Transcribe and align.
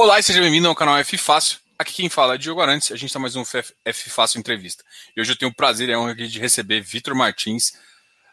Olá 0.00 0.20
e 0.20 0.22
seja 0.22 0.40
bem-vindo 0.40 0.68
ao 0.68 0.76
canal 0.76 0.96
F 0.98 1.18
Fácil. 1.18 1.58
Aqui 1.76 1.92
quem 1.92 2.08
fala 2.08 2.36
é 2.36 2.38
Diogo 2.38 2.60
Arantes, 2.60 2.92
a 2.92 2.94
gente 2.94 3.06
está 3.06 3.18
mais 3.18 3.34
um 3.34 3.42
F 3.42 4.10
Fácil 4.10 4.38
Entrevista. 4.38 4.84
E 5.16 5.20
hoje 5.20 5.32
eu 5.32 5.36
tenho 5.36 5.50
o 5.50 5.54
prazer 5.54 5.88
e 5.88 5.92
a 5.92 5.98
honra 5.98 6.14
de 6.14 6.38
receber 6.38 6.80
Vitor 6.82 7.16
Martins, 7.16 7.76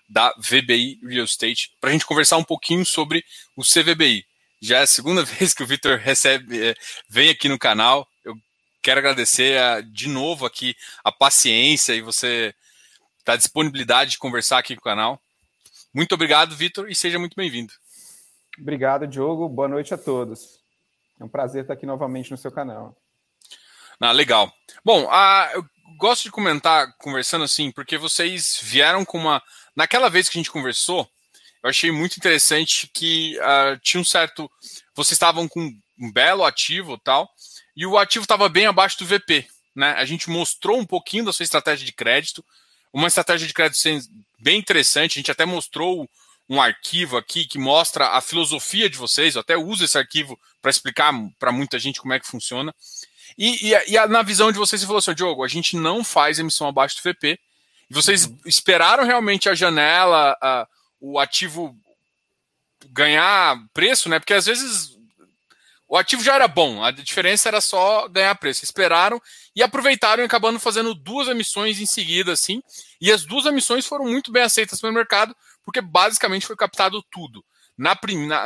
da 0.07 0.31
VBI 0.37 0.99
Real 1.01 1.25
Estate, 1.25 1.71
para 1.81 1.89
a 1.89 1.93
gente 1.93 2.05
conversar 2.05 2.37
um 2.37 2.43
pouquinho 2.43 2.85
sobre 2.85 3.25
o 3.55 3.63
CVBI. 3.63 4.23
Já 4.61 4.77
é 4.77 4.81
a 4.83 4.87
segunda 4.87 5.23
vez 5.25 5.55
que 5.55 5.63
o 5.63 5.65
Vitor 5.65 5.97
recebe, 5.97 6.67
é, 6.67 6.75
vem 7.09 7.31
aqui 7.31 7.49
no 7.49 7.57
canal. 7.57 8.07
Eu 8.23 8.35
quero 8.83 8.99
agradecer 8.99 9.59
a, 9.59 9.81
de 9.81 10.07
novo 10.07 10.45
aqui 10.45 10.75
a 11.03 11.11
paciência 11.11 11.93
e 11.93 12.01
você 12.01 12.53
tá 13.23 13.35
disponibilidade 13.35 14.11
de 14.11 14.17
conversar 14.19 14.59
aqui 14.59 14.75
com 14.75 14.81
o 14.81 14.83
canal. 14.83 15.19
Muito 15.91 16.13
obrigado, 16.13 16.55
Vitor, 16.55 16.87
e 16.91 16.93
seja 16.93 17.17
muito 17.17 17.35
bem-vindo. 17.35 17.73
Obrigado, 18.59 19.07
Diogo. 19.07 19.49
Boa 19.49 19.67
noite 19.67 19.95
a 19.95 19.97
todos. 19.97 20.63
É 21.19 21.23
um 21.23 21.29
prazer 21.29 21.61
estar 21.61 21.73
aqui 21.73 21.85
novamente 21.85 22.31
no 22.31 22.37
seu 22.37 22.51
canal. 22.51 22.95
Ah, 23.99 24.11
legal. 24.11 24.51
Bom, 24.83 25.07
ah, 25.09 25.49
eu 25.53 25.65
gosto 25.97 26.23
de 26.23 26.31
comentar, 26.31 26.93
conversando 26.97 27.45
assim, 27.45 27.71
porque 27.71 27.97
vocês 27.97 28.59
vieram 28.61 29.05
com 29.05 29.17
uma. 29.17 29.41
Naquela 29.75 30.09
vez 30.09 30.27
que 30.27 30.37
a 30.37 30.39
gente 30.39 30.51
conversou, 30.51 31.09
eu 31.63 31.69
achei 31.69 31.91
muito 31.91 32.17
interessante 32.17 32.87
que 32.93 33.39
ah, 33.39 33.77
tinha 33.81 34.01
um 34.01 34.05
certo. 34.05 34.49
Vocês 34.93 35.13
estavam 35.13 35.47
com 35.47 35.71
um 35.97 36.11
belo 36.11 36.43
ativo 36.43 36.97
tal, 36.97 37.29
e 37.75 37.85
o 37.85 37.97
ativo 37.97 38.23
estava 38.23 38.49
bem 38.49 38.65
abaixo 38.65 38.99
do 38.99 39.05
VP. 39.05 39.47
Né? 39.75 39.91
A 39.91 40.05
gente 40.05 40.29
mostrou 40.29 40.77
um 40.77 40.85
pouquinho 40.85 41.25
da 41.25 41.33
sua 41.33 41.43
estratégia 41.43 41.85
de 41.85 41.91
crédito, 41.93 42.43
uma 42.93 43.07
estratégia 43.07 43.47
de 43.47 43.53
crédito 43.53 43.79
bem 44.39 44.59
interessante, 44.59 45.13
a 45.13 45.19
gente 45.19 45.31
até 45.31 45.45
mostrou 45.45 46.09
um 46.49 46.61
arquivo 46.61 47.17
aqui 47.17 47.45
que 47.45 47.57
mostra 47.57 48.09
a 48.09 48.21
filosofia 48.21 48.89
de 48.89 48.97
vocês. 48.97 49.35
Eu 49.35 49.41
até 49.41 49.57
uso 49.57 49.83
esse 49.83 49.97
arquivo 49.97 50.39
para 50.61 50.71
explicar 50.71 51.13
para 51.39 51.51
muita 51.51 51.79
gente 51.79 51.99
como 51.99 52.13
é 52.13 52.19
que 52.19 52.27
funciona. 52.27 52.73
E, 53.37 53.71
e, 53.71 53.95
e, 53.95 54.07
na 54.07 54.21
visão 54.21 54.51
de 54.51 54.57
vocês, 54.57 54.81
você 54.81 54.87
falou 54.87 54.99
assim, 54.99 55.13
Diogo, 55.13 55.43
a 55.43 55.47
gente 55.47 55.75
não 55.75 56.03
faz 56.03 56.39
emissão 56.39 56.67
abaixo 56.67 56.95
do 56.97 57.09
VP. 57.09 57.39
E 57.89 57.93
vocês 57.93 58.25
uhum. 58.25 58.37
esperaram 58.45 59.03
realmente 59.03 59.49
a 59.49 59.55
janela, 59.55 60.37
a, 60.41 60.67
o 60.99 61.19
ativo 61.19 61.75
ganhar 62.89 63.57
preço, 63.73 64.07
né? 64.09 64.19
Porque 64.19 64.33
às 64.33 64.45
vezes 64.45 64.95
o 65.87 65.97
ativo 65.97 66.23
já 66.23 66.35
era 66.35 66.47
bom, 66.47 66.83
a 66.83 66.91
diferença 66.91 67.47
era 67.47 67.61
só 67.61 68.07
ganhar 68.07 68.33
preço. 68.35 68.63
Esperaram 68.63 69.21
e 69.55 69.61
aproveitaram 69.61 70.23
acabando 70.23 70.59
fazendo 70.59 70.93
duas 70.95 71.27
emissões 71.27 71.79
em 71.79 71.85
seguida, 71.85 72.31
assim. 72.31 72.61
E 72.99 73.11
as 73.11 73.23
duas 73.23 73.45
emissões 73.45 73.85
foram 73.85 74.05
muito 74.05 74.31
bem 74.31 74.43
aceitas 74.43 74.81
pelo 74.81 74.93
mercado, 74.93 75.35
porque 75.65 75.81
basicamente 75.81 76.45
foi 76.45 76.55
captado 76.55 77.03
tudo. 77.11 77.43
Na, 77.77 77.97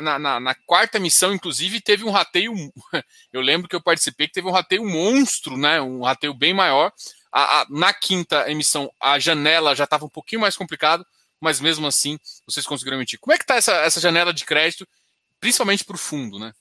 na, 0.02 0.18
na, 0.18 0.40
na, 0.40 0.56
quarta 0.66 0.98
missão, 0.98 1.32
inclusive, 1.32 1.82
teve 1.82 2.04
um 2.04 2.10
rateio. 2.10 2.52
Eu 3.32 3.42
lembro 3.42 3.68
que 3.70 3.76
eu 3.76 3.82
participei 3.82 4.26
que 4.26 4.34
teve 4.34 4.48
um 4.48 4.52
rateio 4.52 4.84
monstro, 4.84 5.56
né? 5.56 5.80
Um 5.80 6.02
rateio 6.02 6.34
bem 6.34 6.52
maior. 6.52 6.92
A, 7.32 7.62
a, 7.62 7.66
na 7.70 7.94
quinta 7.94 8.50
emissão, 8.50 8.92
a 9.00 9.20
janela 9.20 9.76
já 9.76 9.84
estava 9.84 10.04
um 10.04 10.10
pouquinho 10.10 10.42
mais 10.42 10.58
complicado, 10.58 11.06
mas 11.40 11.60
mesmo 11.60 11.86
assim 11.86 12.18
vocês 12.48 12.66
conseguiram 12.66 12.98
emitir. 12.98 13.20
Como 13.20 13.32
é 13.32 13.38
que 13.38 13.44
está 13.44 13.56
essa, 13.56 13.74
essa 13.74 14.00
janela 14.00 14.34
de 14.34 14.46
crédito, 14.46 14.88
principalmente 15.40 15.84
para 15.84 15.96
o 15.96 16.00
fundo, 16.00 16.40
né? 16.40 16.52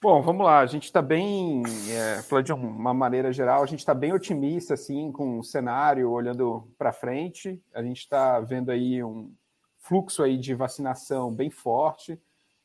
Bom, 0.00 0.22
vamos 0.22 0.46
lá. 0.46 0.60
A 0.60 0.66
gente 0.66 0.84
está 0.84 1.02
bem, 1.02 1.64
é, 1.90 2.22
falando 2.22 2.44
de 2.44 2.52
uma 2.52 2.94
maneira 2.94 3.32
geral, 3.32 3.64
a 3.64 3.66
gente 3.66 3.80
está 3.80 3.92
bem 3.92 4.12
otimista 4.12 4.74
assim 4.74 5.10
com 5.10 5.40
o 5.40 5.42
cenário 5.42 6.08
olhando 6.08 6.68
para 6.78 6.92
frente. 6.92 7.60
A 7.74 7.82
gente 7.82 7.98
está 7.98 8.38
vendo 8.38 8.70
aí 8.70 9.02
um 9.02 9.32
fluxo 9.80 10.22
aí 10.22 10.38
de 10.38 10.54
vacinação 10.54 11.34
bem 11.34 11.50
forte. 11.50 12.16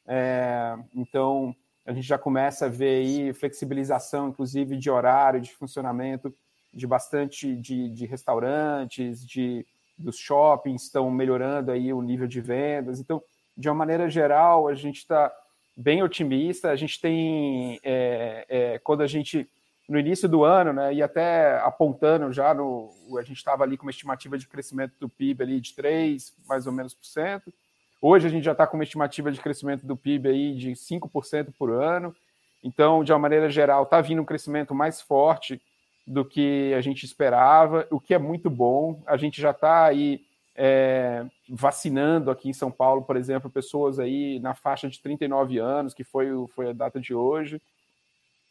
É, 0.05 0.77
então 0.93 1.55
a 1.87 1.91
gente 1.91 2.07
já 2.07 2.19
começa 2.19 2.67
a 2.67 2.69
ver 2.69 3.01
aí 3.01 3.33
flexibilização, 3.33 4.29
inclusive 4.29 4.77
de 4.77 4.91
horário, 4.91 5.41
de 5.41 5.55
funcionamento 5.55 6.31
de 6.71 6.85
bastante 6.85 7.55
de, 7.55 7.89
de 7.89 8.05
restaurantes, 8.05 9.25
de 9.25 9.65
dos 9.97 10.17
shoppings 10.17 10.83
estão 10.83 11.09
melhorando 11.09 11.71
aí 11.71 11.91
o 11.93 12.01
nível 12.01 12.27
de 12.27 12.41
vendas. 12.41 12.99
Então, 12.99 13.23
de 13.57 13.69
uma 13.69 13.75
maneira 13.75 14.07
geral, 14.07 14.67
a 14.67 14.75
gente 14.75 14.97
está 14.97 15.31
bem 15.75 16.03
otimista. 16.03 16.69
A 16.69 16.75
gente 16.75 16.99
tem, 16.99 17.79
é, 17.83 18.45
é, 18.47 18.79
quando 18.79 19.01
a 19.01 19.07
gente, 19.07 19.49
no 19.87 19.99
início 19.99 20.27
do 20.29 20.43
ano, 20.43 20.73
né, 20.73 20.93
e 20.93 21.01
até 21.01 21.59
apontando 21.59 22.31
já 22.31 22.53
no. 22.53 22.91
A 23.19 23.23
gente 23.23 23.37
estava 23.37 23.63
ali 23.63 23.77
com 23.77 23.85
uma 23.85 23.91
estimativa 23.91 24.37
de 24.37 24.47
crescimento 24.47 24.93
do 24.99 25.09
PIB 25.09 25.43
ali 25.43 25.61
de 25.61 25.73
3, 25.73 26.33
mais 26.47 26.67
ou 26.67 26.73
menos 26.73 26.93
por 26.93 27.05
cento. 27.05 27.53
Hoje 28.01 28.27
a 28.27 28.29
gente 28.29 28.43
já 28.43 28.51
está 28.51 28.67
com 28.67 28.75
uma 28.75 28.83
estimativa 28.83 29.31
de 29.31 29.39
crescimento 29.39 29.85
do 29.85 29.95
PIB 29.95 30.29
aí 30.29 30.55
de 30.55 30.71
5% 30.71 31.53
por 31.57 31.71
ano. 31.71 32.13
Então, 32.63 33.03
de 33.03 33.11
uma 33.11 33.19
maneira 33.19 33.49
geral, 33.49 33.83
está 33.83 34.01
vindo 34.01 34.21
um 34.21 34.25
crescimento 34.25 34.73
mais 34.75 35.01
forte 35.01 35.61
do 36.05 36.25
que 36.25 36.73
a 36.77 36.81
gente 36.81 37.05
esperava, 37.05 37.87
o 37.89 37.99
que 37.99 38.13
é 38.13 38.17
muito 38.17 38.49
bom. 38.49 39.01
A 39.05 39.15
gente 39.15 39.41
já 39.41 39.51
está 39.51 39.85
aí 39.85 40.21
é, 40.55 41.25
vacinando 41.49 42.29
aqui 42.29 42.49
em 42.49 42.53
São 42.53 42.71
Paulo, 42.71 43.03
por 43.03 43.17
exemplo, 43.17 43.49
pessoas 43.49 43.99
aí 43.99 44.39
na 44.39 44.53
faixa 44.53 44.87
de 44.87 44.99
39 44.99 45.57
anos, 45.57 45.93
que 45.93 46.03
foi, 46.03 46.27
foi 46.55 46.69
a 46.69 46.73
data 46.73 46.99
de 46.99 47.13
hoje. 47.13 47.61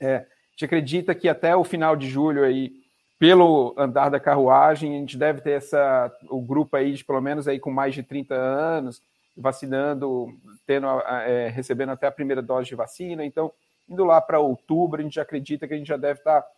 É, 0.01 0.17
a 0.17 0.21
gente 0.53 0.65
acredita 0.65 1.15
que 1.15 1.29
até 1.29 1.55
o 1.55 1.65
final 1.65 1.95
de 1.95 2.09
julho 2.09 2.45
aí, 2.45 2.73
pelo 3.19 3.75
andar 3.79 4.09
da 4.09 4.19
carruagem, 4.19 4.97
a 4.97 4.99
gente 4.99 5.17
deve 5.17 5.41
ter 5.41 5.53
essa, 5.53 6.13
o 6.29 6.41
grupo 6.41 6.77
aí 6.77 6.93
de 6.95 7.05
pelo 7.05 7.21
menos 7.21 7.47
aí 7.47 7.61
com 7.61 7.71
mais 7.71 7.95
de 7.95 8.03
30 8.03 8.35
anos, 8.35 9.01
vacinando, 9.37 10.29
tendo, 10.67 10.87
é, 10.89 11.49
recebendo 11.49 11.91
até 11.91 12.07
a 12.07 12.13
primeira 12.13 12.43
dose 12.43 12.69
de 12.69 12.75
vacina. 12.75 13.25
Então, 13.25 13.53
indo 13.89 14.05
lá 14.05 14.21
para 14.21 14.41
outubro, 14.41 15.01
a 15.01 15.05
gente 15.05 15.21
acredita 15.21 15.69
que 15.69 15.75
a 15.75 15.77
gente 15.77 15.87
já 15.87 15.97
deve 15.97 16.19
estar 16.19 16.43
tá 16.43 16.49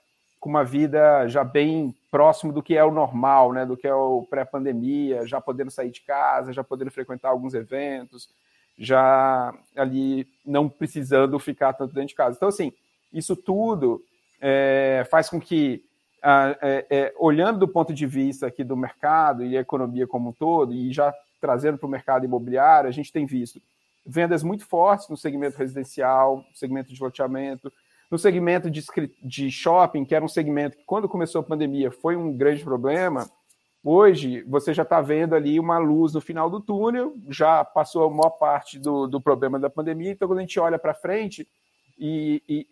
com 0.44 0.50
uma 0.50 0.62
vida 0.62 1.27
já 1.27 1.43
bem 1.43 1.94
próximo 2.10 2.53
do 2.53 2.62
que 2.62 2.77
é 2.77 2.84
o 2.84 2.91
normal, 2.91 3.50
né, 3.55 3.65
do 3.65 3.78
que 3.78 3.87
é 3.87 3.94
o 3.94 4.27
pré-pandemia, 4.28 5.27
já 5.27 5.41
podendo 5.41 5.71
sair 5.71 5.91
de 5.91 6.03
casa, 6.03 6.53
já 6.53 6.62
podendo 6.62 6.91
frequentar 6.91 7.31
alguns 7.31 7.55
eventos, 7.55 8.28
já 8.78 9.55
ali 9.75 10.28
não 10.44 10.69
precisando 10.69 11.38
ficar 11.38 11.72
tanto 11.72 11.94
dentro 11.94 12.09
de 12.09 12.15
casa. 12.15 12.37
Então, 12.37 12.50
assim, 12.50 12.75
isso 13.10 13.34
tudo 13.34 14.03
é, 14.38 15.06
faz 15.10 15.31
com 15.31 15.41
que, 15.41 15.82
é, 16.22 16.87
é, 16.91 17.15
olhando 17.19 17.61
do 17.61 17.66
ponto 17.66 17.94
de 17.94 18.06
vista 18.06 18.47
aqui 18.47 18.62
do 18.62 18.76
mercado 18.76 19.47
e 19.47 19.56
a 19.56 19.62
economia 19.62 20.06
como 20.06 20.28
um 20.28 20.32
todo, 20.32 20.75
e 20.75 20.93
já 20.93 21.11
trazendo 21.41 21.78
para 21.78 21.87
o 21.87 21.91
mercado 21.91 22.26
imobiliário, 22.26 22.87
a 22.87 22.93
gente 22.93 23.11
tem 23.11 23.25
visto 23.25 23.62
vendas 24.05 24.43
muito 24.43 24.66
fortes 24.66 25.09
no 25.09 25.16
segmento 25.16 25.56
residencial, 25.56 26.44
segmento 26.53 26.93
de 26.93 27.03
loteamento, 27.03 27.72
no 28.11 28.19
segmento 28.19 28.71
de, 28.71 28.85
de 29.23 29.51
shopping, 29.51 30.05
que 30.05 30.15
era 30.15 30.25
um 30.25 30.29
segmento 30.29 30.77
que, 30.77 30.85
quando 30.85 31.09
começou 31.09 31.41
a 31.41 31.45
pandemia, 31.45 31.91
foi 31.91 32.17
um 32.17 32.37
grande 32.37 32.63
problema, 32.63 33.29
hoje 33.83 34.43
você 34.43 34.73
já 34.73 34.83
está 34.83 35.01
vendo 35.01 35.35
ali 35.35 35.59
uma 35.59 35.79
luz 35.79 36.15
no 36.15 36.21
final 36.21 36.49
do 36.49 36.61
túnel, 36.61 37.15
já 37.29 37.65
passou 37.65 38.05
a 38.05 38.11
maior 38.11 38.31
parte 38.31 38.79
do, 38.79 39.07
do 39.07 39.21
problema 39.21 39.59
da 39.59 39.69
pandemia, 39.69 40.13
então 40.13 40.29
quando 40.29 40.39
a 40.39 40.43
gente 40.43 40.59
olha 40.59 40.79
para 40.79 40.95
frente 40.95 41.47
e, 41.99 42.43
e, 42.49 42.67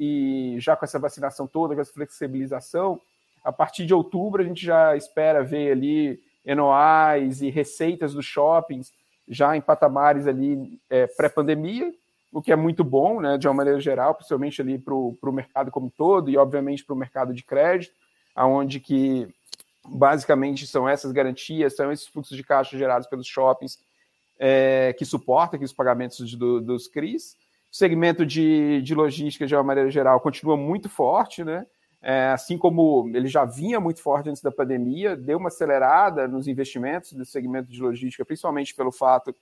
e, 0.56 0.60
já 0.60 0.76
com 0.76 0.84
essa 0.84 0.98
vacinação 0.98 1.47
toda, 1.47 1.75
com 1.75 1.81
essa 1.81 1.93
flexibilização, 1.93 3.00
a 3.44 3.53
partir 3.53 3.87
de 3.87 3.94
outubro 3.94 4.43
a 4.43 4.44
gente 4.44 4.64
já 4.64 4.97
espera 4.97 5.43
ver 5.43 5.72
ali 5.72 6.20
NOAs 6.44 7.43
e 7.43 7.50
receitas 7.50 8.14
dos 8.14 8.25
shoppings 8.25 8.93
já 9.28 9.56
em 9.56 9.60
patamares 9.60 10.26
ali 10.26 10.81
é, 10.91 11.06
pré-pandemia, 11.06 11.93
o 12.32 12.41
que 12.41 12.50
é 12.50 12.56
muito 12.56 12.82
bom, 12.82 13.20
né, 13.20 13.37
de 13.37 13.47
uma 13.47 13.54
maneira 13.54 13.78
geral, 13.78 14.15
principalmente 14.15 14.60
ali 14.62 14.78
para 14.78 14.94
o 14.94 15.32
mercado 15.32 15.70
como 15.70 15.87
um 15.87 15.91
todo 15.91 16.31
e, 16.31 16.37
obviamente, 16.38 16.84
para 16.84 16.94
o 16.94 16.98
mercado 16.98 17.34
de 17.34 17.43
crédito, 17.43 17.94
aonde 18.34 18.81
que 18.81 19.28
basicamente 19.87 20.66
são 20.66 20.88
essas 20.88 21.12
garantias, 21.12 21.76
são 21.76 21.93
esses 21.93 22.06
fluxos 22.06 22.37
de 22.37 22.43
caixa 22.43 22.78
gerados 22.78 23.06
pelos 23.06 23.26
shoppings 23.26 23.78
é, 24.38 24.94
que 24.97 25.04
suportam 25.04 25.56
aqui 25.56 25.65
os 25.65 25.72
pagamentos 25.72 26.34
do, 26.34 26.60
dos 26.60 26.88
CRIs. 26.88 27.37
O 27.70 27.76
segmento 27.76 28.25
de, 28.25 28.81
de 28.82 28.94
logística, 28.94 29.46
de 29.46 29.55
uma 29.55 29.62
maneira 29.62 29.90
geral, 29.90 30.20
continua 30.20 30.56
muito 30.56 30.88
forte, 30.88 31.44
né? 31.44 31.67
É, 32.00 32.31
assim 32.31 32.58
como 32.58 33.08
ele 33.14 33.28
já 33.28 33.44
vinha 33.44 33.78
muito 33.78 34.02
forte 34.02 34.28
antes 34.28 34.43
da 34.43 34.50
pandemia, 34.50 35.14
deu 35.14 35.38
uma 35.38 35.46
acelerada 35.46 36.26
nos 36.26 36.49
investimentos 36.49 37.12
do 37.12 37.25
segmento 37.25 37.70
de 37.70 37.81
logística, 37.81 38.25
principalmente 38.25 38.75
pelo 38.75 38.90
fato 38.90 39.32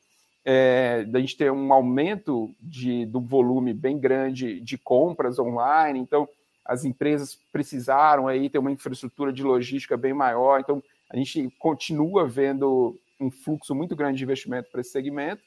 é, 0.44 1.04
da 1.04 1.20
gente 1.20 1.36
ter 1.36 1.50
um 1.52 1.72
aumento 1.72 2.54
de, 2.60 3.04
do 3.06 3.20
volume 3.20 3.74
bem 3.74 3.98
grande 3.98 4.60
de 4.60 4.78
compras 4.78 5.38
online, 5.38 5.98
então 5.98 6.28
as 6.64 6.84
empresas 6.84 7.38
precisaram 7.52 8.28
aí 8.28 8.48
ter 8.48 8.58
uma 8.58 8.70
infraestrutura 8.70 9.32
de 9.32 9.42
logística 9.42 9.96
bem 9.96 10.12
maior, 10.14 10.60
então 10.60 10.82
a 11.10 11.16
gente 11.16 11.50
continua 11.58 12.26
vendo 12.26 12.96
um 13.20 13.30
fluxo 13.30 13.74
muito 13.74 13.94
grande 13.94 14.18
de 14.18 14.24
investimento 14.24 14.70
para 14.70 14.80
esse 14.80 14.90
segmento. 14.90 15.42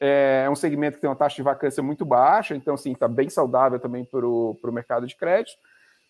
É, 0.00 0.44
é 0.46 0.50
um 0.50 0.56
segmento 0.56 0.96
que 0.96 1.02
tem 1.02 1.08
uma 1.10 1.16
taxa 1.16 1.36
de 1.36 1.42
vacância 1.42 1.82
muito 1.82 2.04
baixa, 2.04 2.56
então 2.56 2.74
assim 2.74 2.92
está 2.92 3.06
bem 3.06 3.28
saudável 3.28 3.78
também 3.78 4.04
para 4.04 4.26
o 4.26 4.58
mercado 4.72 5.06
de 5.06 5.14
crédito. 5.14 5.58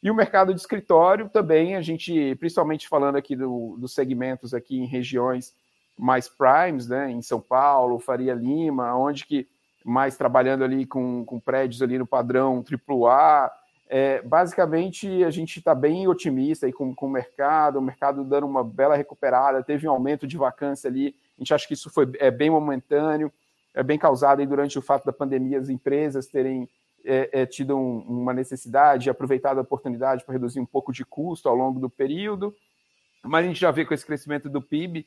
E 0.03 0.11
o 0.11 0.15
mercado 0.15 0.55
de 0.55 0.61
escritório 0.61 1.29
também, 1.29 1.75
a 1.75 1.83
gente, 1.83 2.35
principalmente 2.37 2.89
falando 2.89 3.17
aqui 3.17 3.35
do, 3.35 3.77
dos 3.79 3.93
segmentos 3.95 4.55
aqui 4.55 4.79
em 4.79 4.87
regiões 4.87 5.55
mais 5.99 6.29
primes, 6.29 6.89
né, 6.89 7.11
em 7.11 7.23
São 7.23 7.41
Paulo, 7.41 7.99
Faria 7.99 8.35
Lima, 8.35 8.95
onde 8.95 9.25
que 9.25 9.49
mais 9.87 10.17
trabalhando 10.17 10.65
ali 10.65 10.85
com, 10.85 11.25
com 11.25 11.39
prédios 11.39 11.81
ali 11.81 11.97
no 11.97 12.07
padrão 12.07 12.65
AAA. 12.69 13.53
É, 13.89 14.21
basicamente, 14.23 15.23
a 15.23 15.31
gente 15.31 15.61
está 15.61 15.77
bem 15.77 16.09
otimista 16.09 16.67
aí 16.67 16.73
com, 16.73 16.93
com 16.93 17.07
o 17.07 17.11
mercado, 17.11 17.79
o 17.79 17.83
mercado 17.83 18.25
dando 18.25 18.47
uma 18.47 18.65
bela 18.65 18.97
recuperada, 18.97 19.63
teve 19.63 19.87
um 19.87 19.93
aumento 19.93 20.27
de 20.27 20.37
vacância 20.37 20.89
ali, 20.89 21.15
a 21.39 21.41
gente 21.41 21.55
acha 21.55 21.69
que 21.69 21.75
isso 21.75 21.89
foi, 21.89 22.11
é 22.19 22.33
bem 22.33 22.51
momentâneo, 22.51 23.33
é 23.73 23.83
bem 23.85 23.97
causado 23.97 24.41
aí 24.41 24.47
durante 24.47 24.77
o 24.77 24.83
fato 24.83 25.05
da 25.05 25.13
pandemia, 25.13 25.61
as 25.61 25.69
empresas 25.69 26.27
terem 26.27 26.69
é, 27.05 27.43
é, 27.43 27.47
tido 27.47 27.77
um, 27.77 28.01
uma 28.01 28.35
necessidade 28.35 29.09
aproveitado 29.09 29.59
a 29.59 29.63
oportunidade 29.63 30.25
para 30.25 30.33
reduzir 30.33 30.59
um 30.59 30.67
pouco 30.67 30.93
de 30.93 31.05
custo 31.05 31.49
ao 31.49 31.55
longo 31.55 31.79
do 31.79 31.89
período, 31.89 32.53
mas 33.23 33.45
a 33.45 33.49
gente 33.49 33.61
já 33.61 33.71
vê 33.71 33.85
com 33.85 33.95
esse 33.95 34.05
crescimento 34.05 34.51
do 34.51 34.61
PIB, 34.61 35.07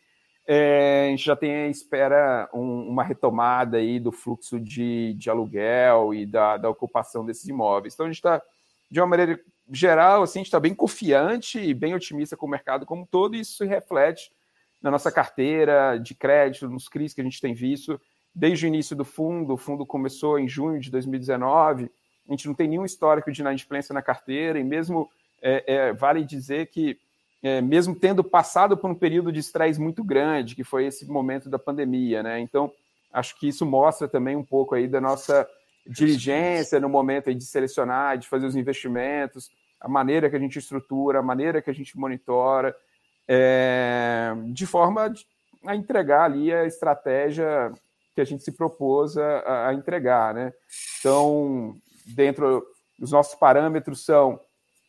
é, 0.52 1.06
a 1.06 1.10
gente 1.12 1.24
já 1.24 1.36
tem 1.36 1.70
espera 1.70 2.50
um, 2.52 2.90
uma 2.90 3.04
retomada 3.04 3.78
aí 3.78 4.00
do 4.00 4.12
fluxo 4.12 4.60
de, 4.60 5.14
de 5.14 5.30
aluguel 5.30 6.12
e 6.12 6.26
da, 6.26 6.58
da, 6.58 6.68
ocupação 6.68 7.24
desses 7.24 7.48
imóveis. 7.48 7.94
Então 7.94 8.08
a 8.08 8.10
gente 8.10 8.16
está, 8.16 8.42
de 8.90 9.00
uma 9.00 9.06
maneira 9.06 9.40
geral, 9.72 10.24
assim, 10.24 10.40
a 10.40 10.42
gente 10.42 10.48
está 10.48 10.60
bem 10.60 10.74
confiante 10.74 11.60
e 11.60 11.72
bem 11.72 11.94
otimista 11.94 12.36
com 12.36 12.48
o 12.48 12.50
mercado 12.50 12.84
como 12.84 13.04
um 13.04 13.06
todo, 13.06 13.36
e 13.36 13.42
isso 13.42 13.58
se 13.58 13.66
reflete 13.68 14.32
na 14.82 14.90
nossa 14.90 15.12
carteira 15.12 16.00
de 16.00 16.16
crédito, 16.16 16.68
nos 16.68 16.90
CRIs 16.90 17.14
que 17.14 17.22
a 17.22 17.24
gente 17.24 17.40
tem 17.40 17.54
visto 17.54 18.02
desde 18.34 18.66
o 18.66 18.70
início 18.70 18.96
do 18.96 19.06
fundo. 19.06 19.54
O 19.54 19.58
fundo 19.58 19.86
começou 19.86 20.40
em 20.40 20.48
junho 20.48 20.80
de 20.80 20.90
2019, 20.90 21.92
a 22.28 22.32
gente 22.32 22.48
não 22.48 22.56
tem 22.56 22.68
nenhum 22.68 22.86
histórico 22.86 23.32
de 23.32 23.42
inadimplência 23.42 23.94
na 23.94 24.02
carteira, 24.02 24.58
e 24.58 24.64
mesmo 24.64 25.12
é, 25.44 25.64
é, 25.68 25.94
vale 25.94 26.26
dizer 26.26 26.72
que 26.72 26.98
é, 27.42 27.62
mesmo 27.62 27.96
tendo 27.96 28.24
passado 28.24 28.78
por 28.78 28.90
um 28.90 28.96
período 28.96 29.32
de 29.32 29.40
estresse 29.40 29.80
muito 29.80 30.04
grande, 30.04 30.56
que 30.56 30.64
foi 30.64 30.86
esse 30.86 31.06
momento 31.06 31.50
da 31.50 31.58
pandemia, 31.58 32.22
né? 32.22 32.40
Então, 32.40 32.72
acho 33.14 33.38
que 33.40 33.48
isso 33.48 33.66
mostra 33.66 34.08
também 34.08 34.36
um 34.36 34.44
pouco 34.44 34.76
aí 34.76 34.88
da 34.88 35.00
nossa 35.00 35.48
diligência 35.88 36.80
no 36.80 36.90
momento 36.90 37.34
de 37.34 37.44
selecionar, 37.44 38.18
de 38.18 38.28
fazer 38.28 38.46
os 38.46 38.56
investimentos, 38.56 39.50
a 39.80 39.88
maneira 39.88 40.30
que 40.30 40.36
a 40.36 40.40
gente 40.40 40.60
estrutura, 40.60 41.20
a 41.20 41.24
maneira 41.24 41.62
que 41.62 41.70
a 41.70 41.74
gente 41.74 41.98
monitora, 41.98 42.76
é, 43.28 44.34
de 44.48 44.66
forma 44.66 45.14
a 45.66 45.76
entregar 45.76 46.26
ali 46.26 46.54
a 46.54 46.66
estratégia 46.66 47.72
que 48.14 48.22
a 48.22 48.26
gente 48.26 48.44
se 48.44 48.52
propôs 48.52 49.18
a, 49.18 49.70
a 49.70 49.74
entregar, 49.74 50.34
né? 50.34 50.54
Então, 51.00 51.76
dentro 52.06 52.66
dos 52.98 53.12
nossos 53.12 53.36
parâmetros 53.36 54.04
são 54.04 54.40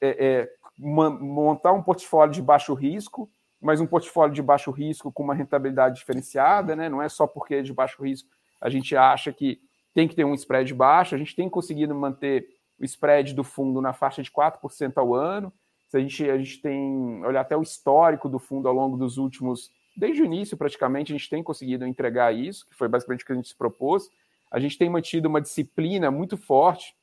é, 0.00 0.08
é, 0.08 0.48
montar 0.80 1.72
um 1.72 1.82
portfólio 1.82 2.32
de 2.32 2.42
baixo 2.42 2.72
risco, 2.74 3.30
mas 3.60 3.80
um 3.80 3.86
portfólio 3.86 4.34
de 4.34 4.42
baixo 4.42 4.70
risco 4.70 5.12
com 5.12 5.22
uma 5.22 5.34
rentabilidade 5.34 5.96
diferenciada, 5.96 6.74
né? 6.74 6.88
Não 6.88 7.02
é 7.02 7.08
só 7.08 7.26
porque 7.26 7.56
é 7.56 7.62
de 7.62 7.72
baixo 7.72 8.02
risco 8.02 8.28
a 8.60 8.68
gente 8.68 8.94
acha 8.94 9.32
que 9.32 9.60
tem 9.94 10.06
que 10.06 10.14
ter 10.14 10.24
um 10.24 10.34
spread 10.34 10.72
baixo, 10.74 11.14
a 11.14 11.18
gente 11.18 11.34
tem 11.34 11.48
conseguido 11.48 11.94
manter 11.94 12.46
o 12.78 12.84
spread 12.84 13.34
do 13.34 13.42
fundo 13.42 13.80
na 13.80 13.92
faixa 13.92 14.22
de 14.22 14.30
4% 14.30 14.92
ao 14.96 15.14
ano. 15.14 15.52
Se 15.88 15.96
a 15.96 16.00
gente, 16.00 16.30
a 16.30 16.38
gente 16.38 16.60
tem, 16.60 17.24
olhar 17.24 17.40
até 17.40 17.56
o 17.56 17.62
histórico 17.62 18.28
do 18.28 18.38
fundo 18.38 18.68
ao 18.68 18.74
longo 18.74 18.96
dos 18.96 19.18
últimos, 19.18 19.72
desde 19.96 20.22
o 20.22 20.24
início 20.24 20.56
praticamente, 20.56 21.12
a 21.12 21.16
gente 21.16 21.28
tem 21.28 21.42
conseguido 21.42 21.86
entregar 21.86 22.32
isso, 22.32 22.68
que 22.68 22.76
foi 22.76 22.88
basicamente 22.88 23.22
o 23.22 23.26
que 23.26 23.32
a 23.32 23.34
gente 23.36 23.48
se 23.48 23.56
propôs. 23.56 24.08
A 24.50 24.60
gente 24.60 24.78
tem 24.78 24.88
mantido 24.88 25.28
uma 25.28 25.40
disciplina 25.40 26.10
muito 26.10 26.36
forte 26.36 26.94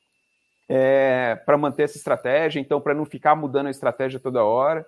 é, 0.69 1.36
para 1.46 1.58
manter 1.58 1.84
essa 1.84 1.98
estratégia, 1.98 2.60
então, 2.60 2.81
para 2.81 2.94
não 2.94 3.06
ficar 3.06 3.36
mudando 3.36 3.68
a 3.68 3.72
estratégia 3.72 4.19
toda 4.19 4.44
hora, 4.44 4.86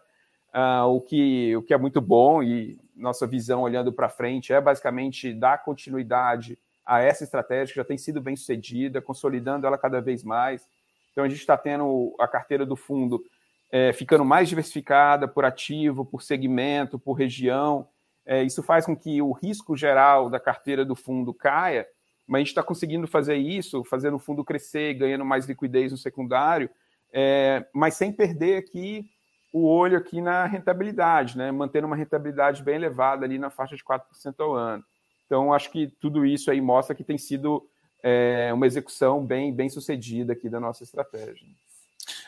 uh, 0.54 0.86
o, 0.88 1.02
que, 1.02 1.56
o 1.56 1.62
que 1.62 1.74
é 1.74 1.78
muito 1.78 2.02
bom 2.02 2.44
e 2.44 2.80
nossa 2.96 3.26
visão 3.26 3.62
olhando 3.62 3.94
para 3.94 4.10
frente 4.10 4.52
é 4.52 4.60
basicamente 4.60 5.34
dar 5.34 5.64
continuidade 5.64 6.58
a 6.86 7.02
essa 7.02 7.24
estratégia 7.24 7.74
que 7.74 7.80
já 7.80 7.86
tem 7.86 7.98
sido 7.98 8.20
bem 8.20 8.36
sucedida, 8.36 9.02
consolidando 9.02 9.66
ela 9.66 9.78
cada 9.78 10.02
vez 10.02 10.24
mais. 10.24 10.68
Então, 11.12 11.24
a 11.24 11.30
gente 11.30 11.40
está 11.40 11.58
tendo 11.58 12.16
a 12.20 12.28
carteira 12.28 12.66
do 12.66 12.75
fundo 12.75 13.24
é, 13.72 13.94
ficando 13.94 14.25
mais 14.25 14.50
diversificada 14.50 15.28
por 15.28 15.46
ativo, 15.46 16.04
por 16.04 16.22
segmento, 16.22 16.98
por 16.98 17.14
região. 17.14 17.88
É, 18.25 18.44
isso 18.44 18.64
faz 18.64 18.86
com 18.86 18.96
que 18.96 19.22
o 19.22 19.32
risco 19.32 19.78
geral 19.78 20.30
da 20.30 20.40
carteira 20.40 20.84
do 20.84 20.96
fundo 20.96 21.34
caia, 21.34 21.88
mas 22.30 22.38
a 22.38 22.40
gente 22.42 22.50
está 22.50 22.62
conseguindo 22.62 23.08
fazer 23.08 23.36
isso, 23.38 23.84
fazendo 23.84 24.18
o 24.18 24.20
fundo 24.20 24.46
crescer, 24.46 24.94
ganhando 24.94 25.26
mais 25.26 25.48
liquidez 25.48 25.92
no 25.92 25.98
secundário, 25.98 26.70
é, 27.12 27.66
mas 27.74 27.96
sem 27.96 28.12
perder 28.12 28.58
aqui 28.58 29.10
o 29.52 29.66
olho 29.68 29.98
aqui 29.98 30.22
na 30.22 30.46
rentabilidade, 30.46 31.36
né? 31.36 31.52
mantendo 31.52 31.88
uma 31.88 31.96
rentabilidade 31.96 32.62
bem 32.62 32.76
elevada 32.76 33.26
ali 33.26 33.40
na 33.40 33.50
faixa 33.50 33.76
de 33.76 33.84
4% 33.84 34.00
ao 34.38 34.54
ano. 34.54 34.84
Então, 35.26 35.52
acho 35.52 35.72
que 35.72 35.88
tudo 36.00 36.24
isso 36.24 36.52
aí 36.52 36.62
mostra 36.62 36.96
que 36.96 37.04
tem 37.04 37.18
sido 37.18 37.68
é, 38.04 38.52
uma 38.54 38.68
execução 38.68 39.25
bem, 39.25 39.52
bem 39.52 39.68
sucedida 39.68 40.34
aqui 40.34 40.50
da 40.50 40.60
nossa 40.60 40.84
estratégia. 40.84 41.48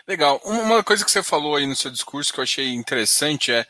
Legal. 0.07 0.41
Uma 0.43 0.83
coisa 0.83 1.05
que 1.05 1.11
você 1.11 1.21
falou 1.21 1.55
aí 1.55 1.67
no 1.67 1.75
seu 1.75 1.91
discurso 1.91 2.33
que 2.33 2.39
eu 2.39 2.43
achei 2.43 2.73
interessante 2.73 3.51
é 3.51 3.67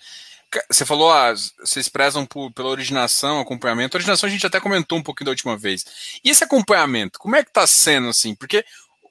você 0.70 0.86
falou, 0.86 1.12
ah, 1.12 1.34
vocês 1.60 1.88
prezam 1.88 2.26
por, 2.26 2.52
pela 2.52 2.70
originação, 2.70 3.40
acompanhamento. 3.40 3.96
A 3.96 4.00
originação 4.00 4.28
a 4.28 4.32
gente 4.32 4.46
até 4.46 4.60
comentou 4.60 4.98
um 4.98 5.04
pouquinho 5.04 5.26
da 5.26 5.32
última 5.32 5.58
vez. 5.58 5.86
E 6.24 6.30
esse 6.30 6.44
acompanhamento, 6.44 7.20
como 7.20 7.36
é 7.36 7.44
que 7.44 7.50
está 7.50 7.66
sendo 7.66 8.10
assim? 8.10 8.36
Porque 8.36 8.66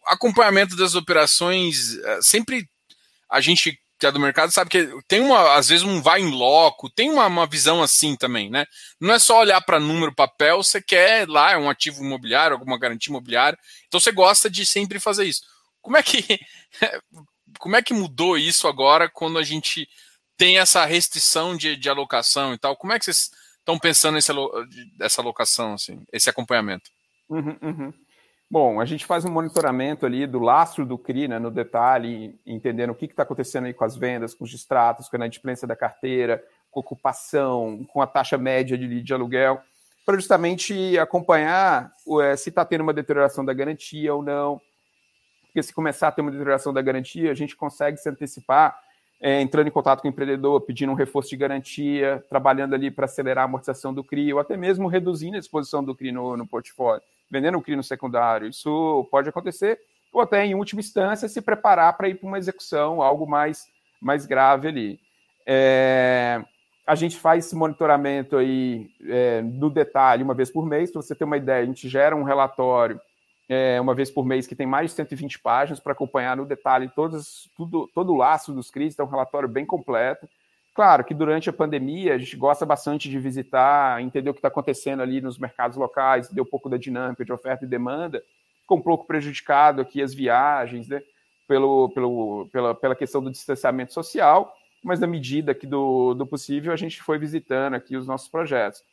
acompanhamento 0.07 0.77
das 0.77 0.95
operações, 0.95 1.97
eh, 1.97 2.19
sempre 2.23 2.69
a 3.31 3.41
gente 3.41 3.79
que 4.01 4.07
é 4.07 4.11
do 4.11 4.19
mercado 4.19 4.51
sabe 4.51 4.71
que 4.71 4.89
tem 5.07 5.21
uma, 5.21 5.57
às 5.57 5.69
vezes, 5.69 5.85
um 5.85 6.01
vai 6.01 6.23
em 6.23 6.31
loco, 6.31 6.89
tem 6.89 7.11
uma, 7.11 7.27
uma 7.27 7.47
visão 7.47 7.83
assim 7.83 8.17
também, 8.17 8.49
né? 8.49 8.65
Não 8.99 9.13
é 9.13 9.19
só 9.19 9.39
olhar 9.39 9.61
para 9.61 9.79
número, 9.79 10.15
papel, 10.15 10.63
você 10.63 10.81
quer 10.81 11.29
lá, 11.29 11.53
é 11.53 11.59
um 11.59 11.69
ativo 11.69 12.03
imobiliário, 12.03 12.57
alguma 12.57 12.79
garantia 12.79 13.11
imobiliária. 13.11 13.59
Então 13.87 14.01
você 14.01 14.11
gosta 14.11 14.49
de 14.49 14.65
sempre 14.65 14.99
fazer 14.99 15.27
isso. 15.27 15.43
Como 15.83 15.99
é 15.99 16.03
que 16.03 16.25
como 17.59 17.77
é 17.77 17.83
que 17.83 17.93
mudou 17.93 18.39
isso 18.39 18.67
agora 18.67 19.07
quando 19.07 19.39
a 19.39 19.43
gente 19.43 19.87
tem 20.41 20.57
essa 20.57 20.87
restrição 20.87 21.55
de, 21.55 21.77
de 21.77 21.91
alocação 21.91 22.55
e 22.55 22.59
tal. 22.59 22.75
Como 22.75 22.95
é 22.95 22.99
que 22.99 23.05
vocês 23.05 23.31
estão 23.59 23.79
pensando 23.79 24.15
nessa, 24.15 24.33
essa 24.99 25.21
alocação, 25.21 25.75
assim, 25.75 26.03
esse 26.11 26.31
acompanhamento? 26.31 26.91
Uhum, 27.29 27.59
uhum. 27.61 27.93
Bom, 28.51 28.81
a 28.81 28.87
gente 28.87 29.05
faz 29.05 29.27
um 29.27 29.31
monitoramento 29.31 30.07
ali 30.07 30.27
do 30.27 30.39
lastro 30.39 30.87
do 30.87 30.97
CRI, 30.97 31.29
né, 31.29 31.39
no 31.39 31.51
detalhe, 31.51 32.41
entendendo 32.47 32.89
o 32.89 32.95
que 32.95 33.05
está 33.05 33.23
acontecendo 33.23 33.67
aí 33.67 33.75
com 33.75 33.85
as 33.85 33.99
vendas, 33.99 34.33
com 34.33 34.45
os 34.45 34.51
distratos, 34.51 35.11
com 35.11 35.17
a 35.17 35.19
inadimplência 35.19 35.69
da 35.69 35.77
carteira, 35.77 36.43
com 36.71 36.81
ocupação, 36.81 37.85
com 37.93 38.01
a 38.01 38.07
taxa 38.07 38.39
média 38.39 38.79
de, 38.79 39.03
de 39.03 39.13
aluguel, 39.13 39.61
para 40.07 40.17
justamente 40.17 40.99
acompanhar 40.99 41.93
é, 42.23 42.35
se 42.35 42.49
está 42.49 42.65
tendo 42.65 42.81
uma 42.81 42.95
deterioração 42.95 43.45
da 43.45 43.53
garantia 43.53 44.15
ou 44.15 44.23
não. 44.23 44.59
Porque 45.43 45.63
se 45.63 45.75
começar 45.75 46.09
a 46.09 46.13
ter 46.13 46.23
uma 46.23 46.31
deterioração 46.31 46.73
da 46.73 46.81
garantia, 46.81 47.31
a 47.31 47.35
gente 47.35 47.55
consegue 47.55 47.99
se 47.99 48.09
antecipar 48.09 48.75
é, 49.21 49.41
entrando 49.41 49.67
em 49.69 49.71
contato 49.71 50.01
com 50.01 50.09
o 50.09 50.11
empreendedor, 50.11 50.63
pedindo 50.63 50.91
um 50.91 50.95
reforço 50.95 51.29
de 51.29 51.37
garantia, 51.37 52.25
trabalhando 52.29 52.75
ali 52.75 52.91
para 52.91 53.05
acelerar 53.05 53.43
a 53.43 53.45
amortização 53.45 53.93
do 53.93 54.03
CRI, 54.03 54.33
ou 54.33 54.41
até 54.41 54.57
mesmo 54.57 54.89
reduzindo 54.89 55.37
a 55.37 55.39
exposição 55.39 55.85
do 55.85 55.95
CRI 55.95 56.11
no, 56.11 56.37
no 56.37 56.47
portfólio, 56.47 57.03
vendendo 57.31 57.59
o 57.59 57.63
CRI 57.63 57.77
no 57.77 57.83
secundário. 57.83 58.49
Isso 58.49 59.07
pode 59.11 59.29
acontecer, 59.29 59.79
ou 60.11 60.23
até, 60.23 60.45
em 60.47 60.55
última 60.55 60.81
instância, 60.81 61.29
se 61.29 61.43
preparar 61.43 61.97
para 61.97 62.09
ir 62.09 62.15
para 62.15 62.27
uma 62.27 62.39
execução, 62.39 63.03
algo 63.03 63.27
mais, 63.27 63.67
mais 64.01 64.25
grave 64.25 64.69
ali. 64.69 65.01
É, 65.47 66.43
a 66.87 66.95
gente 66.95 67.19
faz 67.19 67.45
esse 67.45 67.55
monitoramento 67.55 68.37
aí 68.37 68.91
é, 69.07 69.43
no 69.43 69.69
detalhe 69.69 70.23
uma 70.23 70.35
vez 70.35 70.51
por 70.51 70.65
mês, 70.65 70.91
para 70.91 71.03
você 71.03 71.15
ter 71.15 71.25
uma 71.25 71.37
ideia, 71.37 71.63
a 71.63 71.67
gente 71.67 71.89
gera 71.89 72.17
um 72.17 72.23
relatório 72.23 72.99
é, 73.53 73.81
uma 73.81 73.97
vez 73.97 74.13
por 74.13 74.25
mês, 74.25 74.47
que 74.47 74.55
tem 74.55 74.65
mais 74.65 74.93
de 74.93 74.97
120 74.97 75.41
páginas 75.41 75.81
para 75.81 75.93
acompanhar 75.93 76.37
no 76.37 76.47
detalhe 76.47 76.89
todos, 76.95 77.51
tudo, 77.57 77.91
todo 77.93 78.13
o 78.13 78.17
laço 78.17 78.53
dos 78.53 78.71
CRIs, 78.71 78.97
é 78.97 79.03
um 79.03 79.09
relatório 79.09 79.49
bem 79.49 79.67
completo. 79.67 80.29
Claro 80.73 81.03
que 81.03 81.13
durante 81.13 81.51
a 81.51 81.53
pandemia 81.53 82.15
a 82.15 82.19
gente 82.19 82.37
gosta 82.37 82.65
bastante 82.65 83.11
de 83.11 83.19
visitar, 83.19 84.01
entender 84.01 84.31
o 84.31 84.33
que 84.33 84.39
está 84.39 84.47
acontecendo 84.47 85.03
ali 85.03 85.21
nos 85.21 85.37
mercados 85.37 85.77
locais, 85.77 86.31
deu 86.31 86.45
um 86.45 86.47
pouco 86.47 86.69
da 86.69 86.77
dinâmica 86.77 87.25
de 87.25 87.33
oferta 87.33 87.65
e 87.65 87.69
demanda, 87.69 88.23
ficou 88.61 88.79
um 88.79 88.83
pouco 88.83 89.05
prejudicado 89.05 89.81
aqui 89.81 90.01
as 90.01 90.15
viagens, 90.15 90.87
né, 90.87 91.03
pelo, 91.49 91.89
pelo, 91.89 92.49
pela, 92.53 92.73
pela 92.73 92.95
questão 92.95 93.21
do 93.21 93.33
distanciamento 93.33 93.93
social, 93.93 94.55
mas 94.81 95.01
na 95.01 95.09
medida 95.09 95.57
que 95.57 95.67
do, 95.67 96.15
do 96.15 96.25
possível 96.25 96.73
a 96.73 96.77
gente 96.77 97.03
foi 97.03 97.19
visitando 97.19 97.75
aqui 97.75 97.97
os 97.97 98.07
nossos 98.07 98.29
projetos. 98.29 98.85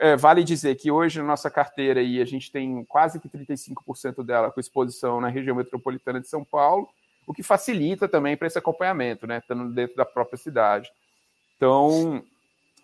É, 0.00 0.16
vale 0.16 0.44
dizer 0.44 0.76
que 0.76 0.90
hoje 0.90 1.18
na 1.18 1.26
nossa 1.26 1.50
carteira 1.50 2.00
aí, 2.00 2.20
a 2.20 2.24
gente 2.24 2.50
tem 2.50 2.84
quase 2.84 3.18
que 3.18 3.28
35% 3.28 4.24
dela 4.24 4.50
com 4.50 4.60
exposição 4.60 5.20
na 5.20 5.28
região 5.28 5.56
metropolitana 5.56 6.20
de 6.20 6.28
São 6.28 6.44
Paulo, 6.44 6.88
o 7.26 7.34
que 7.34 7.42
facilita 7.42 8.08
também 8.08 8.36
para 8.36 8.46
esse 8.46 8.58
acompanhamento, 8.58 9.26
né? 9.26 9.38
Estando 9.38 9.72
dentro 9.72 9.96
da 9.96 10.04
própria 10.04 10.38
cidade. 10.38 10.90
Então, 11.56 12.22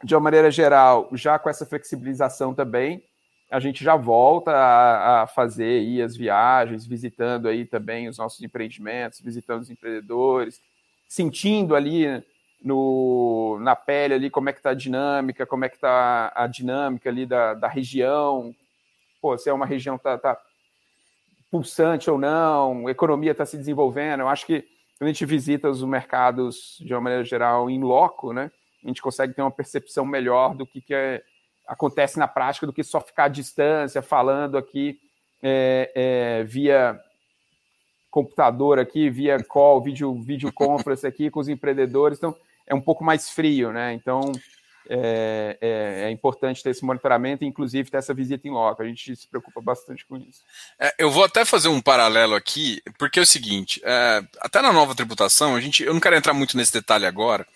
de 0.03 0.15
uma 0.15 0.21
maneira 0.21 0.51
geral, 0.51 1.09
já 1.13 1.39
com 1.39 1.49
essa 1.49 1.65
flexibilização 1.65 2.55
também, 2.55 3.03
a 3.51 3.61
gente 3.61 3.85
já 3.85 3.97
volta 3.97 4.51
a, 4.51 5.23
a 5.23 5.27
fazer 5.27 5.81
aí 5.81 6.03
as 6.03 6.17
viagens, 6.17 6.85
visitando 6.85 7.49
aí 7.49 7.65
também 7.65 8.09
os 8.09 8.19
nossos 8.19 8.43
empreendimentos, 8.43 9.21
visitando 9.21 9.63
os 9.63 9.71
empreendedores, 9.71 10.61
sentindo 11.09 11.77
ali 11.77 12.23
no, 12.65 13.59
na 13.61 13.77
pele 13.77 14.15
ali, 14.15 14.31
como 14.31 14.49
é 14.49 14.53
que 14.53 14.59
está 14.59 14.71
a 14.71 14.75
dinâmica, 14.75 15.45
como 15.45 15.67
é 15.67 15.69
que 15.69 15.77
está 15.77 16.33
a 16.35 16.47
dinâmica 16.47 17.11
ali 17.11 17.27
da, 17.27 17.53
da 17.53 17.69
região. 17.69 18.55
Pô, 19.21 19.37
se 19.37 19.51
é 19.51 19.53
uma 19.53 19.67
região 19.67 19.99
que 19.99 20.09
está 20.09 20.17
tá 20.17 20.41
pulsante 21.51 22.11
ou 22.11 22.19
não, 22.19 22.87
a 22.87 22.91
economia 22.91 23.33
está 23.33 23.45
se 23.45 23.59
desenvolvendo. 23.59 24.21
Eu 24.21 24.29
acho 24.29 24.47
que 24.47 24.63
quando 24.99 25.09
a 25.09 25.13
gente 25.13 25.27
visita 25.27 25.69
os 25.69 25.85
mercados 25.85 26.79
de 26.81 26.95
uma 26.95 27.03
maneira 27.03 27.23
geral 27.23 27.69
em 27.69 27.83
loco, 27.83 28.33
né, 28.33 28.51
a 28.83 28.89
gente 28.89 29.03
consegue 29.03 29.35
ter 29.35 29.43
uma 29.43 29.51
percepção 29.51 30.07
melhor 30.07 30.55
do 30.55 30.67
que, 30.67 30.81
que 30.81 30.95
é, 30.95 31.23
acontece 31.69 32.19
na 32.19 32.27
prática 32.27 32.67
do 32.67 32.73
que 32.73 32.83
só 32.83 32.99
ficar 33.01 33.25
à 33.25 33.29
distância, 33.29 34.01
falando 34.01 34.57
aqui 34.57 34.99
é, 35.43 35.93
é, 35.95 36.45
via 36.45 36.99
computador 38.11 38.79
aqui, 38.79 39.11
via 39.11 39.43
call, 39.45 39.83
vídeo, 39.83 40.15
vídeo 40.23 40.53
conference 40.53 41.07
aqui 41.07 41.31
com 41.31 41.41
os 41.41 41.49
empreendedores. 41.49 42.17
Então, 42.17 42.35
é 42.67 42.75
um 42.75 42.81
pouco 42.81 43.05
mais 43.05 43.31
frio, 43.31 43.73
né? 43.73 43.93
Então, 43.93 44.33
é, 44.89 45.57
é, 45.61 46.05
é, 46.07 46.11
importante 46.11 46.63
ter 46.63 46.71
esse 46.71 46.85
monitoramento 46.85 47.43
e, 47.43 47.47
inclusive, 47.47 47.91
ter 47.91 47.99
essa 47.99 48.13
visita 48.13 48.47
em 48.47 48.51
loco. 48.51 48.83
A 48.83 48.87
gente 48.87 49.17
se 49.17 49.27
preocupa 49.27 49.61
bastante 49.61 50.05
com 50.07 50.17
isso. 50.17 50.41
É, 50.79 50.95
eu 50.99 51.11
vou 51.11 51.25
até 51.25 51.45
fazer 51.45 51.69
um 51.69 51.81
paralelo 51.81 52.35
aqui, 52.35 52.83
porque 52.99 53.19
é 53.19 53.23
o 53.23 53.27
seguinte: 53.27 53.81
é, 53.85 54.23
até 54.41 54.61
na 54.61 54.73
nova 54.73 54.95
tributação, 54.95 55.57
a 55.57 55.61
gente, 55.61 55.83
eu 55.83 55.95
não 55.95 56.01
quero 56.01 56.17
entrar 56.17 56.35
muito 56.35 56.57
nesse 56.57 56.73
detalhe 56.73 57.07
agora, 57.07 57.47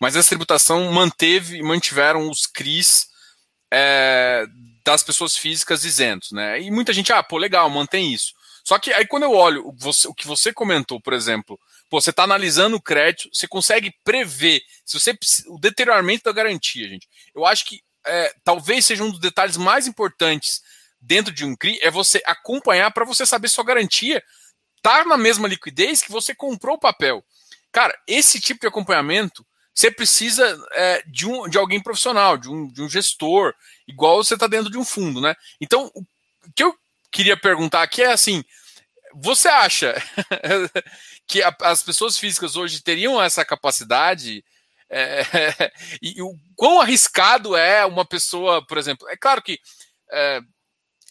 mas 0.00 0.16
essa 0.16 0.28
tributação 0.28 0.90
manteve 0.92 1.62
mantiveram 1.62 2.30
os 2.30 2.46
CRIs 2.46 3.08
é, 3.70 4.46
das 4.84 5.02
pessoas 5.02 5.36
físicas 5.36 5.84
isentos, 5.84 6.32
né? 6.32 6.60
E 6.60 6.70
muita 6.70 6.92
gente, 6.92 7.12
ah, 7.12 7.22
pô, 7.22 7.36
legal, 7.36 7.68
mantém 7.68 8.12
isso. 8.12 8.34
Só 8.64 8.78
que 8.78 8.92
aí 8.92 9.06
quando 9.06 9.24
eu 9.24 9.32
olho 9.32 9.74
você, 9.78 10.08
o 10.08 10.14
que 10.14 10.26
você 10.26 10.52
comentou, 10.52 11.00
por 11.00 11.12
exemplo, 11.12 11.58
pô, 11.90 12.00
você 12.00 12.10
está 12.10 12.22
analisando 12.22 12.76
o 12.76 12.80
crédito, 12.80 13.28
você 13.32 13.48
consegue 13.48 13.92
prever 14.04 14.62
se 14.84 14.98
você 14.98 15.12
o 15.48 15.58
deterioramento 15.58 16.24
da 16.24 16.32
garantia, 16.32 16.88
gente. 16.88 17.08
Eu 17.34 17.44
acho 17.44 17.66
que 17.66 17.82
é, 18.06 18.32
talvez 18.44 18.86
seja 18.86 19.02
um 19.02 19.10
dos 19.10 19.20
detalhes 19.20 19.56
mais 19.56 19.86
importantes 19.86 20.62
dentro 21.00 21.32
de 21.32 21.44
um 21.44 21.56
CRI 21.56 21.78
é 21.82 21.90
você 21.90 22.22
acompanhar 22.24 22.90
para 22.92 23.04
você 23.04 23.26
saber 23.26 23.48
se 23.48 23.54
sua 23.54 23.64
garantia 23.64 24.22
tá 24.80 25.04
na 25.04 25.16
mesma 25.16 25.48
liquidez 25.48 26.00
que 26.00 26.12
você 26.12 26.34
comprou 26.34 26.76
o 26.76 26.80
papel. 26.80 27.24
Cara, 27.72 27.96
esse 28.06 28.40
tipo 28.40 28.60
de 28.60 28.66
acompanhamento 28.68 29.44
você 29.74 29.90
precisa 29.90 30.58
é, 30.72 31.02
de, 31.06 31.26
um, 31.26 31.48
de 31.48 31.56
alguém 31.56 31.80
profissional, 31.80 32.36
de 32.36 32.50
um, 32.50 32.68
de 32.68 32.82
um 32.82 32.88
gestor, 32.88 33.54
igual 33.86 34.22
você 34.22 34.34
está 34.34 34.46
dentro 34.46 34.70
de 34.70 34.76
um 34.76 34.84
fundo, 34.84 35.20
né? 35.20 35.34
Então, 35.60 35.90
o 35.94 36.04
que 36.54 36.62
eu 36.62 36.76
queria 37.10 37.36
perguntar 37.36 37.82
aqui 37.82 38.02
é 38.02 38.12
assim: 38.12 38.44
você 39.14 39.48
acha 39.48 39.94
que 41.26 41.42
a, 41.42 41.54
as 41.62 41.82
pessoas 41.82 42.18
físicas 42.18 42.56
hoje 42.56 42.82
teriam 42.82 43.22
essa 43.22 43.44
capacidade? 43.44 44.44
É, 44.88 45.22
e 46.02 46.20
o 46.20 46.34
quão 46.56 46.80
arriscado 46.80 47.56
é 47.56 47.84
uma 47.84 48.04
pessoa, 48.04 48.64
por 48.66 48.78
exemplo? 48.78 49.08
É 49.08 49.16
claro 49.16 49.42
que 49.42 49.58
é, 50.10 50.40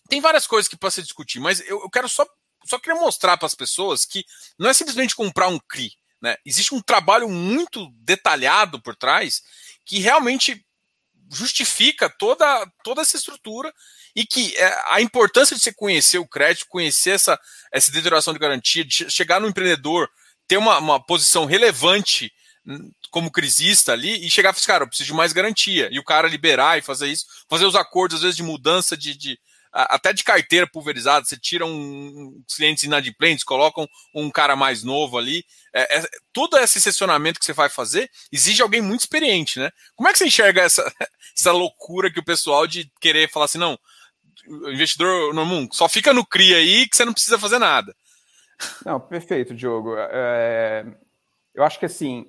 tem 0.09 0.19
várias 0.19 0.47
coisas 0.47 0.67
que 0.67 0.77
pode 0.77 0.95
se 0.95 1.03
discutir, 1.03 1.39
mas 1.39 1.59
eu, 1.61 1.81
eu 1.81 1.89
quero 1.89 2.09
só, 2.09 2.25
só 2.65 2.79
queria 2.79 2.99
mostrar 2.99 3.37
para 3.37 3.45
as 3.45 3.55
pessoas 3.55 4.05
que 4.05 4.25
não 4.57 4.69
é 4.69 4.73
simplesmente 4.73 5.15
comprar 5.15 5.47
um 5.47 5.59
CRI. 5.59 5.91
Né? 6.21 6.35
Existe 6.45 6.75
um 6.75 6.81
trabalho 6.81 7.29
muito 7.29 7.89
detalhado 7.93 8.81
por 8.81 8.95
trás 8.95 9.41
que 9.85 9.99
realmente 9.99 10.65
justifica 11.31 12.09
toda, 12.09 12.65
toda 12.83 13.01
essa 13.01 13.15
estrutura 13.15 13.73
e 14.15 14.25
que 14.25 14.55
é, 14.57 14.81
a 14.91 15.01
importância 15.01 15.55
de 15.55 15.61
você 15.61 15.73
conhecer 15.73 16.17
o 16.17 16.27
crédito, 16.27 16.67
conhecer 16.67 17.11
essa, 17.11 17.39
essa 17.71 17.91
deterioração 17.91 18.33
de 18.33 18.39
garantia, 18.39 18.83
de 18.83 19.09
chegar 19.09 19.39
no 19.39 19.47
empreendedor, 19.47 20.09
ter 20.47 20.57
uma, 20.57 20.77
uma 20.79 20.99
posição 21.03 21.45
relevante 21.45 22.31
hum, 22.65 22.91
como 23.11 23.31
crisista 23.31 23.93
ali 23.93 24.25
e 24.25 24.29
chegar 24.29 24.49
e 24.49 24.53
falar, 24.53 24.59
assim, 24.59 24.67
cara, 24.67 24.83
eu 24.83 24.87
preciso 24.87 25.07
de 25.07 25.13
mais 25.13 25.33
garantia. 25.33 25.89
E 25.91 25.99
o 25.99 26.03
cara 26.03 26.27
liberar 26.27 26.77
e 26.77 26.81
fazer 26.81 27.07
isso, 27.07 27.25
fazer 27.49 27.65
os 27.65 27.75
acordos, 27.75 28.17
às 28.17 28.21
vezes, 28.21 28.35
de 28.35 28.43
mudança 28.43 28.97
de, 28.97 29.15
de 29.15 29.39
até 29.71 30.11
de 30.11 30.23
carteira 30.23 30.67
pulverizada, 30.67 31.25
você 31.25 31.37
tira 31.37 31.65
um, 31.65 32.43
clientes 32.55 32.83
inadimplentes, 32.83 33.43
coloca 33.43 33.81
um, 33.81 33.87
um, 34.15 34.31
cara 34.31 34.55
mais 34.55 34.83
novo 34.83 35.17
ali. 35.17 35.45
É, 35.73 35.99
é, 35.99 36.09
todo 36.33 36.57
esse 36.57 36.81
sessionamento 36.81 37.39
que 37.39 37.45
você 37.45 37.53
vai 37.53 37.69
fazer 37.69 38.09
exige 38.31 38.61
alguém 38.61 38.81
muito 38.81 39.01
experiente, 39.01 39.59
né? 39.59 39.69
Como 39.95 40.09
é 40.09 40.11
que 40.11 40.17
você 40.17 40.25
enxerga 40.25 40.63
essa, 40.63 40.83
essa 41.37 41.51
loucura 41.51 42.11
que 42.11 42.19
o 42.19 42.25
pessoal 42.25 42.65
de 42.65 42.91
querer 42.99 43.29
falar 43.29 43.45
assim, 43.45 43.59
não, 43.59 43.77
investidor 44.47 45.33
normal 45.33 45.67
só 45.71 45.87
fica 45.89 46.13
no 46.13 46.25
CRI 46.25 46.53
aí 46.53 46.87
que 46.87 46.95
você 46.95 47.05
não 47.05 47.13
precisa 47.13 47.37
fazer 47.37 47.59
nada. 47.59 47.95
Não, 48.85 48.99
perfeito, 48.99 49.55
Diogo. 49.55 49.95
É, 49.97 50.85
eu 51.53 51.63
acho 51.63 51.79
que 51.79 51.85
assim, 51.85 52.25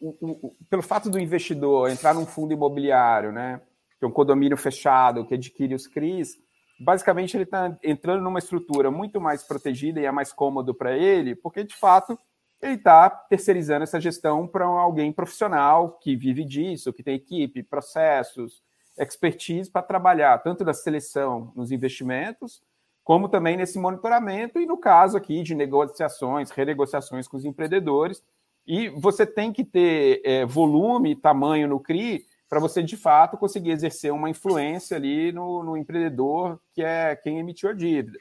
o, 0.00 0.48
o, 0.48 0.56
pelo 0.68 0.82
fato 0.82 1.08
do 1.08 1.18
investidor 1.18 1.90
entrar 1.90 2.14
num 2.14 2.26
fundo 2.26 2.52
imobiliário, 2.52 3.32
né, 3.32 3.60
que 3.98 4.04
é 4.04 4.08
um 4.08 4.12
condomínio 4.12 4.56
fechado, 4.56 5.26
que 5.26 5.34
adquire 5.34 5.74
os 5.74 5.86
CRIs, 5.86 6.36
basicamente 6.78 7.36
ele 7.36 7.44
está 7.44 7.76
entrando 7.82 8.22
numa 8.22 8.38
estrutura 8.38 8.90
muito 8.90 9.20
mais 9.20 9.42
protegida 9.42 10.00
e 10.00 10.04
é 10.04 10.10
mais 10.10 10.32
cômodo 10.32 10.74
para 10.74 10.96
ele, 10.96 11.34
porque 11.34 11.64
de 11.64 11.74
fato 11.74 12.18
ele 12.60 12.74
está 12.74 13.10
terceirizando 13.10 13.82
essa 13.82 14.00
gestão 14.00 14.46
para 14.46 14.64
alguém 14.64 15.12
profissional 15.12 15.98
que 15.98 16.16
vive 16.16 16.44
disso, 16.44 16.92
que 16.92 17.02
tem 17.02 17.14
equipe, 17.14 17.62
processos, 17.62 18.62
expertise 18.98 19.70
para 19.70 19.82
trabalhar 19.82 20.38
tanto 20.38 20.64
na 20.64 20.72
seleção 20.72 21.52
nos 21.54 21.72
investimentos, 21.72 22.62
como 23.02 23.28
também 23.28 23.56
nesse 23.56 23.78
monitoramento 23.78 24.58
e 24.58 24.66
no 24.66 24.78
caso 24.78 25.16
aqui 25.16 25.42
de 25.42 25.54
negociações, 25.54 26.50
renegociações 26.50 27.28
com 27.28 27.36
os 27.36 27.44
empreendedores. 27.44 28.22
E 28.66 28.88
você 28.88 29.26
tem 29.26 29.52
que 29.52 29.64
ter 29.64 30.22
é, 30.24 30.46
volume, 30.46 31.14
tamanho 31.14 31.68
no 31.68 31.80
CRI 31.80 32.24
para 32.48 32.60
você 32.60 32.82
de 32.82 32.96
fato 32.96 33.36
conseguir 33.36 33.72
exercer 33.72 34.12
uma 34.12 34.30
influência 34.30 34.96
ali 34.96 35.32
no, 35.32 35.62
no 35.62 35.76
empreendedor 35.76 36.60
que 36.72 36.82
é 36.82 37.16
quem 37.16 37.38
emitiu 37.38 37.68
a 37.68 37.72
dívida. 37.72 38.18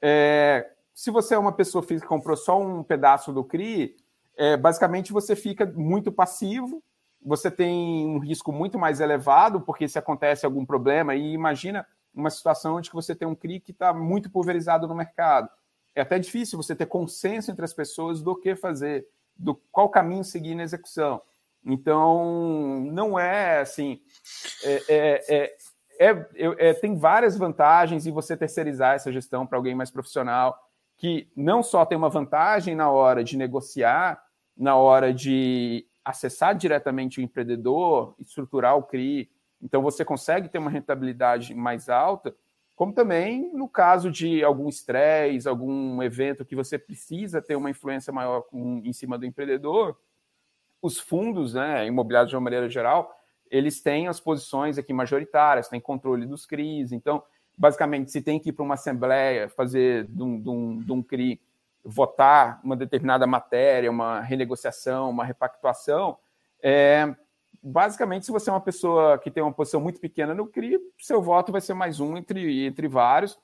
É, 0.00 0.70
se 0.94 1.10
você 1.10 1.34
é 1.34 1.38
uma 1.38 1.52
pessoa 1.52 1.82
física 1.82 2.06
que 2.06 2.14
comprou 2.14 2.36
só 2.36 2.58
um 2.60 2.82
pedaço 2.82 3.32
do 3.32 3.44
CRI, 3.44 3.96
é, 4.36 4.56
basicamente 4.56 5.12
você 5.12 5.36
fica 5.36 5.66
muito 5.66 6.10
passivo 6.10 6.82
você 7.26 7.50
tem 7.50 8.06
um 8.06 8.20
risco 8.20 8.52
muito 8.52 8.78
mais 8.78 9.00
elevado, 9.00 9.60
porque 9.60 9.88
se 9.88 9.98
acontece 9.98 10.46
algum 10.46 10.64
problema, 10.64 11.16
e 11.16 11.32
imagina 11.32 11.84
uma 12.14 12.30
situação 12.30 12.76
onde 12.76 12.88
você 12.92 13.16
tem 13.16 13.26
um 13.26 13.34
CRI 13.34 13.58
que 13.58 13.72
está 13.72 13.92
muito 13.92 14.30
pulverizado 14.30 14.86
no 14.86 14.94
mercado. 14.94 15.50
É 15.92 16.02
até 16.02 16.20
difícil 16.20 16.56
você 16.56 16.74
ter 16.76 16.86
consenso 16.86 17.50
entre 17.50 17.64
as 17.64 17.74
pessoas 17.74 18.22
do 18.22 18.36
que 18.36 18.54
fazer, 18.54 19.08
do 19.36 19.56
qual 19.72 19.88
caminho 19.88 20.22
seguir 20.22 20.54
na 20.54 20.62
execução. 20.62 21.20
Então, 21.64 22.84
não 22.92 23.18
é 23.18 23.58
assim. 23.58 24.00
É, 24.62 24.82
é, 24.88 25.56
é, 25.98 26.68
é 26.68 26.74
tem 26.74 26.96
várias 26.96 27.36
vantagens 27.36 28.06
em 28.06 28.12
você 28.12 28.36
terceirizar 28.36 28.94
essa 28.94 29.10
gestão 29.10 29.44
para 29.44 29.58
alguém 29.58 29.74
mais 29.74 29.90
profissional, 29.90 30.56
que 30.96 31.28
não 31.34 31.60
só 31.60 31.84
tem 31.84 31.98
uma 31.98 32.08
vantagem 32.08 32.76
na 32.76 32.88
hora 32.88 33.24
de 33.24 33.36
negociar, 33.36 34.22
na 34.56 34.76
hora 34.76 35.12
de 35.12 35.84
acessar 36.06 36.54
diretamente 36.54 37.18
o 37.18 37.22
empreendedor, 37.22 38.14
estruturar 38.20 38.76
o 38.78 38.82
CRI, 38.84 39.28
então 39.60 39.82
você 39.82 40.04
consegue 40.04 40.48
ter 40.48 40.58
uma 40.58 40.70
rentabilidade 40.70 41.52
mais 41.52 41.88
alta, 41.88 42.32
como 42.76 42.92
também 42.92 43.52
no 43.52 43.68
caso 43.68 44.08
de 44.08 44.44
algum 44.44 44.68
estresse, 44.68 45.48
algum 45.48 46.00
evento 46.00 46.44
que 46.44 46.54
você 46.54 46.78
precisa 46.78 47.42
ter 47.42 47.56
uma 47.56 47.70
influência 47.70 48.12
maior 48.12 48.42
com, 48.42 48.80
em 48.84 48.92
cima 48.92 49.18
do 49.18 49.26
empreendedor, 49.26 49.98
os 50.80 51.00
fundos 51.00 51.54
né, 51.54 51.84
imobiliários 51.88 52.30
de 52.30 52.36
uma 52.36 52.42
maneira 52.42 52.68
geral, 52.68 53.12
eles 53.50 53.82
têm 53.82 54.06
as 54.06 54.20
posições 54.20 54.78
aqui 54.78 54.92
majoritárias, 54.92 55.68
têm 55.68 55.80
controle 55.80 56.24
dos 56.24 56.46
CRIs, 56.46 56.92
então, 56.92 57.20
basicamente, 57.58 58.12
se 58.12 58.22
tem 58.22 58.38
que 58.38 58.50
ir 58.50 58.52
para 58.52 58.64
uma 58.64 58.74
assembleia 58.74 59.48
fazer 59.48 60.04
de 60.04 60.22
um, 60.22 60.40
de 60.40 60.48
um, 60.48 60.78
de 60.78 60.92
um 60.92 61.02
CRI 61.02 61.40
votar 61.86 62.60
uma 62.64 62.76
determinada 62.76 63.26
matéria, 63.26 63.90
uma 63.90 64.20
renegociação, 64.20 65.08
uma 65.08 65.24
repactuação, 65.24 66.18
é, 66.60 67.14
basicamente, 67.62 68.26
se 68.26 68.32
você 68.32 68.50
é 68.50 68.52
uma 68.52 68.60
pessoa 68.60 69.18
que 69.18 69.30
tem 69.30 69.42
uma 69.42 69.52
posição 69.52 69.80
muito 69.80 70.00
pequena 70.00 70.34
no 70.34 70.48
CRI, 70.48 70.78
seu 70.98 71.22
voto 71.22 71.52
vai 71.52 71.60
ser 71.60 71.74
mais 71.74 72.00
um 72.00 72.16
entre, 72.16 72.66
entre 72.66 72.88
vários. 72.88 73.38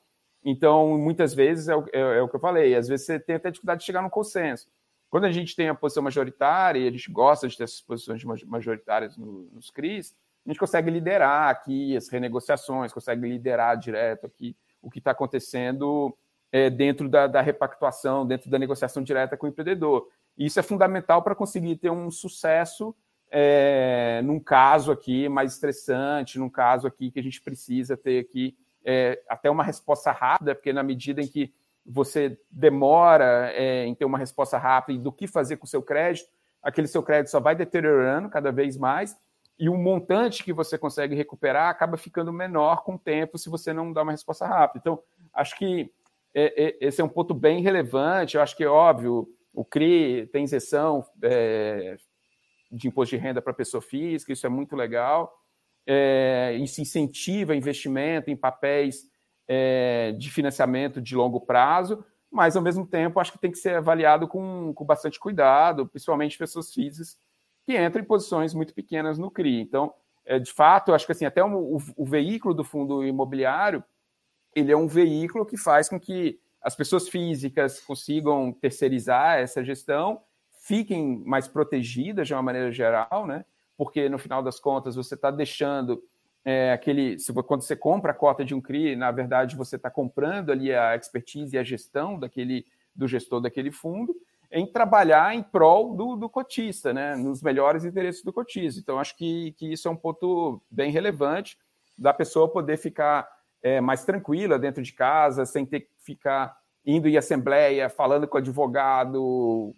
Então, 0.45 0.99
muitas 0.99 1.33
vezes, 1.33 1.69
é 1.69 1.77
o, 1.77 1.85
é, 1.93 2.19
é 2.19 2.23
o 2.23 2.29
que 2.29 2.35
eu 2.35 2.41
falei, 2.41 2.75
às 2.75 2.89
vezes 2.89 3.07
você 3.07 3.21
tem 3.21 3.37
até 3.37 3.51
dificuldade 3.51 3.81
de 3.81 3.87
chegar 3.87 4.03
no 4.03 4.11
consenso. 4.11 4.69
Quando 5.09 5.25
a 5.25 5.31
gente 5.31 5.55
tem 5.55 5.69
a 5.69 5.75
posição 5.75 6.03
majoritária, 6.03 6.81
e 6.81 6.89
a 6.89 6.91
gente 6.91 7.13
gosta 7.13 7.47
de 7.47 7.57
ter 7.57 7.65
essas 7.65 7.81
posições 7.81 8.25
majoritárias 8.45 9.17
no, 9.17 9.49
nos 9.53 9.71
CRIs, 9.71 10.17
a 10.45 10.49
gente 10.49 10.59
consegue 10.59 10.91
liderar 10.91 11.51
aqui 11.51 11.97
as 11.97 12.09
renegociações, 12.09 12.93
consegue 12.93 13.29
liderar 13.29 13.77
direto 13.77 14.27
aqui 14.27 14.57
o 14.81 14.91
que 14.91 14.99
está 14.99 15.13
acontecendo 15.13 16.17
é, 16.53 16.69
dentro 16.69 17.09
da, 17.09 17.27
da, 17.27 17.41
repactuação, 17.41 18.27
dentro 18.27 18.51
da 18.51 18.59
negociação 18.59 19.03
direta 19.03 19.37
com 19.37 19.47
o 19.47 19.49
empreendedor. 19.49 20.07
E 20.37 20.45
isso 20.45 20.61
é 20.61 20.63
fundamental 20.63 21.23
para 21.23 21.35
conseguir 21.35 21.77
ter 21.77 21.91
um 21.91 22.11
sucesso 22.11 22.95
é, 23.31 24.21
num 24.23 24.39
caso 24.39 24.93
aqui 24.93 25.27
mais 25.31 25.55
estressante, 25.55 26.39
num 26.39 26.51
caso 26.51 26.87
aqui 26.87 27.11
que 27.11 27.19
a 27.19 27.23
gente 27.23 27.41
precisa 27.41 27.97
ter 27.97 28.19
aqui 28.19 28.55
é, 28.85 29.23
até 29.27 29.51
uma 29.51 29.65
resposta 29.65 30.13
rápida, 30.13 30.55
porque 30.55 30.73
na 30.73 30.83
medida 30.83 31.23
em 31.23 31.27
que 31.27 31.53
você 31.85 32.39
demora 32.51 33.51
é, 33.55 33.87
em 33.87 33.95
ter 33.95 34.05
uma 34.05 34.19
resposta 34.19 34.59
rápida 34.59 35.03
do 35.03 35.11
que 35.11 35.27
fazer 35.27 35.57
com 35.57 35.65
o 35.65 35.69
seu 35.69 35.83
crédito, 35.83 36.29
aquele 36.63 36.87
seu 36.87 37.03
crédito 37.03 37.31
só 37.31 37.41
vai 37.41 37.57
deteriorando 37.57 38.29
cada 38.29 38.53
vez 38.53 38.77
mais 38.77 39.17
e 39.59 39.69
o 39.69 39.77
montante 39.77 40.45
que 40.45 40.53
você 40.53 40.77
consegue 40.77 41.15
recuperar 41.15 41.69
acaba 41.69 41.97
ficando 41.97 42.33
menor 42.33 42.85
com 42.85 42.95
o 42.95 42.99
tempo 42.99 43.39
se 43.39 43.49
você 43.49 43.73
não 43.73 43.93
dá 43.93 44.03
uma 44.03 44.13
resposta 44.13 44.47
rápida. 44.47 44.81
Então, 44.81 45.03
acho 45.33 45.57
que 45.57 45.91
esse 46.35 47.01
é 47.01 47.05
um 47.05 47.09
ponto 47.09 47.35
bem 47.35 47.63
relevante. 47.63 48.37
Eu 48.37 48.43
acho 48.43 48.57
que 48.57 48.65
é 48.65 48.69
óbvio, 48.69 49.29
o 49.53 49.65
CRI 49.65 50.27
tem 50.33 50.45
isenção 50.45 51.05
é, 51.23 51.97
de 52.71 52.89
imposto 52.89 53.15
de 53.15 53.23
renda 53.23 53.43
para 53.43 53.53
pessoa 53.53 53.83
física, 53.83 54.33
isso 54.33 54.47
é 54.47 54.49
muito 54.49 54.75
legal. 54.75 55.33
É, 55.87 56.57
isso 56.61 56.81
incentiva 56.81 57.57
investimento 57.57 58.31
em 58.31 58.37
papéis 58.37 59.03
é, 59.49 60.13
de 60.13 60.31
financiamento 60.31 61.01
de 61.01 61.15
longo 61.15 61.41
prazo, 61.41 62.05
mas 62.31 62.57
ao 62.57 62.63
mesmo 62.63 62.87
tempo 62.87 63.21
acho 63.21 63.33
que 63.33 63.39
tem 63.39 63.51
que 63.51 63.59
ser 63.59 63.77
avaliado 63.77 64.27
com, 64.27 64.73
com 64.73 64.85
bastante 64.85 65.19
cuidado, 65.19 65.87
principalmente 65.87 66.39
pessoas 66.39 66.73
físicas 66.73 67.19
que 67.65 67.77
entram 67.77 68.03
em 68.03 68.07
posições 68.07 68.55
muito 68.55 68.75
pequenas 68.75 69.19
no 69.19 69.31
CRI. 69.31 69.61
Então, 69.61 69.93
é, 70.25 70.39
de 70.39 70.53
fato, 70.53 70.95
acho 70.95 71.05
que 71.05 71.13
assim, 71.13 71.25
até 71.25 71.45
o, 71.45 71.77
o, 71.77 71.79
o 71.97 72.05
veículo 72.05 72.55
do 72.55 72.65
fundo 72.65 73.05
imobiliário 73.05 73.85
ele 74.55 74.73
é 74.73 74.77
um 74.77 74.87
veículo 74.87 75.47
que 75.47 75.57
faz 75.57 75.89
com 75.89 75.99
que 75.99 76.39
as 76.61 76.77
pessoas 76.77 77.09
físicas 77.09 77.81
consigam 77.81 78.53
terceirizar 78.53 79.39
essa 79.39 79.65
gestão, 79.65 80.21
fiquem 80.61 81.23
mais 81.25 81.49
protegidas 81.49 82.29
de 82.29 82.35
uma 82.35 82.43
maneira 82.43 82.71
geral, 82.71 83.27
né? 83.27 83.45
Porque 83.77 84.09
no 84.09 84.19
final 84.19 84.43
das 84.43 84.61
contas 84.61 84.95
você 84.95 85.15
está 85.15 85.31
deixando 85.31 86.03
é, 86.45 86.73
aquele. 86.73 87.17
Quando 87.47 87.63
você 87.63 87.75
compra 87.75 88.13
a 88.13 88.15
cota 88.15 88.45
de 88.45 88.55
um 88.55 88.61
CRI, 88.61 88.95
na 88.95 89.11
verdade 89.11 89.57
você 89.57 89.77
está 89.77 89.91
comprando 89.91 90.51
ali 90.51 90.73
a 90.73 90.95
expertise 90.95 91.57
e 91.57 91.59
a 91.59 91.65
gestão 91.65 92.19
daquele 92.19 92.65
do 92.95 93.09
gestor 93.09 93.41
daquele 93.41 93.71
fundo 93.71 94.15
em 94.53 94.67
trabalhar 94.67 95.35
em 95.35 95.43
prol 95.43 95.97
do, 95.97 96.15
do 96.15 96.29
cotista, 96.29 96.93
né? 96.93 97.17
Nos 97.17 97.43
melhores 97.43 97.85
interesses 97.85 98.23
do 98.23 98.33
cotista. 98.33 98.79
Então, 98.79 98.99
acho 98.99 99.17
que, 99.17 99.53
que 99.53 99.73
isso 99.73 99.89
é 99.89 99.91
um 99.91 99.97
ponto 99.97 100.61
bem 100.71 100.91
relevante 100.91 101.59
da 101.97 102.13
pessoa 102.13 102.53
poder 102.53 102.77
ficar 102.77 103.27
é, 103.63 103.81
mais 103.81 104.05
tranquila 104.05 104.59
dentro 104.59 104.83
de 104.83 104.93
casa, 104.93 105.47
sem 105.47 105.65
ter 105.65 105.81
que 105.81 105.91
ficar 105.99 106.57
indo 106.85 107.09
em 107.09 107.17
assembleia, 107.17 107.89
falando 107.89 108.27
com 108.27 108.37
o 108.37 108.41
advogado. 108.41 109.75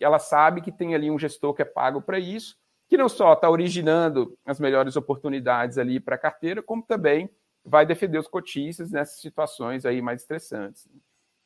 Ela 0.00 0.18
sabe 0.18 0.60
que 0.60 0.72
tem 0.72 0.94
ali 0.94 1.10
um 1.10 1.18
gestor 1.18 1.52
que 1.54 1.62
é 1.62 1.64
pago 1.64 2.00
para 2.00 2.18
isso, 2.18 2.56
que 2.88 2.96
não 2.96 3.08
só 3.08 3.34
está 3.34 3.50
originando 3.50 4.36
as 4.46 4.58
melhores 4.58 4.96
oportunidades 4.96 5.76
ali 5.76 6.00
para 6.00 6.14
a 6.14 6.18
carteira, 6.18 6.62
como 6.62 6.82
também 6.82 7.28
vai 7.64 7.84
defender 7.84 8.18
os 8.18 8.28
cotistas 8.28 8.90
nessas 8.90 9.20
situações 9.20 9.84
aí 9.84 10.00
mais 10.00 10.22
estressantes. 10.22 10.88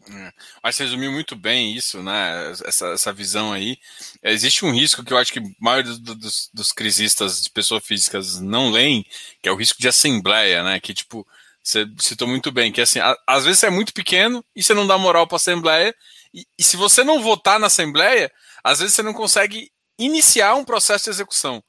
É. 0.09 0.33
Mas 0.63 0.77
você 0.77 0.85
resumiu 0.85 1.13
muito 1.13 1.37
bem 1.37 1.75
isso, 1.75 2.03
né? 2.03 2.51
Essa, 2.65 2.89
essa 2.89 3.13
visão 3.13 3.53
aí. 3.53 3.79
Existe 4.23 4.65
um 4.65 4.73
risco 4.73 5.05
que 5.05 5.13
eu 5.13 5.19
acho 5.19 5.33
que 5.33 5.39
a 5.39 5.43
maioria 5.61 5.93
dos, 5.93 6.17
dos, 6.17 6.51
dos 6.53 6.73
crisistas 6.73 7.41
de 7.43 7.51
pessoas 7.51 7.85
físicas 7.85 8.41
não 8.41 8.71
leem, 8.71 9.07
que 9.41 9.49
é 9.49 9.53
o 9.53 9.57
risco 9.57 9.81
de 9.81 9.89
assembleia, 9.89 10.63
né? 10.65 10.81
Que 10.81 10.93
tipo, 10.93 11.27
você 11.63 11.87
citou 11.99 12.27
muito 12.27 12.51
bem, 12.51 12.73
que 12.73 12.81
assim, 12.81 12.99
a, 12.99 13.17
às 13.27 13.45
vezes 13.45 13.61
você 13.61 13.67
é 13.67 13.71
muito 13.71 13.93
pequeno 13.93 14.45
e 14.55 14.63
você 14.63 14.75
não 14.75 14.87
dá 14.87 14.99
moral 14.99 15.27
para 15.27 15.37
a 15.37 15.39
Assembleia, 15.39 15.95
e, 16.35 16.47
e, 16.59 16.65
se 16.65 16.77
você 16.77 17.05
não 17.05 17.23
votar 17.23 17.61
na 17.61 17.67
Assembleia, 17.67 18.33
às 18.65 18.81
vezes 18.81 18.95
você 18.95 19.03
não 19.03 19.13
consegue 19.13 19.71
iniciar 19.99 20.55
um 20.55 20.65
processo 20.65 21.05
de 21.05 21.11
execução. 21.11 21.63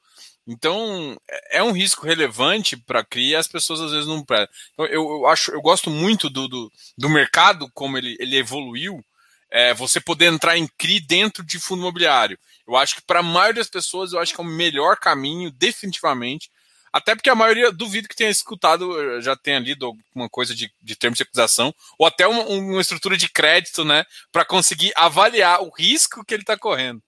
Então, 0.46 1.16
é, 1.28 1.58
é 1.58 1.62
um 1.62 1.72
risco 1.72 2.06
relevante 2.06 2.76
para 2.76 3.00
a 3.00 3.04
CRI 3.04 3.30
e 3.30 3.36
as 3.36 3.46
pessoas 3.46 3.80
às 3.80 3.92
vezes 3.92 4.06
não 4.06 4.18
Então, 4.18 4.86
eu, 4.86 5.02
eu, 5.02 5.26
acho, 5.26 5.50
eu 5.52 5.60
gosto 5.60 5.90
muito 5.90 6.28
do, 6.28 6.48
do, 6.48 6.72
do 6.96 7.08
mercado, 7.08 7.70
como 7.72 7.96
ele, 7.96 8.16
ele 8.18 8.36
evoluiu, 8.36 9.04
é, 9.50 9.72
você 9.72 10.00
poder 10.00 10.26
entrar 10.26 10.56
em 10.58 10.66
CRI 10.66 11.00
dentro 11.00 11.44
de 11.44 11.58
fundo 11.60 11.80
imobiliário. 11.80 12.38
Eu 12.66 12.76
acho 12.76 12.96
que 12.96 13.02
para 13.02 13.20
a 13.20 13.22
maioria 13.22 13.60
das 13.60 13.70
pessoas, 13.70 14.12
eu 14.12 14.18
acho 14.18 14.34
que 14.34 14.40
é 14.40 14.44
o 14.44 14.46
melhor 14.46 14.96
caminho, 14.96 15.50
definitivamente, 15.50 16.50
até 16.94 17.12
porque 17.16 17.28
a 17.28 17.34
maioria, 17.34 17.72
duvido 17.72 18.06
que 18.06 18.14
tenha 18.14 18.30
escutado, 18.30 19.20
já 19.20 19.34
tenha 19.34 19.58
lido 19.58 19.84
alguma 19.84 20.30
coisa 20.30 20.54
de, 20.54 20.72
de 20.80 20.94
termos 20.94 21.16
de 21.16 21.24
acusação, 21.24 21.74
ou 21.98 22.06
até 22.06 22.24
uma, 22.24 22.44
uma 22.44 22.80
estrutura 22.80 23.16
de 23.16 23.28
crédito, 23.28 23.84
né, 23.84 24.04
para 24.30 24.44
conseguir 24.44 24.92
avaliar 24.94 25.60
o 25.60 25.70
risco 25.70 26.24
que 26.24 26.32
ele 26.32 26.44
está 26.44 26.56
correndo. 26.56 27.02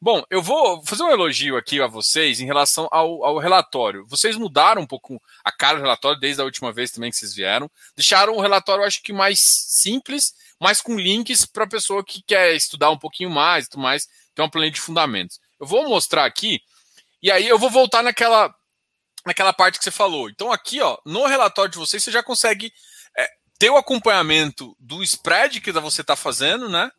Bom, 0.00 0.24
eu 0.28 0.42
vou 0.42 0.84
fazer 0.84 1.04
um 1.04 1.12
elogio 1.12 1.56
aqui 1.56 1.80
a 1.80 1.86
vocês 1.86 2.40
em 2.40 2.44
relação 2.44 2.88
ao, 2.90 3.24
ao, 3.24 3.38
relatório. 3.38 4.04
Vocês 4.08 4.34
mudaram 4.34 4.82
um 4.82 4.86
pouco 4.86 5.22
a 5.44 5.52
cara 5.52 5.76
do 5.76 5.82
relatório 5.82 6.18
desde 6.18 6.42
a 6.42 6.44
última 6.44 6.72
vez 6.72 6.90
também 6.90 7.12
que 7.12 7.16
vocês 7.16 7.32
vieram. 7.32 7.70
Deixaram 7.94 8.34
o 8.34 8.40
relatório, 8.40 8.82
acho 8.82 9.00
que 9.00 9.12
mais 9.12 9.38
simples, 9.38 10.34
mas 10.58 10.80
com 10.80 10.98
links 10.98 11.46
para 11.46 11.62
a 11.62 11.68
pessoa 11.68 12.04
que 12.04 12.20
quer 12.26 12.52
estudar 12.56 12.90
um 12.90 12.98
pouquinho 12.98 13.30
mais 13.30 13.66
e 13.66 13.70
tudo 13.70 13.80
mais, 13.80 14.08
tem 14.34 14.44
uma 14.44 14.50
planilha 14.50 14.72
de 14.72 14.80
fundamentos. 14.80 15.38
Eu 15.60 15.68
vou 15.68 15.88
mostrar 15.88 16.24
aqui, 16.24 16.60
e 17.22 17.30
aí 17.30 17.46
eu 17.46 17.60
vou 17.60 17.70
voltar 17.70 18.02
naquela 18.02 18.52
naquela 19.28 19.52
parte 19.52 19.78
que 19.78 19.84
você 19.84 19.90
falou. 19.90 20.28
Então, 20.30 20.50
aqui, 20.50 20.80
ó, 20.80 20.98
no 21.04 21.26
relatório 21.26 21.70
de 21.70 21.78
vocês, 21.78 22.02
você 22.02 22.10
já 22.10 22.22
consegue 22.22 22.72
é, 23.16 23.28
ter 23.58 23.70
o 23.70 23.76
acompanhamento 23.76 24.74
do 24.80 25.02
spread 25.02 25.60
que 25.60 25.70
você 25.70 26.00
está 26.00 26.16
fazendo, 26.16 26.68
né? 26.68 26.90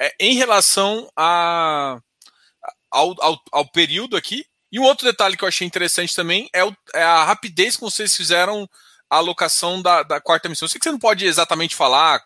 É, 0.00 0.14
em 0.20 0.34
relação 0.34 1.10
a, 1.16 1.98
ao, 2.90 3.14
ao, 3.20 3.42
ao, 3.52 3.66
período 3.66 4.16
aqui. 4.16 4.46
E 4.70 4.78
um 4.78 4.84
outro 4.84 5.04
detalhe 5.04 5.36
que 5.36 5.44
eu 5.44 5.48
achei 5.48 5.66
interessante 5.66 6.14
também 6.14 6.48
é, 6.52 6.64
o, 6.64 6.74
é 6.94 7.02
a 7.02 7.24
rapidez 7.24 7.76
que 7.76 7.82
vocês 7.82 8.16
fizeram 8.16 8.68
a 9.10 9.16
alocação 9.16 9.82
da, 9.82 10.02
da, 10.02 10.20
quarta 10.20 10.46
emissão. 10.46 10.66
Eu 10.66 10.70
sei 10.70 10.78
que 10.78 10.84
você 10.84 10.92
não 10.92 10.98
pode 10.98 11.26
exatamente 11.26 11.74
falar, 11.74 12.22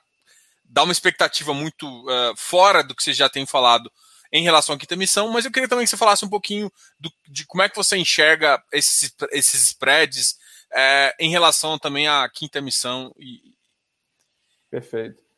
dar 0.64 0.84
uma 0.84 0.92
expectativa 0.92 1.52
muito 1.54 1.86
uh, 1.86 2.34
fora 2.36 2.82
do 2.82 2.94
que 2.94 3.02
você 3.02 3.12
já 3.12 3.28
tem 3.28 3.46
falado 3.46 3.90
em 4.32 4.42
relação 4.42 4.74
à 4.74 4.78
quinta 4.78 4.94
emissão, 4.94 5.28
mas 5.30 5.44
eu 5.44 5.50
queria 5.50 5.68
também 5.68 5.84
que 5.84 5.90
você 5.90 5.96
falasse 5.96 6.24
um 6.24 6.28
pouquinho 6.28 6.70
do, 7.00 7.10
de 7.28 7.46
como 7.46 7.62
é 7.62 7.68
que 7.68 7.76
você 7.76 7.96
enxerga 7.96 8.62
esses, 8.72 9.14
esses 9.32 9.64
spreads 9.68 10.38
é, 10.72 11.14
em 11.18 11.30
relação 11.30 11.78
também 11.78 12.08
à 12.08 12.28
quinta 12.28 12.58
emissão. 12.58 13.14
E... 13.18 13.54
Perfeito. 14.70 15.28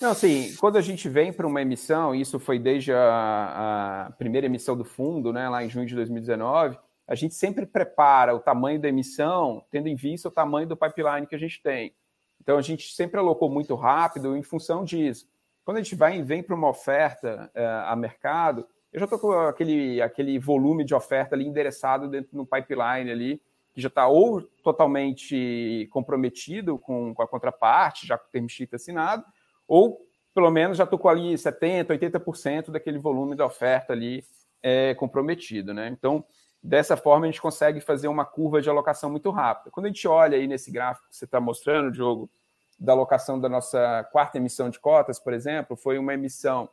Não, 0.00 0.10
assim, 0.10 0.54
quando 0.56 0.76
a 0.76 0.80
gente 0.80 1.08
vem 1.08 1.32
para 1.32 1.46
uma 1.46 1.62
emissão, 1.62 2.14
isso 2.14 2.40
foi 2.40 2.58
desde 2.58 2.92
a, 2.92 4.06
a, 4.08 4.12
primeira 4.12 4.46
emissão 4.46 4.76
do 4.76 4.84
fundo, 4.84 5.32
né, 5.32 5.48
lá 5.48 5.64
em 5.64 5.70
junho 5.70 5.86
de 5.86 5.94
2019, 5.94 6.76
a 7.06 7.14
gente 7.14 7.34
sempre 7.34 7.64
prepara 7.64 8.34
o 8.34 8.40
tamanho 8.40 8.80
da 8.80 8.88
emissão, 8.88 9.64
tendo 9.70 9.88
em 9.88 9.94
vista 9.94 10.28
o 10.28 10.32
tamanho 10.32 10.66
do 10.66 10.76
pipeline 10.76 11.26
que 11.26 11.34
a 11.34 11.38
gente 11.38 11.62
tem. 11.62 11.94
Então, 12.40 12.58
a 12.58 12.62
gente 12.62 12.92
sempre 12.92 13.20
alocou 13.20 13.48
muito 13.48 13.74
rápido 13.74 14.36
em 14.36 14.42
função 14.42 14.84
disso. 14.84 15.28
Quando 15.64 15.78
a 15.78 15.82
gente 15.82 15.96
vai 15.96 16.22
vem 16.22 16.42
para 16.42 16.54
uma 16.54 16.68
oferta 16.68 17.50
é, 17.54 17.64
a 17.64 17.96
mercado, 17.96 18.66
eu 18.92 19.00
já 19.00 19.06
estou 19.06 19.18
com 19.18 19.32
aquele, 19.32 20.00
aquele 20.00 20.38
volume 20.38 20.84
de 20.84 20.94
oferta 20.94 21.34
ali 21.34 21.46
endereçado 21.46 22.08
dentro 22.08 22.36
do 22.36 22.46
pipeline 22.46 23.10
ali, 23.10 23.42
que 23.72 23.80
já 23.80 23.88
está 23.88 24.06
ou 24.06 24.40
totalmente 24.62 25.88
comprometido 25.90 26.78
com, 26.78 27.12
com 27.12 27.22
a 27.22 27.26
contraparte, 27.26 28.06
já 28.06 28.16
com 28.16 28.28
o 28.28 28.30
termo 28.30 28.48
sheet 28.48 28.74
assinado, 28.74 29.24
ou 29.66 30.00
pelo 30.32 30.50
menos 30.50 30.76
já 30.76 30.84
estou 30.84 30.98
com 30.98 31.08
ali 31.08 31.34
70%, 31.34 31.86
80% 31.86 32.70
daquele 32.70 32.98
volume 32.98 33.34
da 33.34 33.46
oferta 33.46 33.92
ali 33.92 34.24
é, 34.62 34.94
comprometido. 34.94 35.74
Né? 35.74 35.88
Então, 35.88 36.24
dessa 36.62 36.96
forma, 36.96 37.26
a 37.26 37.30
gente 37.30 37.42
consegue 37.42 37.80
fazer 37.80 38.08
uma 38.08 38.24
curva 38.24 38.60
de 38.60 38.68
alocação 38.68 39.10
muito 39.10 39.30
rápida. 39.30 39.70
Quando 39.70 39.86
a 39.86 39.88
gente 39.88 40.06
olha 40.06 40.36
aí 40.36 40.46
nesse 40.46 40.70
gráfico 40.70 41.08
que 41.08 41.16
você 41.16 41.24
está 41.24 41.40
mostrando, 41.40 41.90
Diogo, 41.90 42.30
da 42.78 42.92
alocação 42.92 43.40
da 43.40 43.48
nossa 43.48 44.04
quarta 44.12 44.38
emissão 44.38 44.68
de 44.68 44.78
cotas, 44.78 45.18
por 45.18 45.32
exemplo, 45.32 45.76
foi 45.76 45.98
uma 45.98 46.14
emissão 46.14 46.68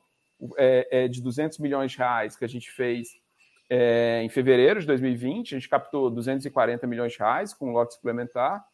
é, 0.58 1.04
é, 1.04 1.08
de 1.08 1.22
200 1.22 1.58
milhões 1.60 1.92
de 1.92 1.98
reais 1.98 2.36
que 2.36 2.46
a 2.46 2.48
gente 2.48 2.72
fez 2.72 3.10
é, 3.70 4.22
em 4.24 4.30
fevereiro 4.30 4.80
de 4.80 4.88
2020. 4.88 5.56
A 5.56 5.60
gente 5.60 5.70
captou 5.70 6.10
240 6.10 6.86
milhões 6.88 7.14
de 7.14 7.20
reais 7.20 7.54
com 7.54 7.70
um 7.70 7.72
lote 7.72 7.94
suplementar. 7.94 8.66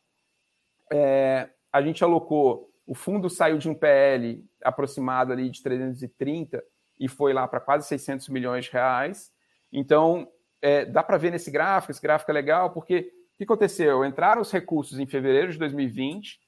É, 0.91 1.49
a 1.71 1.81
gente 1.81 2.03
alocou, 2.03 2.71
o 2.85 2.95
fundo 2.95 3.29
saiu 3.29 3.57
de 3.57 3.69
um 3.69 3.75
PL 3.75 4.43
aproximado 4.63 5.31
ali 5.33 5.49
de 5.49 5.61
330 5.61 6.63
e 6.99 7.07
foi 7.07 7.33
lá 7.33 7.47
para 7.47 7.59
quase 7.59 7.87
600 7.87 8.29
milhões 8.29 8.65
de 8.65 8.71
reais. 8.71 9.31
Então, 9.71 10.27
é, 10.61 10.85
dá 10.85 11.03
para 11.03 11.17
ver 11.17 11.31
nesse 11.31 11.51
gráfico, 11.51 11.91
esse 11.91 12.01
gráfico 12.01 12.31
é 12.31 12.33
legal, 12.33 12.71
porque 12.71 13.11
o 13.33 13.37
que 13.37 13.43
aconteceu? 13.43 14.03
Entraram 14.03 14.41
os 14.41 14.51
recursos 14.51 14.97
em 14.97 15.05
fevereiro 15.05 15.51
de 15.51 15.59
2020, 15.59 16.39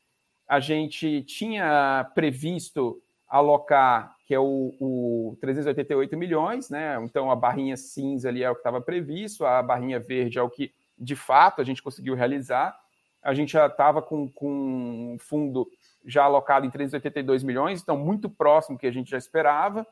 a 0.50 0.60
gente 0.60 1.22
tinha 1.22 2.10
previsto 2.16 3.00
alocar, 3.28 4.16
que 4.26 4.34
é 4.34 4.40
o, 4.40 4.74
o 4.80 5.38
388 5.40 6.18
milhões, 6.18 6.72
né? 6.72 7.00
Então 7.04 7.30
a 7.30 7.36
barrinha 7.36 7.78
cinza 7.78 8.30
ali 8.30 8.44
é 8.44 8.50
o 8.50 8.56
que 8.56 8.62
estava 8.62 8.82
previsto, 8.82 9.46
a 9.46 9.62
barrinha 9.62 10.00
verde 10.00 10.40
é 10.40 10.42
o 10.42 10.50
que 10.50 10.74
de 10.98 11.16
fato 11.16 11.62
a 11.62 11.64
gente 11.64 11.84
conseguiu 11.84 12.16
realizar. 12.16 12.76
A 13.22 13.36
gente 13.36 13.54
já 13.54 13.68
estava 13.68 14.02
com, 14.02 14.28
com 14.28 15.14
um 15.14 15.18
fundo 15.20 15.70
já 16.04 16.24
alocado 16.24 16.66
em 16.66 16.72
382 16.72 17.44
milhões, 17.44 17.84
então 17.84 17.96
muito 17.96 18.28
próximo 18.28 18.78
que 18.78 18.88
a 18.88 18.92
gente 18.92 19.12
já 19.12 19.20
esperava. 19.20 19.86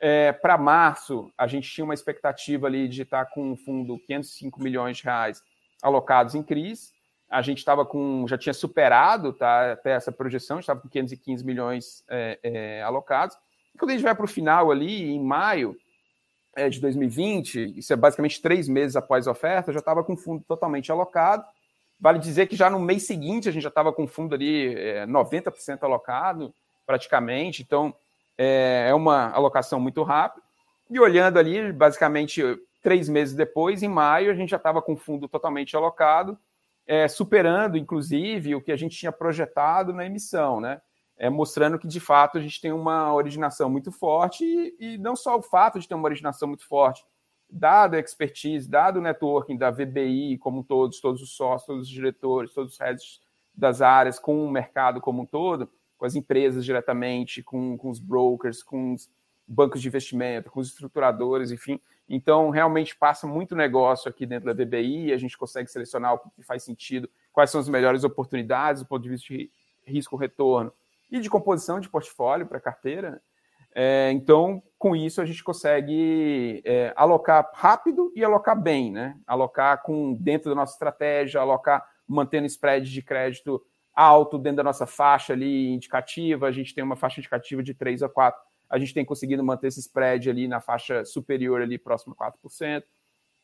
É, 0.00 0.32
Para 0.32 0.58
março, 0.58 1.30
a 1.38 1.46
gente 1.46 1.70
tinha 1.70 1.84
uma 1.84 1.94
expectativa 1.94 2.66
ali 2.66 2.88
de 2.88 3.02
estar 3.02 3.26
com 3.26 3.52
um 3.52 3.56
fundo 3.56 3.96
505 4.06 4.60
milhões 4.60 4.96
de 4.96 5.04
reais 5.04 5.40
alocados 5.80 6.34
em 6.34 6.42
CRIs 6.42 6.92
a 7.30 7.42
gente 7.42 7.58
estava 7.58 7.86
com, 7.86 8.26
já 8.26 8.36
tinha 8.36 8.52
superado 8.52 9.32
tá, 9.32 9.72
até 9.72 9.92
essa 9.92 10.10
projeção, 10.10 10.58
estava 10.58 10.80
com 10.80 10.88
515 10.88 11.44
milhões 11.44 12.04
é, 12.08 12.38
é, 12.42 12.82
alocados. 12.82 13.36
E 13.72 13.78
quando 13.78 13.90
a 13.90 13.94
gente 13.94 14.02
vai 14.02 14.14
para 14.14 14.24
o 14.24 14.28
final 14.28 14.70
ali, 14.70 15.10
em 15.10 15.22
maio 15.22 15.76
é, 16.56 16.68
de 16.68 16.80
2020, 16.80 17.78
isso 17.78 17.92
é 17.92 17.96
basicamente 17.96 18.42
três 18.42 18.68
meses 18.68 18.96
após 18.96 19.28
a 19.28 19.30
oferta, 19.30 19.72
já 19.72 19.78
estava 19.78 20.02
com 20.02 20.14
o 20.14 20.16
fundo 20.16 20.44
totalmente 20.46 20.90
alocado. 20.90 21.44
Vale 22.00 22.18
dizer 22.18 22.48
que 22.48 22.56
já 22.56 22.68
no 22.68 22.80
mês 22.80 23.04
seguinte 23.04 23.48
a 23.48 23.52
gente 23.52 23.62
já 23.62 23.68
estava 23.68 23.92
com 23.92 24.04
o 24.04 24.08
fundo 24.08 24.34
ali 24.34 24.74
90% 25.06 25.52
é, 25.80 25.84
alocado. 25.84 26.52
praticamente. 26.84 27.62
Então, 27.62 27.94
é, 28.36 28.86
é 28.88 28.94
uma 28.94 29.30
alocação 29.30 29.78
muito 29.78 30.02
rápida. 30.02 30.42
E 30.90 30.98
olhando 30.98 31.38
ali, 31.38 31.72
basicamente, 31.72 32.42
três 32.82 33.08
meses 33.08 33.34
depois, 33.34 33.82
em 33.82 33.88
maio, 33.88 34.32
a 34.32 34.34
gente 34.34 34.48
já 34.48 34.56
estava 34.56 34.82
com 34.82 34.94
o 34.94 34.96
fundo 34.96 35.28
totalmente 35.28 35.76
alocado, 35.76 36.36
é, 36.90 37.06
superando, 37.06 37.78
inclusive, 37.78 38.56
o 38.56 38.60
que 38.60 38.72
a 38.72 38.76
gente 38.76 38.98
tinha 38.98 39.12
projetado 39.12 39.92
na 39.92 40.04
emissão, 40.04 40.60
né? 40.60 40.82
É, 41.16 41.30
mostrando 41.30 41.78
que, 41.78 41.86
de 41.86 42.00
fato, 42.00 42.36
a 42.36 42.40
gente 42.40 42.60
tem 42.60 42.72
uma 42.72 43.14
originação 43.14 43.70
muito 43.70 43.92
forte 43.92 44.44
e, 44.44 44.74
e 44.80 44.98
não 44.98 45.14
só 45.14 45.38
o 45.38 45.42
fato 45.42 45.78
de 45.78 45.86
ter 45.86 45.94
uma 45.94 46.08
originação 46.08 46.48
muito 46.48 46.66
forte, 46.66 47.06
dado 47.48 47.94
a 47.94 48.00
expertise, 48.00 48.68
dado 48.68 48.98
o 48.98 49.02
networking 49.02 49.56
da 49.56 49.70
VBI 49.70 50.36
como 50.38 50.64
todos, 50.64 51.00
todos 51.00 51.22
os 51.22 51.30
sócios, 51.30 51.66
todos 51.66 51.82
os 51.86 51.88
diretores, 51.88 52.52
todos 52.52 52.72
os 52.72 52.80
heads 52.80 53.20
das 53.54 53.80
áreas, 53.80 54.18
com 54.18 54.44
o 54.44 54.50
mercado 54.50 55.00
como 55.00 55.22
um 55.22 55.26
todo, 55.26 55.70
com 55.96 56.06
as 56.06 56.16
empresas 56.16 56.64
diretamente, 56.64 57.40
com, 57.40 57.78
com 57.78 57.88
os 57.88 58.00
brokers, 58.00 58.64
com 58.64 58.94
os 58.94 59.08
bancos 59.50 59.82
de 59.82 59.88
investimento, 59.88 60.50
com 60.50 60.60
os 60.60 60.68
estruturadores, 60.68 61.50
enfim. 61.50 61.80
Então, 62.08 62.50
realmente 62.50 62.96
passa 62.96 63.26
muito 63.26 63.56
negócio 63.56 64.08
aqui 64.08 64.24
dentro 64.24 64.52
da 64.52 64.64
VBI, 64.64 65.12
a 65.12 65.16
gente 65.16 65.36
consegue 65.36 65.68
selecionar 65.68 66.14
o 66.14 66.18
que 66.30 66.42
faz 66.42 66.62
sentido, 66.62 67.10
quais 67.32 67.50
são 67.50 67.60
as 67.60 67.68
melhores 67.68 68.04
oportunidades 68.04 68.82
do 68.82 68.88
ponto 68.88 69.02
de 69.02 69.08
vista 69.08 69.34
de 69.34 69.50
risco-retorno 69.84 70.72
e 71.10 71.18
de 71.18 71.28
composição 71.28 71.80
de 71.80 71.88
portfólio 71.88 72.46
para 72.46 72.60
carteira. 72.60 73.10
Né? 73.10 73.20
É, 73.74 74.10
então, 74.12 74.62
com 74.78 74.94
isso, 74.94 75.20
a 75.20 75.24
gente 75.24 75.42
consegue 75.42 76.62
é, 76.64 76.92
alocar 76.96 77.50
rápido 77.52 78.12
e 78.14 78.24
alocar 78.24 78.60
bem, 78.60 78.90
né? 78.90 79.16
Alocar 79.26 79.82
com 79.82 80.14
dentro 80.14 80.50
da 80.50 80.56
nossa 80.56 80.72
estratégia, 80.72 81.40
alocar 81.40 81.84
mantendo 82.06 82.46
spread 82.46 82.90
de 82.90 83.02
crédito 83.02 83.62
alto 83.94 84.38
dentro 84.38 84.58
da 84.58 84.64
nossa 84.64 84.86
faixa 84.86 85.32
ali 85.32 85.68
indicativa. 85.72 86.46
A 86.46 86.52
gente 86.52 86.74
tem 86.74 86.82
uma 86.82 86.96
faixa 86.96 87.20
indicativa 87.20 87.62
de 87.62 87.74
3 87.74 88.02
a 88.02 88.08
4. 88.08 88.49
A 88.70 88.78
gente 88.78 88.94
tem 88.94 89.04
conseguido 89.04 89.44
manter 89.44 89.66
esse 89.66 89.80
spread 89.80 90.30
ali 90.30 90.46
na 90.46 90.60
faixa 90.60 91.04
superior 91.04 91.60
ali 91.60 91.76
próximo 91.76 92.14
a 92.18 92.32
4%. 92.32 92.84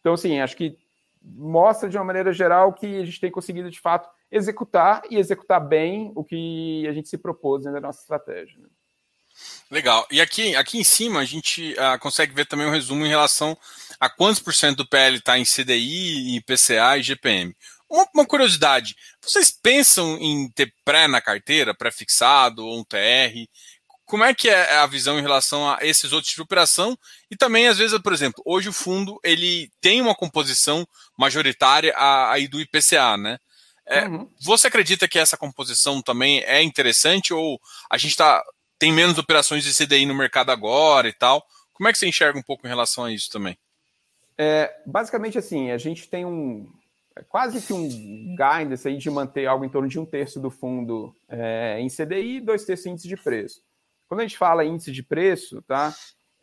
Então, 0.00 0.14
assim, 0.14 0.40
acho 0.40 0.56
que 0.56 0.78
mostra 1.20 1.88
de 1.88 1.98
uma 1.98 2.04
maneira 2.04 2.32
geral 2.32 2.72
que 2.72 3.00
a 3.00 3.04
gente 3.04 3.20
tem 3.20 3.30
conseguido 3.30 3.70
de 3.70 3.80
fato 3.80 4.08
executar 4.30 5.02
e 5.10 5.16
executar 5.16 5.60
bem 5.60 6.12
o 6.14 6.22
que 6.22 6.86
a 6.88 6.92
gente 6.92 7.08
se 7.08 7.18
propôs 7.18 7.64
da 7.64 7.80
nossa 7.80 8.00
estratégia. 8.00 8.58
Né? 8.58 8.68
Legal. 9.70 10.06
E 10.10 10.20
aqui, 10.20 10.54
aqui 10.54 10.78
em 10.78 10.84
cima 10.84 11.20
a 11.20 11.24
gente 11.24 11.74
uh, 11.74 11.98
consegue 11.98 12.34
ver 12.34 12.46
também 12.46 12.66
um 12.66 12.70
resumo 12.70 13.04
em 13.04 13.08
relação 13.08 13.56
a 13.98 14.08
quantos 14.08 14.40
por 14.40 14.54
cento 14.54 14.78
do 14.78 14.88
PL 14.88 15.16
está 15.16 15.38
em 15.38 15.44
CDI, 15.44 16.36
IPCA 16.36 16.98
e 16.98 17.02
GPM. 17.02 17.54
Uma, 17.88 18.06
uma, 18.14 18.26
curiosidade, 18.26 18.96
vocês 19.22 19.50
pensam 19.50 20.16
em 20.18 20.50
ter 20.50 20.72
pré 20.84 21.06
na 21.06 21.20
carteira, 21.20 21.74
pré-fixado 21.74 22.66
ou 22.66 22.80
um 22.80 22.84
TR? 22.84 23.46
Como 24.06 24.22
é 24.22 24.32
que 24.32 24.48
é 24.48 24.76
a 24.76 24.86
visão 24.86 25.18
em 25.18 25.22
relação 25.22 25.68
a 25.68 25.78
esses 25.82 26.12
outros 26.12 26.30
tipos 26.30 26.36
de 26.36 26.46
operação? 26.46 26.96
E 27.28 27.36
também, 27.36 27.66
às 27.66 27.76
vezes, 27.76 27.98
por 27.98 28.12
exemplo, 28.12 28.40
hoje 28.46 28.68
o 28.68 28.72
fundo 28.72 29.18
ele 29.24 29.68
tem 29.80 30.00
uma 30.00 30.14
composição 30.14 30.86
majoritária 31.18 31.92
aí 31.96 32.46
do 32.46 32.60
IPCA, 32.60 33.16
né? 33.16 33.38
É, 33.84 34.06
uhum. 34.06 34.28
Você 34.40 34.68
acredita 34.68 35.08
que 35.08 35.18
essa 35.18 35.36
composição 35.36 36.00
também 36.00 36.40
é 36.40 36.62
interessante 36.62 37.34
ou 37.34 37.60
a 37.90 37.98
gente 37.98 38.16
tá, 38.16 38.42
tem 38.78 38.92
menos 38.92 39.18
operações 39.18 39.64
de 39.64 39.74
CDI 39.74 40.06
no 40.06 40.14
mercado 40.14 40.50
agora 40.50 41.08
e 41.08 41.12
tal? 41.12 41.44
Como 41.72 41.88
é 41.88 41.92
que 41.92 41.98
você 41.98 42.06
enxerga 42.06 42.38
um 42.38 42.42
pouco 42.42 42.66
em 42.66 42.70
relação 42.70 43.04
a 43.04 43.12
isso 43.12 43.30
também? 43.30 43.58
É, 44.38 44.72
basicamente 44.86 45.36
assim, 45.36 45.70
a 45.70 45.78
gente 45.78 46.08
tem 46.08 46.24
um 46.24 46.68
quase 47.28 47.60
que 47.60 47.72
um 47.72 47.88
guidance 48.36 48.86
aí 48.86 48.98
de 48.98 49.10
manter 49.10 49.46
algo 49.46 49.64
em 49.64 49.68
torno 49.68 49.88
de 49.88 49.98
um 49.98 50.04
terço 50.04 50.38
do 50.38 50.50
fundo 50.50 51.14
é, 51.28 51.78
em 51.80 51.88
CDI 51.88 52.36
e 52.36 52.40
dois 52.40 52.64
terços 52.64 52.86
em 52.86 52.90
índice 52.90 53.08
de 53.08 53.16
preço. 53.16 53.62
Quando 54.08 54.20
a 54.20 54.22
gente 54.22 54.38
fala 54.38 54.64
índice 54.64 54.92
de 54.92 55.02
preço, 55.02 55.62
tá? 55.62 55.92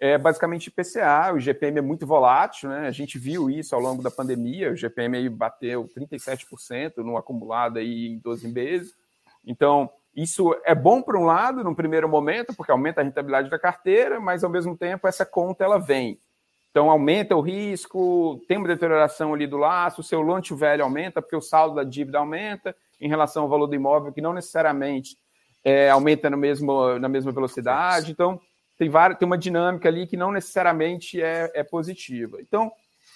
é 0.03 0.17
basicamente 0.17 0.67
IPCA, 0.67 1.33
o 1.33 1.39
GPM 1.39 1.79
é 1.79 1.81
muito 1.81 2.05
volátil, 2.05 2.69
né? 2.69 2.87
A 2.87 2.91
gente 2.91 3.17
viu 3.17 3.49
isso 3.49 3.73
ao 3.73 3.79
longo 3.79 4.03
da 4.03 4.11
pandemia, 4.11 4.73
o 4.73 4.75
GPM 4.75 5.15
aí 5.15 5.29
bateu 5.29 5.89
37% 5.97 6.97
no 6.97 7.15
acumulado 7.15 7.79
aí 7.79 8.07
em 8.07 8.19
12 8.19 8.49
meses. 8.49 8.93
Então, 9.47 9.89
isso 10.13 10.53
é 10.65 10.75
bom 10.75 11.01
por 11.01 11.15
um 11.15 11.23
lado, 11.23 11.63
no 11.63 11.73
primeiro 11.73 12.09
momento, 12.09 12.53
porque 12.53 12.69
aumenta 12.69 12.99
a 12.99 13.03
rentabilidade 13.05 13.49
da 13.49 13.57
carteira, 13.57 14.19
mas 14.19 14.43
ao 14.43 14.49
mesmo 14.49 14.77
tempo 14.77 15.07
essa 15.07 15.25
conta 15.25 15.63
ela 15.63 15.79
vem. 15.79 16.19
Então 16.69 16.89
aumenta 16.89 17.35
o 17.35 17.41
risco, 17.41 18.43
tem 18.45 18.57
uma 18.57 18.67
deterioração 18.67 19.33
ali 19.33 19.47
do 19.47 19.57
laço, 19.57 20.01
o 20.01 20.03
seu 20.03 20.21
longe 20.21 20.53
velho 20.53 20.83
aumenta, 20.83 21.21
porque 21.21 21.35
o 21.35 21.41
saldo 21.41 21.75
da 21.75 21.83
dívida 21.85 22.17
aumenta 22.17 22.75
em 22.99 23.07
relação 23.07 23.43
ao 23.43 23.49
valor 23.49 23.67
do 23.67 23.75
imóvel, 23.75 24.11
que 24.11 24.21
não 24.21 24.33
necessariamente 24.33 25.15
é, 25.63 25.89
aumenta 25.89 26.29
no 26.29 26.37
mesmo, 26.37 26.99
na 26.99 27.07
mesma 27.07 27.31
velocidade. 27.31 28.11
Então, 28.11 28.39
tem, 28.77 28.89
várias, 28.89 29.17
tem 29.17 29.25
uma 29.25 29.37
dinâmica 29.37 29.87
ali 29.87 30.05
que 30.05 30.17
não 30.17 30.31
necessariamente 30.31 31.21
é, 31.21 31.51
é 31.53 31.63
positiva. 31.63 32.41
Então, 32.41 32.71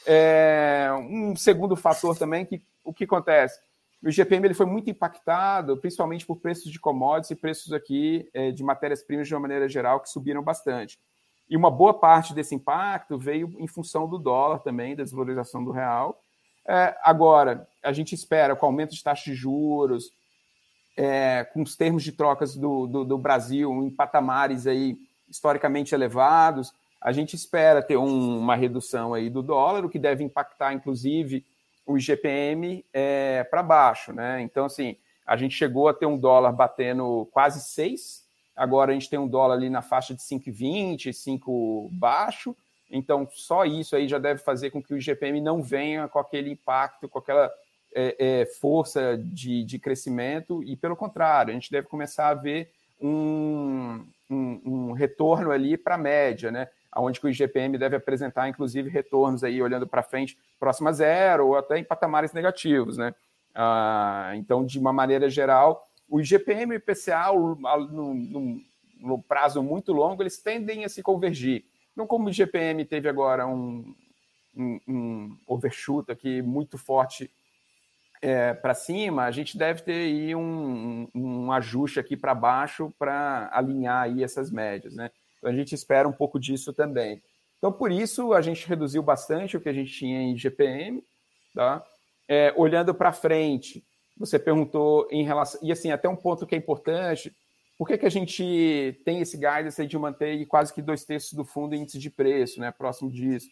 é, 0.06 0.90
um 0.98 1.36
segundo 1.36 1.76
fator 1.76 2.18
também, 2.18 2.46
que 2.46 2.62
o 2.84 2.94
que 2.94 3.04
acontece? 3.04 3.60
O 4.02 4.10
GPM 4.10 4.48
ele 4.48 4.54
foi 4.54 4.66
muito 4.66 4.90
impactado, 4.90 5.76
principalmente 5.78 6.26
por 6.26 6.38
preços 6.38 6.72
de 6.72 6.80
commodities 6.80 7.32
e 7.32 7.36
preços 7.36 7.74
aqui 7.74 8.30
é, 8.34 8.52
de 8.52 8.64
matérias-primas 8.64 9.28
de 9.28 9.34
uma 9.34 9.42
maneira 9.42 9.68
geral, 9.68 10.00
que 10.00 10.10
subiram 10.10 10.42
bastante. 10.42 10.98
E 11.50 11.58
uma 11.58 11.72
boa 11.72 11.94
parte 11.94 12.34
desse 12.34 12.54
impacto 12.54 13.18
veio 13.18 13.54
em 13.58 13.68
função 13.68 14.08
do 14.08 14.18
dólar 14.18 14.60
também, 14.60 14.96
da 14.96 15.04
desvalorização 15.04 15.64
do 15.64 15.72
real. 15.72 16.22
É, 16.68 16.96
agora, 17.02 17.68
a 17.84 17.92
gente 17.92 18.14
espera, 18.14 18.56
com 18.56 18.66
o 18.66 18.70
aumento 18.70 18.94
de 18.94 19.04
taxas 19.04 19.24
de 19.24 19.34
juros, 19.34 20.12
é, 20.98 21.44
com 21.54 21.62
os 21.62 21.76
termos 21.76 22.04
de 22.04 22.12
trocas 22.12 22.56
do, 22.56 22.88
do, 22.88 23.06
do 23.06 23.18
Brasil 23.20 23.72
em 23.84 23.90
patamares 23.92 24.66
aí 24.66 24.98
historicamente 25.30 25.94
elevados. 25.94 26.74
A 27.00 27.12
gente 27.12 27.36
espera 27.36 27.84
ter 27.84 27.96
um, 27.96 28.40
uma 28.40 28.56
redução 28.56 29.14
aí 29.14 29.30
do 29.30 29.44
dólar, 29.44 29.86
o 29.86 29.90
que 29.90 30.00
deve 30.00 30.24
impactar, 30.24 30.74
inclusive, 30.74 31.46
o 31.86 31.98
IGPM 31.98 32.84
é, 32.92 33.44
para 33.44 33.62
baixo. 33.62 34.12
Né? 34.12 34.42
Então, 34.42 34.66
assim, 34.66 34.98
a 35.26 35.38
gente 35.38 35.56
chegou 35.56 35.88
a 35.88 35.94
ter 35.94 36.08
um 36.08 36.18
dólar 36.18 36.52
batendo 36.52 37.28
quase 37.32 37.62
6, 37.62 38.26
agora 38.56 38.92
a 38.92 38.94
gente 38.96 39.10
tem 39.10 39.20
um 39.20 39.28
dólar 39.28 39.54
ali 39.54 39.70
na 39.70 39.84
faixa 39.84 40.16
de 40.16 40.22
5,20, 40.22 41.14
5 41.14 41.90
baixo. 41.92 42.56
Então, 42.90 43.28
só 43.32 43.66
isso 43.66 43.96
aí 43.96 44.08
já 44.08 44.18
deve 44.18 44.42
fazer 44.42 44.72
com 44.72 44.82
que 44.82 44.94
o 44.94 44.98
IGPM 44.98 45.42
não 45.42 45.62
venha 45.62 46.08
com 46.08 46.18
aquele 46.18 46.50
impacto, 46.50 47.08
com 47.08 47.20
aquela 47.20 47.54
é, 47.94 48.42
é, 48.42 48.46
força 48.46 49.18
de, 49.18 49.64
de 49.64 49.80
crescimento, 49.80 50.64
e 50.64 50.76
pelo 50.76 50.96
contrário, 50.96 51.52
a 51.52 51.54
gente 51.54 51.72
deve 51.72 51.88
começar 51.88 52.30
a 52.30 52.34
ver 52.34 52.72
um, 53.02 54.06
um, 54.30 54.62
um 54.66 54.92
retorno 54.92 55.52
ali 55.52 55.78
para 55.78 55.96
a 55.96 56.00
média, 56.00 56.52
né? 56.52 56.68
Onde 56.96 57.20
o 57.22 57.30
IGPM 57.30 57.78
deve 57.78 57.96
apresentar, 57.96 58.50
inclusive, 58.50 58.90
retornos 58.90 59.44
aí 59.44 59.62
olhando 59.62 59.86
para 59.86 60.02
frente, 60.02 60.38
próximo 60.60 60.90
a 60.90 60.92
zero, 60.92 61.48
ou 61.48 61.58
até 61.58 61.78
em 61.78 61.84
patamares 61.84 62.34
negativos, 62.34 62.98
né? 62.98 63.14
Ah, 63.54 64.34
então, 64.36 64.66
de 64.66 64.80
uma 64.80 64.94
maneira 64.94 65.30
geral, 65.30 65.88
o 66.10 66.20
IGPM 66.20 66.74
e 66.74 66.78
o 66.78 66.80
IPCA, 66.80 67.32
no, 67.32 68.14
no, 68.14 68.62
no, 69.00 69.22
prazo 69.24 69.62
muito 69.62 69.92
longo, 69.92 70.22
eles 70.22 70.38
tendem 70.38 70.86
a 70.86 70.90
se 70.90 71.04
convergir. 71.04 71.66
Não 71.96 72.08
como 72.08 72.28
o 72.28 72.30
IGPM 72.30 72.86
teve 72.86 73.10
agora 73.10 73.48
um, 73.48 73.94
um, 74.56 74.80
um 74.88 75.38
overshoot 75.48 76.12
aqui 76.12 76.42
muito 76.42 76.78
forte 76.78 77.30
é, 78.22 78.54
para 78.54 78.74
cima, 78.74 79.26
a 79.26 79.32
gente 79.32 79.58
deve 79.58 79.82
ter 79.82 79.94
aí 79.94 80.36
um, 80.36 81.08
um 81.14 81.52
ajuste 81.52 82.00
aqui 82.00 82.18
para 82.18 82.34
baixo 82.34 82.94
para 82.98 83.50
alinhar 83.54 84.04
aí 84.04 84.24
essas 84.24 84.52
médias, 84.52 84.96
né? 84.96 85.12
Então 85.38 85.50
a 85.50 85.54
gente 85.54 85.74
espera 85.74 86.08
um 86.08 86.14
pouco 86.14 86.40
disso 86.40 86.74
também. 86.74 87.22
Então, 87.58 87.72
por 87.72 87.92
isso, 87.92 88.34
a 88.34 88.42
gente 88.42 88.68
reduziu 88.68 89.02
bastante 89.02 89.58
o 89.58 89.62
que 89.62 89.70
a 89.70 89.74
gente 89.74 89.92
tinha 89.92 90.22
em 90.22 90.38
GPM, 90.38 91.04
tá? 91.54 91.84
É, 92.28 92.54
olhando 92.56 92.94
para 92.94 93.12
frente, 93.12 93.84
você 94.18 94.38
perguntou 94.38 95.08
em 95.12 95.24
relação. 95.24 95.60
E 95.64 95.72
assim, 95.72 95.92
até 95.92 96.10
um 96.10 96.16
ponto 96.16 96.46
que 96.46 96.56
é 96.56 96.58
importante: 96.58 97.36
por 97.78 97.88
que, 97.88 97.98
que 97.98 98.06
a 98.06 98.12
gente 98.12 99.00
tem 99.06 99.22
esse 99.22 99.38
guidance 99.38 99.86
de 99.86 99.98
manter 99.98 100.46
quase 100.48 100.74
que 100.74 100.82
dois 100.82 101.06
terços 101.06 101.34
do 101.34 101.46
fundo 101.46 101.76
em 101.76 101.82
índice 101.82 102.00
de 102.00 102.10
preço, 102.10 102.60
né? 102.60 102.72
Próximo 102.72 103.12
disso 103.12 103.48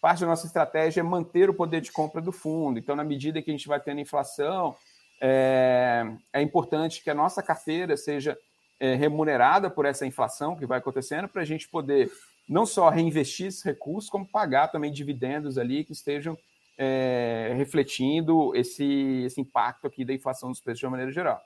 parte 0.00 0.20
da 0.20 0.26
nossa 0.26 0.46
estratégia 0.46 1.00
é 1.00 1.02
manter 1.02 1.50
o 1.50 1.54
poder 1.54 1.80
de 1.80 1.92
compra 1.92 2.20
do 2.20 2.32
fundo. 2.32 2.78
Então, 2.78 2.94
na 2.94 3.04
medida 3.04 3.40
que 3.42 3.50
a 3.50 3.54
gente 3.54 3.68
vai 3.68 3.80
tendo 3.80 4.00
inflação, 4.00 4.76
é, 5.20 6.04
é 6.32 6.42
importante 6.42 7.02
que 7.02 7.10
a 7.10 7.14
nossa 7.14 7.42
carteira 7.42 7.96
seja 7.96 8.36
é, 8.78 8.94
remunerada 8.94 9.70
por 9.70 9.86
essa 9.86 10.06
inflação 10.06 10.56
que 10.56 10.66
vai 10.66 10.78
acontecendo, 10.78 11.28
para 11.28 11.42
a 11.42 11.46
gente 11.46 11.68
poder 11.68 12.10
não 12.48 12.64
só 12.64 12.88
reinvestir 12.88 13.46
esses 13.46 13.62
recursos, 13.62 14.10
como 14.10 14.26
pagar 14.26 14.68
também 14.68 14.92
dividendos 14.92 15.58
ali 15.58 15.84
que 15.84 15.92
estejam 15.92 16.38
é, 16.78 17.52
refletindo 17.56 18.54
esse, 18.54 19.22
esse 19.24 19.40
impacto 19.40 19.86
aqui 19.86 20.04
da 20.04 20.12
inflação 20.12 20.50
dos 20.50 20.60
preços 20.60 20.80
de 20.80 20.86
uma 20.86 20.92
maneira 20.92 21.12
geral. 21.12 21.42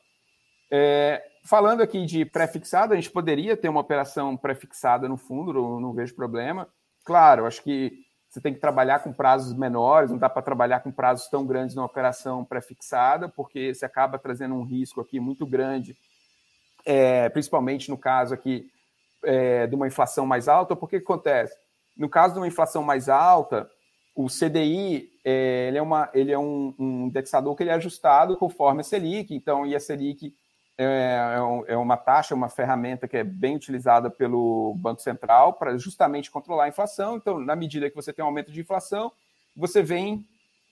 É, 0.71 1.23
falando 1.45 1.83
aqui 1.83 2.05
de 2.05 2.25
pré-fixado, 2.25 2.93
a 2.93 2.97
gente 2.97 3.11
poderia 3.11 3.57
ter 3.57 3.69
uma 3.69 3.81
operação 3.81 4.37
pré-fixada 4.37 5.09
no 5.09 5.17
fundo, 5.17 5.53
não, 5.53 5.81
não 5.81 5.93
vejo 5.93 6.15
problema. 6.15 6.69
Claro, 7.05 7.47
acho 7.47 7.63
que 7.63 8.05
você 8.31 8.41
tem 8.41 8.55
que 8.55 8.61
trabalhar 8.61 9.01
com 9.01 9.13
prazos 9.13 9.53
menores, 9.53 10.11
não 10.11 10.17
dá 10.19 10.29
para 10.29 10.41
trabalhar 10.41 10.81
com 10.81 10.91
prazos 10.91 11.29
tão 11.29 11.45
grandes 11.45 11.75
numa 11.75 11.87
operação 11.87 12.45
pré-fixada, 12.45 13.29
porque 13.29 13.75
você 13.75 13.85
acaba 13.85 14.19
trazendo 14.19 14.55
um 14.55 14.63
risco 14.63 15.01
aqui 15.01 15.21
muito 15.21 15.45
grande 15.45 15.97
é, 16.85 17.29
principalmente 17.29 17.91
no 17.91 17.99
caso 17.99 18.35
aqui 18.35 18.71
é, 19.25 19.67
de 19.67 19.75
uma 19.75 19.87
inflação 19.87 20.27
mais 20.27 20.49
alta, 20.49 20.75
porque 20.75 20.99
que 20.99 21.05
acontece? 21.05 21.57
No 21.97 22.09
caso 22.09 22.35
de 22.35 22.41
uma 22.41 22.49
inflação 22.49 22.83
mais 22.83 23.09
alta, 23.09 23.71
o 24.15 24.27
CDI 24.27 25.11
é, 25.25 25.69
ele 25.69 25.79
é, 25.79 25.83
uma, 25.83 26.11
ele 26.15 26.33
é 26.33 26.39
um, 26.39 26.75
um, 26.79 27.07
indexador 27.07 27.55
que 27.55 27.63
ele 27.63 27.71
é 27.71 27.75
ajustado 27.75 28.37
conforme 28.37 28.81
a 28.81 28.85
Selic, 28.85 29.35
então, 29.35 29.67
e 29.67 29.75
a 29.75 29.81
Selic 29.81 30.35
é, 30.83 31.37
é, 31.69 31.75
é 31.75 31.77
uma 31.77 31.97
taxa, 31.97 32.35
uma 32.35 32.49
ferramenta 32.49 33.07
que 33.07 33.17
é 33.17 33.23
bem 33.23 33.57
utilizada 33.57 34.09
pelo 34.09 34.75
Banco 34.79 35.03
Central 35.03 35.53
para 35.53 35.77
justamente 35.77 36.31
controlar 36.31 36.65
a 36.65 36.69
inflação. 36.69 37.17
Então, 37.17 37.39
na 37.39 37.55
medida 37.55 37.91
que 37.91 37.97
você 37.97 38.13
tem 38.13 38.25
um 38.25 38.29
aumento 38.29 38.51
de 38.51 38.61
inflação, 38.61 39.13
você 39.55 39.83
vem, 39.83 40.27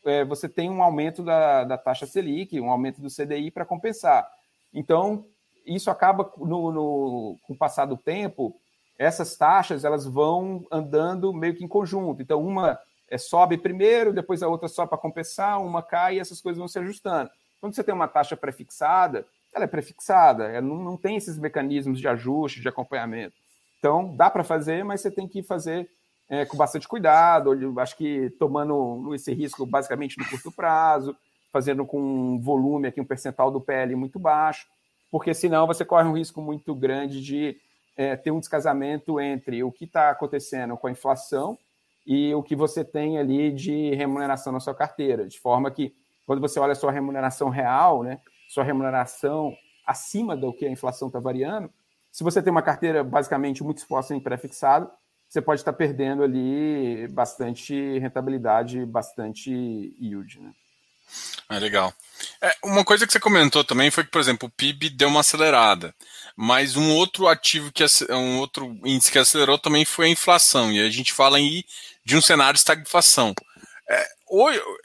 é, 0.06 0.24
você 0.24 0.48
tem 0.48 0.70
um 0.70 0.82
aumento 0.82 1.22
da, 1.22 1.64
da 1.64 1.76
taxa 1.76 2.06
Selic, 2.06 2.58
um 2.58 2.70
aumento 2.70 3.02
do 3.02 3.08
CDI 3.08 3.50
para 3.50 3.66
compensar. 3.66 4.26
Então, 4.72 5.26
isso 5.66 5.90
acaba, 5.90 6.32
no, 6.38 6.72
no, 6.72 7.36
com 7.42 7.52
o 7.52 7.58
passar 7.58 7.84
do 7.84 7.96
tempo, 7.96 8.58
essas 8.98 9.36
taxas 9.36 9.84
elas 9.84 10.06
vão 10.06 10.66
andando 10.72 11.34
meio 11.34 11.54
que 11.54 11.64
em 11.64 11.68
conjunto. 11.68 12.22
Então, 12.22 12.42
uma 12.42 12.78
é, 13.10 13.18
sobe 13.18 13.58
primeiro, 13.58 14.12
depois 14.12 14.42
a 14.42 14.48
outra 14.48 14.68
sobe 14.68 14.88
para 14.88 14.96
compensar, 14.96 15.60
uma 15.60 15.82
cai 15.82 16.16
e 16.16 16.18
essas 16.18 16.40
coisas 16.40 16.58
vão 16.58 16.68
se 16.68 16.78
ajustando. 16.78 17.30
Quando 17.60 17.74
você 17.74 17.84
tem 17.84 17.94
uma 17.94 18.08
taxa 18.08 18.36
prefixada, 18.36 19.26
ela 19.54 19.64
é 19.64 19.68
prefixada, 19.68 20.44
ela 20.44 20.60
não, 20.60 20.76
não 20.76 20.96
tem 20.96 21.16
esses 21.16 21.38
mecanismos 21.38 22.00
de 22.00 22.08
ajuste, 22.08 22.60
de 22.60 22.68
acompanhamento. 22.68 23.34
Então, 23.78 24.14
dá 24.16 24.28
para 24.30 24.44
fazer, 24.44 24.84
mas 24.84 25.00
você 25.00 25.10
tem 25.10 25.28
que 25.28 25.42
fazer 25.42 25.88
é, 26.28 26.44
com 26.44 26.56
bastante 26.56 26.86
cuidado, 26.86 27.52
acho 27.80 27.96
que 27.96 28.30
tomando 28.38 29.14
esse 29.14 29.32
risco 29.32 29.64
basicamente 29.64 30.18
no 30.18 30.28
curto 30.28 30.52
prazo, 30.52 31.16
fazendo 31.52 31.86
com 31.86 32.00
um 32.00 32.40
volume 32.40 32.88
aqui, 32.88 33.00
um 33.00 33.04
percentual 33.04 33.50
do 33.50 33.60
PL 33.60 33.94
muito 33.96 34.18
baixo, 34.18 34.66
porque 35.10 35.32
senão 35.32 35.66
você 35.66 35.84
corre 35.84 36.06
um 36.06 36.16
risco 36.16 36.42
muito 36.42 36.74
grande 36.74 37.22
de 37.22 37.56
é, 37.96 38.14
ter 38.14 38.30
um 38.30 38.40
descasamento 38.40 39.18
entre 39.18 39.64
o 39.64 39.72
que 39.72 39.84
está 39.84 40.10
acontecendo 40.10 40.76
com 40.76 40.86
a 40.86 40.90
inflação 40.90 41.58
e 42.06 42.34
o 42.34 42.42
que 42.42 42.54
você 42.54 42.84
tem 42.84 43.18
ali 43.18 43.50
de 43.50 43.94
remuneração 43.94 44.52
na 44.52 44.60
sua 44.60 44.74
carteira, 44.74 45.26
de 45.26 45.38
forma 45.40 45.70
que 45.70 45.94
quando 46.26 46.40
você 46.40 46.60
olha 46.60 46.72
a 46.72 46.76
sua 46.76 46.92
remuneração 46.92 47.48
real, 47.48 48.02
né, 48.02 48.20
sua 48.48 48.64
remuneração 48.64 49.54
acima 49.86 50.36
do 50.36 50.52
que 50.52 50.66
a 50.66 50.70
inflação 50.70 51.08
está 51.08 51.20
variando, 51.20 51.70
se 52.10 52.24
você 52.24 52.42
tem 52.42 52.50
uma 52.50 52.62
carteira 52.62 53.04
basicamente 53.04 53.62
muito 53.62 53.78
exposta 53.78 54.14
em 54.14 54.20
pré-fixado, 54.20 54.90
você 55.28 55.40
pode 55.40 55.60
estar 55.60 55.72
perdendo 55.72 56.22
ali 56.22 57.06
bastante 57.08 57.98
rentabilidade, 57.98 58.84
bastante 58.86 59.50
yield. 60.00 60.40
Né? 60.40 60.52
Ah, 61.48 61.58
legal. 61.58 61.92
É, 62.42 62.54
uma 62.64 62.84
coisa 62.84 63.06
que 63.06 63.12
você 63.12 63.20
comentou 63.20 63.62
também 63.62 63.90
foi 63.90 64.04
que, 64.04 64.10
por 64.10 64.20
exemplo, 64.20 64.48
o 64.48 64.50
PIB 64.50 64.90
deu 64.90 65.08
uma 65.08 65.20
acelerada, 65.20 65.94
mas 66.34 66.76
um 66.76 66.94
outro 66.94 67.28
ativo 67.28 67.70
que 67.70 67.84
um 68.10 68.38
outro 68.38 68.78
índice 68.84 69.12
que 69.12 69.18
acelerou 69.18 69.58
também 69.58 69.84
foi 69.84 70.06
a 70.06 70.10
inflação. 70.10 70.72
E 70.72 70.80
a 70.80 70.90
gente 70.90 71.12
fala 71.12 71.36
aí 71.36 71.64
de 72.04 72.16
um 72.16 72.22
cenário 72.22 72.54
de 72.54 72.60
estagflação. 72.60 73.34
É, 73.88 74.08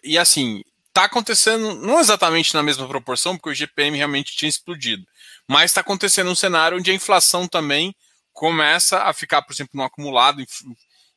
e 0.03 0.17
assim, 0.17 0.63
está 0.93 1.05
acontecendo 1.05 1.73
não 1.75 1.99
exatamente 1.99 2.53
na 2.53 2.61
mesma 2.61 2.87
proporção, 2.87 3.35
porque 3.35 3.49
o 3.49 3.55
GPM 3.55 3.97
realmente 3.97 4.35
tinha 4.35 4.47
explodido, 4.47 5.03
mas 5.47 5.71
está 5.71 5.81
acontecendo 5.81 6.29
um 6.29 6.35
cenário 6.35 6.77
onde 6.77 6.91
a 6.91 6.93
inflação 6.93 7.47
também 7.47 7.95
começa 8.31 8.99
a 9.01 9.11
ficar, 9.11 9.41
por 9.41 9.53
exemplo, 9.53 9.71
no 9.73 9.83
acumulado 9.83 10.43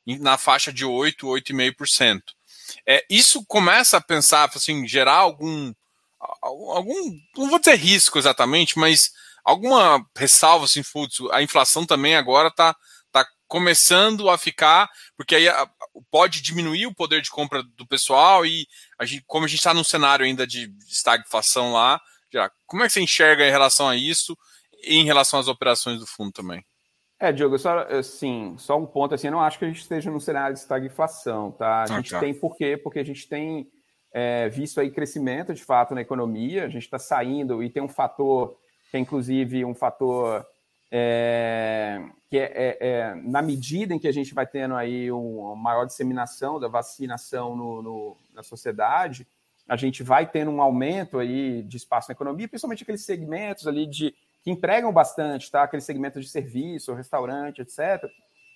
na 0.06 0.38
faixa 0.38 0.72
de 0.72 0.84
8, 0.84 1.26
8,5%. 1.26 2.22
É, 2.86 3.04
isso 3.10 3.44
começa 3.44 3.98
a 3.98 4.00
pensar, 4.00 4.50
assim, 4.54 4.88
gerar 4.88 5.16
algum, 5.16 5.72
algum, 6.42 7.18
não 7.36 7.50
vou 7.50 7.58
dizer 7.58 7.76
risco 7.76 8.18
exatamente, 8.18 8.78
mas 8.78 9.12
alguma 9.44 10.04
ressalva, 10.16 10.64
assim, 10.64 10.82
a 11.32 11.42
inflação 11.42 11.84
também 11.84 12.16
agora 12.16 12.48
está 12.48 12.72
tá 12.72 12.80
começando 13.46 14.28
a 14.28 14.37
ficar, 14.37 14.88
porque 15.16 15.35
aí 15.35 15.46
pode 16.11 16.42
diminuir 16.42 16.87
o 16.87 16.94
poder 16.94 17.22
de 17.22 17.30
compra 17.30 17.62
do 17.62 17.87
pessoal 17.87 18.44
e 18.44 18.66
a 18.98 19.04
gente, 19.04 19.24
como 19.26 19.44
a 19.44 19.48
gente 19.48 19.59
está 19.59 19.72
num 19.72 19.85
cenário 19.85 20.24
ainda 20.24 20.46
de 20.46 20.72
estagflação 20.88 21.72
lá, 21.72 22.00
já, 22.32 22.50
como 22.66 22.82
é 22.82 22.87
que 22.87 22.92
você 22.92 23.00
enxerga 23.00 23.46
em 23.46 23.50
relação 23.50 23.88
a 23.88 23.96
isso 23.96 24.37
e 24.82 24.96
em 24.96 25.04
relação 25.04 25.38
às 25.38 25.48
operações 25.48 26.00
do 26.00 26.06
fundo 26.06 26.32
também? 26.32 26.64
É, 27.18 27.32
Diogo, 27.32 27.59
só, 27.59 27.78
assim, 27.88 28.56
só 28.59 28.78
um 28.78 28.85
ponto, 28.85 29.14
assim, 29.14 29.28
eu 29.28 29.32
não 29.32 29.40
acho 29.40 29.59
que 29.59 29.64
a 29.64 29.68
gente 29.68 29.80
esteja 29.80 30.11
num 30.11 30.20
cenário 30.20 30.54
de 30.54 30.61
estagflação, 30.61 31.50
tá? 31.52 31.85
A 31.85 31.87
gente 31.87 32.18
tem 32.20 32.35
por 32.35 32.54
quê? 32.56 32.76
Porque 32.76 32.98
a 32.98 33.04
gente 33.04 33.26
tem 33.26 33.66
é, 34.12 34.48
visto 34.50 34.80
aí 34.80 34.90
crescimento, 34.90 35.54
de 35.54 35.64
fato, 35.64 35.94
na 35.94 36.02
economia, 36.02 36.64
a 36.64 36.68
gente 36.68 36.85
está 36.85 36.98
saindo 36.98 37.62
e 37.62 37.70
tem 37.70 37.82
um 37.82 37.88
fator, 37.88 38.59
que 38.90 38.98
é 38.98 39.00
inclusive 39.00 39.64
um 39.64 39.74
fator 39.74 40.46
é, 40.90 42.01
que 42.29 42.38
é, 42.38 42.53
é, 42.55 42.77
é, 42.81 43.14
na 43.16 43.42
medida 43.42 43.94
em 43.94 43.99
que 43.99 44.09
a 44.09 44.12
gente 44.12 44.35
vai 44.35 44.46
tendo 44.46 44.75
aí 44.75 45.11
uma 45.11 45.57
maior 45.57 45.85
disseminação 45.85 46.59
da 46.59 46.68
vacinação 46.68 47.57
no, 47.57 47.83
no, 47.83 48.16
na 48.35 48.42
sociedade, 48.42 49.27
a 49.68 49.77
gente 49.77 50.03
vai 50.03 50.27
tendo 50.27 50.51
um 50.51 50.62
aumento 50.62 51.18
aí 51.18 51.62
de 51.62 51.77
espaço 51.77 52.09
na 52.09 52.14
economia, 52.14 52.49
principalmente 52.49 52.83
aqueles 52.83 53.05
segmentos 53.05 53.66
ali 53.66 53.87
de 53.87 54.14
que 54.42 54.51
empregam 54.51 54.92
bastante, 54.92 55.51
tá? 55.51 55.64
Aqueles 55.64 55.85
segmentos 55.85 56.25
de 56.25 56.31
serviço, 56.31 56.94
restaurante, 56.94 57.62
etc. 57.62 58.09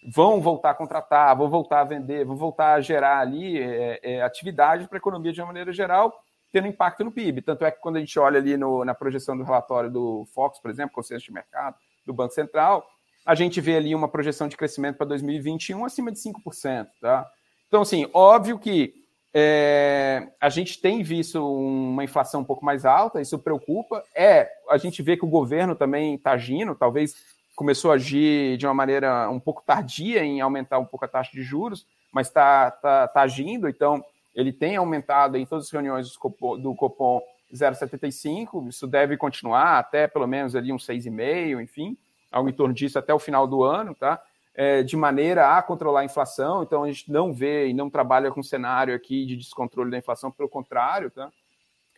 Vão 0.09 0.41
voltar 0.41 0.71
a 0.71 0.75
contratar, 0.75 1.37
vão 1.37 1.51
voltar 1.51 1.81
a 1.81 1.85
vender, 1.85 2.25
vão 2.25 2.37
voltar 2.37 2.75
a 2.75 2.81
gerar 2.81 3.19
ali 3.19 3.59
é, 3.61 3.99
é, 4.03 4.23
atividade 4.23 4.87
para 4.87 4.97
a 4.97 5.01
economia 5.01 5.33
de 5.33 5.41
uma 5.41 5.49
maneira 5.49 5.73
geral, 5.73 6.23
tendo 6.53 6.69
impacto 6.69 7.03
no 7.03 7.11
PIB. 7.11 7.43
Tanto 7.43 7.65
é 7.65 7.73
que 7.73 7.81
quando 7.81 7.97
a 7.97 8.01
gente 8.01 8.17
olha 8.21 8.39
ali 8.39 8.57
no, 8.57 8.85
na 8.85 8.95
projeção 8.95 9.37
do 9.37 9.43
relatório 9.43 9.91
do 9.91 10.29
Fox, 10.33 10.61
por 10.61 10.71
exemplo, 10.71 10.95
Conselho 10.95 11.21
de 11.21 11.33
Mercado, 11.33 11.77
do 12.11 12.17
Banco 12.17 12.35
Central, 12.35 12.85
a 13.25 13.35
gente 13.35 13.61
vê 13.61 13.77
ali 13.77 13.95
uma 13.95 14.09
projeção 14.09 14.49
de 14.49 14.57
crescimento 14.57 14.97
para 14.97 15.07
2021 15.07 15.85
acima 15.85 16.11
de 16.11 16.19
5%. 16.19 16.87
Tá? 17.01 17.27
Então, 17.69 17.83
assim, 17.83 18.09
óbvio 18.13 18.59
que 18.59 18.95
é, 19.33 20.29
a 20.41 20.49
gente 20.49 20.81
tem 20.81 21.03
visto 21.03 21.39
uma 21.39 22.03
inflação 22.03 22.41
um 22.41 22.45
pouco 22.45 22.65
mais 22.65 22.85
alta, 22.85 23.21
isso 23.21 23.39
preocupa. 23.39 24.03
É, 24.15 24.51
a 24.69 24.77
gente 24.77 25.03
vê 25.03 25.17
que 25.17 25.25
o 25.25 25.29
governo 25.29 25.75
também 25.77 26.17
está 26.17 26.33
agindo, 26.33 26.75
talvez 26.75 27.15
começou 27.55 27.93
a 27.93 27.95
agir 27.95 28.57
de 28.57 28.67
uma 28.67 28.75
maneira 28.75 29.29
um 29.31 29.39
pouco 29.39 29.63
tardia 29.65 30.25
em 30.25 30.41
aumentar 30.41 30.79
um 30.79 30.85
pouco 30.85 31.05
a 31.05 31.09
taxa 31.09 31.31
de 31.33 31.43
juros, 31.43 31.87
mas 32.13 32.27
está 32.27 32.71
tá, 32.71 33.07
tá 33.07 33.21
agindo, 33.23 33.69
então 33.69 34.03
ele 34.35 34.53
tem 34.53 34.77
aumentado 34.77 35.37
em 35.37 35.47
todas 35.47 35.67
as 35.67 35.71
reuniões 35.71 36.11
do 36.11 36.75
Copom 36.75 37.21
0,75, 37.53 38.69
isso 38.69 38.87
deve 38.87 39.17
continuar 39.17 39.79
até 39.79 40.07
pelo 40.07 40.27
menos 40.27 40.55
ali 40.55 40.73
uns 40.73 40.87
6,5, 40.87 41.63
enfim, 41.63 41.97
algo 42.31 42.49
em 42.49 42.53
torno 42.53 42.75
disso 42.75 42.99
até 42.99 43.13
o 43.13 43.19
final 43.19 43.47
do 43.47 43.63
ano, 43.63 43.95
tá? 43.95 44.23
É, 44.55 44.83
de 44.83 44.97
maneira 44.97 45.57
a 45.57 45.63
controlar 45.63 46.01
a 46.01 46.05
inflação, 46.05 46.63
então 46.63 46.83
a 46.83 46.87
gente 46.89 47.11
não 47.11 47.33
vê 47.33 47.69
e 47.69 47.73
não 47.73 47.89
trabalha 47.89 48.31
com 48.31 48.43
cenário 48.43 48.95
aqui 48.95 49.25
de 49.25 49.37
descontrole 49.37 49.91
da 49.91 49.99
inflação, 49.99 50.31
pelo 50.31 50.49
contrário, 50.49 51.11
tá? 51.11 51.31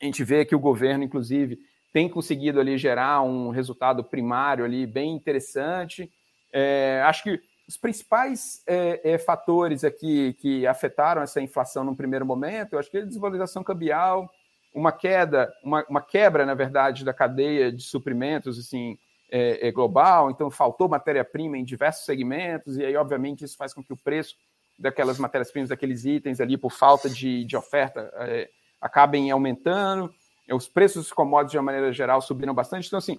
A 0.01 0.05
gente 0.05 0.23
vê 0.25 0.45
que 0.45 0.55
o 0.55 0.61
governo, 0.61 1.05
inclusive, 1.05 1.59
tem 1.93 2.09
conseguido 2.09 2.59
ali 2.59 2.77
gerar 2.77 3.23
um 3.23 3.51
resultado 3.51 4.03
primário 4.03 4.65
ali 4.65 4.87
bem 4.87 5.15
interessante. 5.15 6.11
É, 6.53 7.03
acho 7.07 7.23
que 7.23 7.41
os 7.69 7.77
principais 7.77 8.63
é, 8.67 9.13
é, 9.13 9.19
fatores 9.19 9.85
aqui 9.85 10.35
que 10.35 10.67
afetaram 10.67 11.23
essa 11.23 11.41
inflação 11.41 11.85
no 11.85 11.97
primeiro 11.97 12.27
momento, 12.27 12.73
eu 12.73 12.79
acho 12.79 12.91
que 12.91 12.99
é 12.99 13.03
a 13.03 13.07
desvalorização 13.07 13.63
cambial, 13.63 14.31
uma 14.75 14.93
queda, 14.93 15.53
uma, 15.63 15.85
uma 15.89 16.01
quebra, 16.01 16.47
na 16.47 16.55
verdade, 16.55 17.05
da 17.05 17.13
cadeia 17.13 17.71
de 17.73 17.83
suprimentos 17.83 18.59
assim, 18.59 18.99
é, 19.31 19.69
é 19.69 19.73
global, 19.73 20.31
então 20.31 20.51
faltou 20.51 20.89
matéria-prima 20.89 21.59
em 21.59 21.65
diversos 21.65 22.05
segmentos, 22.05 22.77
e 22.77 22.85
aí, 22.85 22.97
obviamente, 22.97 23.45
isso 23.45 23.57
faz 23.57 23.73
com 23.73 23.83
que 23.83 23.93
o 23.93 23.97
preço 23.97 24.37
daquelas 24.79 25.19
matérias-primas, 25.19 25.69
daqueles 25.69 26.05
itens 26.05 26.41
ali, 26.41 26.57
por 26.57 26.71
falta 26.71 27.09
de, 27.09 27.45
de 27.45 27.57
oferta, 27.57 28.13
é, 28.17 28.49
acabem 28.81 29.31
aumentando. 29.31 30.13
Os 30.51 30.69
preços 30.69 31.05
dos 31.05 31.13
commodities, 31.13 31.53
de 31.53 31.59
uma 31.59 31.65
maneira 31.65 31.93
geral, 31.93 32.21
subiram 32.21 32.53
bastante. 32.53 32.89
Então, 32.89 32.99
assim, 32.99 33.19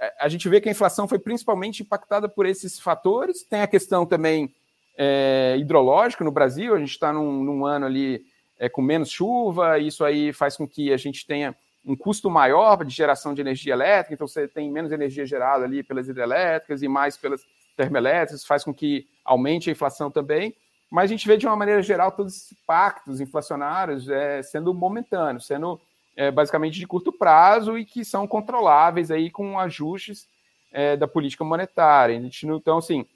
é, 0.00 0.12
a 0.20 0.28
gente 0.28 0.48
vê 0.48 0.60
que 0.60 0.68
a 0.68 0.72
inflação 0.72 1.06
foi 1.06 1.18
principalmente 1.18 1.82
impactada 1.82 2.28
por 2.28 2.46
esses 2.46 2.78
fatores. 2.80 3.44
Tem 3.44 3.62
a 3.62 3.66
questão 3.66 4.04
também 4.04 4.52
é, 4.98 5.56
hidrológica 5.58 6.24
no 6.24 6.30
Brasil, 6.30 6.74
a 6.74 6.78
gente 6.78 6.90
está 6.90 7.12
num, 7.12 7.42
num, 7.42 7.64
ano 7.64 7.86
ali 7.86 8.24
é, 8.58 8.68
com 8.68 8.82
menos 8.82 9.10
chuva, 9.10 9.78
isso 9.78 10.04
aí 10.04 10.32
faz 10.32 10.56
com 10.56 10.66
que 10.66 10.92
a 10.92 10.96
gente 10.96 11.26
tenha 11.26 11.54
um 11.84 11.96
custo 11.96 12.30
maior 12.30 12.84
de 12.84 12.94
geração 12.94 13.34
de 13.34 13.40
energia 13.40 13.74
elétrica, 13.74 14.14
então 14.14 14.26
você 14.26 14.48
tem 14.48 14.70
menos 14.70 14.90
energia 14.90 15.26
gerada 15.26 15.64
ali 15.64 15.82
pelas 15.82 16.08
hidrelétricas 16.08 16.82
e 16.82 16.88
mais 16.88 17.16
pelas 17.16 17.42
termoelétricas, 17.76 18.44
faz 18.44 18.64
com 18.64 18.72
que 18.72 19.06
aumente 19.24 19.68
a 19.68 19.72
inflação 19.72 20.10
também, 20.10 20.54
mas 20.90 21.04
a 21.04 21.14
gente 21.14 21.26
vê 21.26 21.36
de 21.36 21.46
uma 21.46 21.56
maneira 21.56 21.82
geral 21.82 22.12
todos 22.12 22.34
esses 22.34 22.52
impactos 22.52 23.20
inflacionários 23.20 24.08
é, 24.08 24.42
sendo 24.42 24.72
momentâneos, 24.72 25.46
sendo 25.46 25.80
é, 26.16 26.30
basicamente 26.30 26.78
de 26.78 26.86
curto 26.86 27.12
prazo 27.12 27.76
e 27.76 27.84
que 27.84 28.04
são 28.04 28.26
controláveis 28.26 29.10
aí 29.10 29.30
com 29.30 29.58
ajustes 29.58 30.28
é, 30.72 30.96
da 30.96 31.08
política 31.08 31.44
monetária. 31.44 32.16
A 32.16 32.20
gente 32.20 32.46
não, 32.46 32.56
então, 32.56 32.78
assim, 32.78 33.06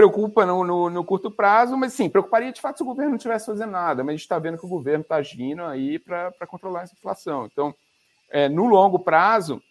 preocupa 0.00 0.46
no, 0.46 0.64
no, 0.64 0.88
no, 0.88 1.04
curto 1.04 1.30
prazo, 1.30 1.76
mas 1.76 1.92
sim, 1.92 2.08
preocuparia 2.08 2.50
de 2.50 2.58
fato 2.60 2.78
se 2.78 2.82
o 2.82 2.86
governo 2.86 3.10
não 3.10 3.16
estivesse 3.18 3.44
fazendo 3.44 3.72
nada, 3.72 4.02
mas 4.02 4.08
a 4.08 4.16
gente 4.16 4.22
está 4.22 4.38
vendo 4.38 4.56
que 4.56 4.64
o 4.64 4.68
governo 4.68 5.02
está 5.02 5.16
agindo 5.16 5.62
aí 5.62 5.98
para 5.98 6.46
controlar 6.46 6.84
essa 6.84 6.94
inflação. 6.94 7.44
Então, 7.44 7.74
é, 8.30 8.48
no 8.48 8.64
longo 8.64 8.98
prazo, 8.98 9.62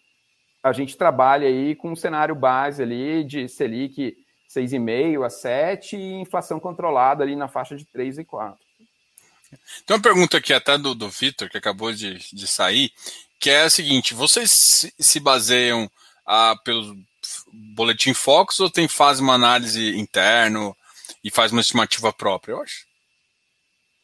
a 0.62 0.72
gente 0.72 0.96
trabalha 0.96 1.48
aí 1.48 1.74
com 1.74 1.90
um 1.90 1.96
cenário 1.96 2.36
base 2.36 2.80
ali 2.80 3.24
de 3.24 3.48
Selic 3.48 4.16
6,5 4.48 5.26
a 5.26 5.30
7 5.30 5.96
e 5.96 6.20
inflação 6.20 6.60
controlada 6.60 7.24
ali 7.24 7.34
na 7.34 7.48
faixa 7.48 7.76
de 7.76 7.84
3 7.86 8.18
e 8.18 8.24
4. 8.24 8.56
Tem 9.84 9.96
uma 9.96 10.02
pergunta 10.02 10.36
aqui 10.36 10.52
até 10.52 10.78
do, 10.78 10.94
do 10.94 11.08
Vitor, 11.08 11.50
que 11.50 11.58
acabou 11.58 11.92
de, 11.92 12.18
de 12.32 12.46
sair, 12.46 12.92
que 13.40 13.50
é 13.50 13.62
a 13.62 13.70
seguinte: 13.70 14.14
vocês 14.14 14.92
se 14.96 15.18
baseiam 15.18 15.90
ah, 16.24 16.54
pelo 16.64 16.96
boletim 17.52 18.14
Focus 18.14 18.60
ou 18.60 18.70
tem 18.70 18.88
faz 18.88 19.20
uma 19.20 19.34
análise 19.34 19.96
interno 19.98 20.76
e 21.22 21.30
faz 21.30 21.52
uma 21.52 21.60
estimativa 21.60 22.12
própria, 22.12 22.52
eu 22.52 22.62
acho? 22.62 22.90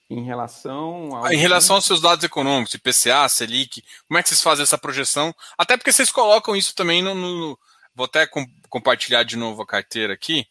Em 0.09 0.24
relação 0.24 1.16
ao... 1.16 1.32
Em 1.32 1.37
relação 1.37 1.76
aos 1.76 1.85
seus 1.85 2.00
dados 2.00 2.24
econômicos, 2.24 2.74
IPCA, 2.74 3.28
Selic, 3.28 3.82
como 4.06 4.18
é 4.18 4.22
que 4.22 4.28
vocês 4.28 4.42
fazem 4.42 4.62
essa 4.62 4.78
projeção? 4.78 5.35
Até 5.59 5.76
porque 5.76 5.92
vocês 5.92 6.11
colocam 6.11 6.54
isso 6.54 6.74
também 6.74 7.02
no. 7.02 7.14
no 7.14 7.59
vou 7.94 8.04
até 8.04 8.26
com, 8.26 8.46
compartilhar 8.68 9.24
de 9.24 9.37
novo 9.37 9.62
a 9.62 9.66
carteira 9.66 10.14
aqui. 10.14 10.46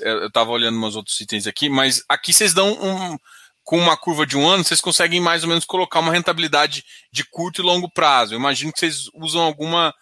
Eu 0.00 0.28
estava 0.28 0.50
olhando 0.50 0.78
uns 0.78 0.96
outros 0.96 1.20
itens 1.20 1.46
aqui, 1.46 1.68
mas 1.68 2.02
aqui 2.08 2.32
vocês 2.32 2.54
dão 2.54 2.72
um. 2.72 3.18
Com 3.62 3.76
uma 3.76 3.98
curva 3.98 4.24
de 4.24 4.34
um 4.34 4.48
ano, 4.48 4.64
vocês 4.64 4.80
conseguem 4.80 5.20
mais 5.20 5.42
ou 5.42 5.48
menos 5.50 5.66
colocar 5.66 6.00
uma 6.00 6.10
rentabilidade 6.10 6.82
de 7.12 7.22
curto 7.22 7.60
e 7.60 7.62
longo 7.62 7.90
prazo. 7.90 8.32
Eu 8.32 8.38
imagino 8.38 8.72
que 8.72 8.78
vocês 8.78 9.10
usam 9.12 9.42
alguma, 9.42 9.94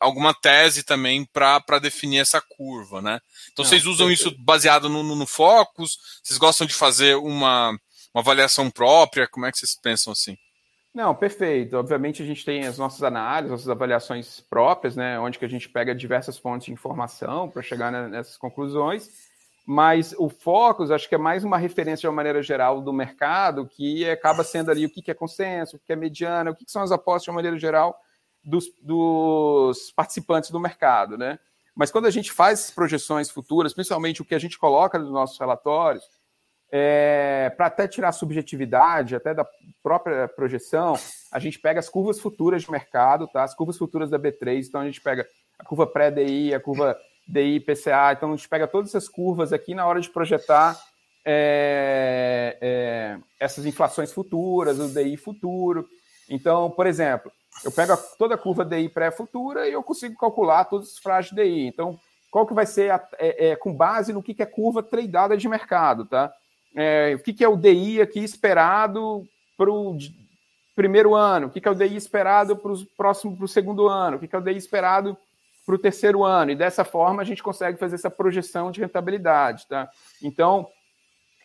alguma 0.00 0.32
tese 0.32 0.82
também 0.82 1.24
para 1.24 1.78
definir 1.80 2.20
essa 2.20 2.40
curva, 2.40 3.02
né? 3.02 3.20
Então 3.52 3.64
Não, 3.64 3.68
vocês 3.70 3.86
usam 3.86 4.10
isso 4.10 4.34
baseado 4.38 4.88
no, 4.88 5.02
no, 5.02 5.14
no 5.14 5.26
Focus? 5.26 5.98
Vocês 6.22 6.38
gostam 6.38 6.66
de 6.66 6.74
fazer 6.74 7.16
uma 7.16 7.78
uma 8.14 8.20
avaliação 8.20 8.70
própria? 8.70 9.28
Como 9.28 9.46
é 9.46 9.52
que 9.52 9.58
vocês 9.58 9.74
pensam 9.74 10.12
assim? 10.12 10.36
Não, 10.94 11.14
perfeito. 11.14 11.76
Obviamente 11.76 12.22
a 12.22 12.26
gente 12.26 12.44
tem 12.44 12.66
as 12.66 12.78
nossas 12.78 13.02
análises, 13.02 13.50
nossas 13.50 13.68
avaliações 13.68 14.40
próprias, 14.40 14.96
né, 14.96 15.18
onde 15.20 15.38
que 15.38 15.44
a 15.44 15.48
gente 15.48 15.68
pega 15.68 15.94
diversas 15.94 16.38
fontes 16.38 16.66
de 16.66 16.72
informação 16.72 17.48
para 17.48 17.62
chegar 17.62 17.92
nessas 18.08 18.36
conclusões. 18.36 19.08
Mas 19.66 20.14
o 20.18 20.30
Focus, 20.30 20.90
acho 20.90 21.08
que 21.08 21.14
é 21.14 21.18
mais 21.18 21.44
uma 21.44 21.58
referência 21.58 22.00
de 22.00 22.06
uma 22.06 22.14
maneira 22.14 22.42
geral 22.42 22.80
do 22.80 22.92
mercado, 22.92 23.68
que 23.68 24.08
acaba 24.08 24.42
sendo 24.42 24.70
ali 24.70 24.86
o 24.86 24.90
que 24.90 25.10
é 25.10 25.14
consenso, 25.14 25.76
o 25.76 25.78
que 25.78 25.92
é 25.92 25.96
mediana, 25.96 26.50
o 26.50 26.54
que 26.54 26.64
são 26.66 26.82
as 26.82 26.90
apostas 26.90 27.24
de 27.24 27.30
uma 27.30 27.36
maneira 27.36 27.58
geral 27.58 28.00
dos, 28.48 28.66
dos 28.80 29.92
participantes 29.92 30.50
do 30.50 30.58
mercado, 30.58 31.18
né? 31.18 31.38
Mas 31.74 31.90
quando 31.90 32.06
a 32.06 32.10
gente 32.10 32.32
faz 32.32 32.70
projeções 32.70 33.30
futuras, 33.30 33.74
principalmente 33.74 34.22
o 34.22 34.24
que 34.24 34.34
a 34.34 34.38
gente 34.38 34.58
coloca 34.58 34.98
nos 34.98 35.10
nossos 35.10 35.38
relatórios, 35.38 36.02
é, 36.72 37.52
para 37.56 37.66
até 37.66 37.86
tirar 37.86 38.12
subjetividade, 38.12 39.14
até 39.14 39.32
da 39.32 39.46
própria 39.82 40.26
projeção, 40.28 40.98
a 41.30 41.38
gente 41.38 41.58
pega 41.58 41.78
as 41.78 41.88
curvas 41.88 42.18
futuras 42.18 42.62
de 42.62 42.70
mercado, 42.70 43.28
tá? 43.28 43.44
As 43.44 43.54
curvas 43.54 43.78
futuras 43.78 44.10
da 44.10 44.18
B3, 44.18 44.66
então 44.66 44.80
a 44.80 44.86
gente 44.86 45.00
pega 45.00 45.26
a 45.58 45.64
curva 45.64 45.86
pré-DI, 45.86 46.52
a 46.54 46.60
curva 46.60 46.98
DI-PCA, 47.26 48.12
então 48.12 48.32
a 48.32 48.36
gente 48.36 48.48
pega 48.48 48.66
todas 48.66 48.90
essas 48.90 49.08
curvas 49.08 49.52
aqui 49.52 49.74
na 49.74 49.86
hora 49.86 50.00
de 50.00 50.10
projetar 50.10 50.78
é, 51.24 52.58
é, 52.60 53.18
essas 53.38 53.66
inflações 53.66 54.12
futuras, 54.12 54.78
o 54.78 54.88
DI 54.88 55.16
futuro. 55.16 55.86
Então, 56.28 56.70
por 56.70 56.86
exemplo, 56.86 57.30
eu 57.64 57.72
pego 57.72 57.92
a, 57.92 57.96
toda 57.96 58.34
a 58.34 58.38
curva 58.38 58.64
DI 58.64 58.88
pré-futura 58.88 59.68
e 59.68 59.72
eu 59.72 59.82
consigo 59.82 60.16
calcular 60.16 60.64
todos 60.64 60.92
os 60.92 60.98
frágeis 60.98 61.34
DI. 61.34 61.66
Então, 61.66 61.98
qual 62.30 62.46
que 62.46 62.54
vai 62.54 62.66
ser 62.66 62.90
a, 62.90 63.08
é, 63.18 63.50
é, 63.50 63.56
com 63.56 63.72
base 63.72 64.12
no 64.12 64.22
que, 64.22 64.34
que 64.34 64.42
é 64.42 64.46
curva 64.46 64.82
tradeada 64.82 65.36
de 65.36 65.48
mercado, 65.48 66.04
tá? 66.04 66.32
é, 66.74 67.14
o 67.14 67.18
que, 67.18 67.32
que 67.32 67.44
é 67.44 67.48
o 67.48 67.56
DI 67.56 68.00
aqui 68.00 68.20
esperado 68.20 69.26
para 69.56 69.70
o 69.70 69.96
primeiro 70.74 71.14
ano, 71.14 71.48
o 71.48 71.50
que, 71.50 71.60
que 71.60 71.66
é 71.68 71.70
o 71.70 71.74
DI 71.74 71.96
esperado 71.96 72.56
para 72.56 72.72
o 72.72 72.86
próximo, 72.96 73.36
para 73.36 73.44
o 73.44 73.48
segundo 73.48 73.88
ano, 73.88 74.16
o 74.16 74.20
que, 74.20 74.28
que 74.28 74.36
é 74.36 74.38
o 74.38 74.42
DI 74.42 74.56
esperado 74.56 75.16
para 75.66 75.74
o 75.74 75.78
terceiro 75.78 76.24
ano, 76.24 76.52
e 76.52 76.56
dessa 76.56 76.84
forma 76.84 77.20
a 77.20 77.24
gente 77.24 77.42
consegue 77.42 77.78
fazer 77.78 77.96
essa 77.96 78.08
projeção 78.08 78.70
de 78.70 78.80
rentabilidade, 78.80 79.66
tá? 79.66 79.88
Então, 80.22 80.68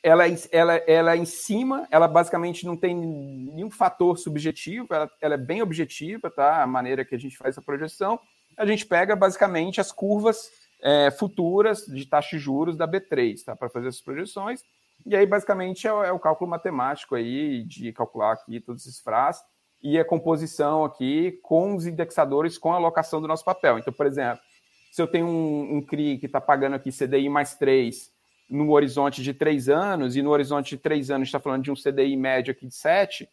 ela, 0.04 0.26
ela, 0.52 0.74
ela 0.86 1.18
em 1.18 1.26
cima, 1.26 1.88
ela 1.90 2.08
basicamente 2.10 2.66
não 2.66 2.76
tem 2.76 2.94
nenhum 2.94 3.72
fator 3.72 4.18
subjetivo, 4.18 4.88
ela, 4.94 5.10
ela 5.22 5.34
é 5.36 5.38
bem 5.38 5.62
objetiva, 5.62 6.30
tá? 6.30 6.62
A 6.62 6.68
maneira 6.68 7.06
que 7.06 7.16
a 7.16 7.18
gente 7.18 7.38
faz 7.38 7.56
essa 7.56 7.62
projeção, 7.62 8.20
a 8.58 8.66
gente 8.66 8.86
pega 8.86 9.16
basicamente 9.16 9.80
as 9.80 9.94
curvas 9.94 10.52
é, 10.82 11.10
futuras 11.10 11.86
de 11.86 12.06
taxa 12.06 12.36
de 12.36 12.44
juros 12.44 12.76
da 12.76 12.86
B3, 12.86 13.46
tá? 13.46 13.56
Para 13.56 13.70
fazer 13.70 13.88
essas 13.88 14.02
projeções, 14.02 14.62
e 15.06 15.16
aí, 15.16 15.26
basicamente, 15.26 15.88
é, 15.88 15.90
é, 15.90 16.12
o 16.12 16.20
cálculo 16.20 16.50
matemático 16.50 17.16
aí 17.16 17.64
de 17.64 17.92
calcular 17.94 18.34
aqui 18.34 18.60
todos 18.60 18.86
esses 18.86 19.00
FRAs 19.00 19.42
e 19.82 20.00
a 20.00 20.06
composição 20.06 20.84
aqui 20.86 21.40
com 21.42 21.76
os 21.76 21.86
indexadores 21.86 22.58
com 22.58 22.74
a 22.74 22.76
alocação 22.76 23.22
do 23.22 23.28
nosso 23.28 23.44
papel. 23.44 23.80
Então, 23.80 23.94
por 23.94 24.06
exemplo, 24.06 24.40
se 24.92 25.02
eu 25.02 25.08
tenho 25.08 25.28
um, 25.28 25.78
um 25.78 25.82
CRI 25.82 26.18
que 26.18 26.26
está 26.26 26.40
pagando 26.40 26.76
aqui 26.76 26.90
CDI 26.92 27.28
mais 27.28 27.56
3 27.56 28.13
no 28.50 28.72
horizonte 28.72 29.24
de 29.24 29.34
3 29.34 29.70
anos, 29.70 30.16
e 30.16 30.22
no 30.22 30.30
horizonte 30.30 30.72
de 30.72 30.78
3 30.78 31.12
anos 31.12 31.28
está 31.28 31.40
falando 31.40 31.64
de 31.64 31.72
um 31.72 31.76
CDI 31.76 32.16
médio 32.16 32.52
aqui 32.52 32.68
de 32.68 32.76
7, 32.76 33.28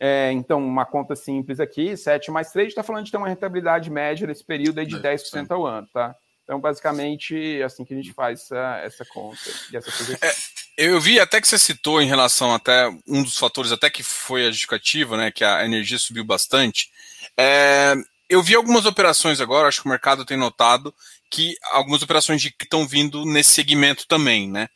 é, 0.00 0.32
então 0.32 0.64
uma 0.64 0.84
conta 0.84 1.14
simples 1.14 1.60
aqui, 1.60 1.96
7 1.96 2.30
mais 2.30 2.50
3, 2.50 2.68
está 2.68 2.82
falando 2.82 3.04
de 3.04 3.10
ter 3.10 3.16
uma 3.16 3.28
rentabilidade 3.28 3.90
média 3.90 4.26
nesse 4.26 4.44
período 4.44 4.78
aí 4.78 4.86
de 4.86 4.96
10% 4.96 5.50
ao 5.50 5.66
ano, 5.66 5.86
tá? 5.92 6.14
Então, 6.44 6.60
basicamente, 6.60 7.58
é 7.58 7.62
assim 7.62 7.84
que 7.84 7.94
a 7.94 7.96
gente 7.96 8.12
faz 8.12 8.42
essa, 8.42 8.80
essa 8.84 9.04
conta 9.06 9.38
e 9.72 9.76
essa 9.76 9.90
projeção. 9.90 10.28
É, 10.28 10.34
eu 10.76 11.00
vi 11.00 11.18
até 11.18 11.40
que 11.40 11.48
você 11.48 11.58
citou 11.58 12.02
em 12.02 12.06
relação 12.06 12.52
até 12.52 12.86
um 13.08 13.22
dos 13.22 13.38
fatores 13.38 13.72
até 13.72 13.88
que 13.88 14.02
foi 14.02 14.46
a 14.46 14.50
justificativa, 14.50 15.16
né, 15.16 15.30
que 15.30 15.42
a 15.42 15.64
energia 15.64 15.98
subiu 15.98 16.24
bastante. 16.24 16.90
É, 17.36 17.94
eu 18.28 18.42
vi 18.42 18.54
algumas 18.54 18.84
operações 18.84 19.40
agora, 19.40 19.68
acho 19.68 19.80
que 19.80 19.86
o 19.86 19.90
mercado 19.90 20.24
tem 20.24 20.36
notado 20.36 20.94
que 21.34 21.56
algumas 21.72 22.00
operações 22.00 22.44
estão 22.44 22.86
vindo 22.86 23.24
nesse 23.24 23.50
segmento 23.50 24.06
também, 24.06 24.48
né? 24.48 24.68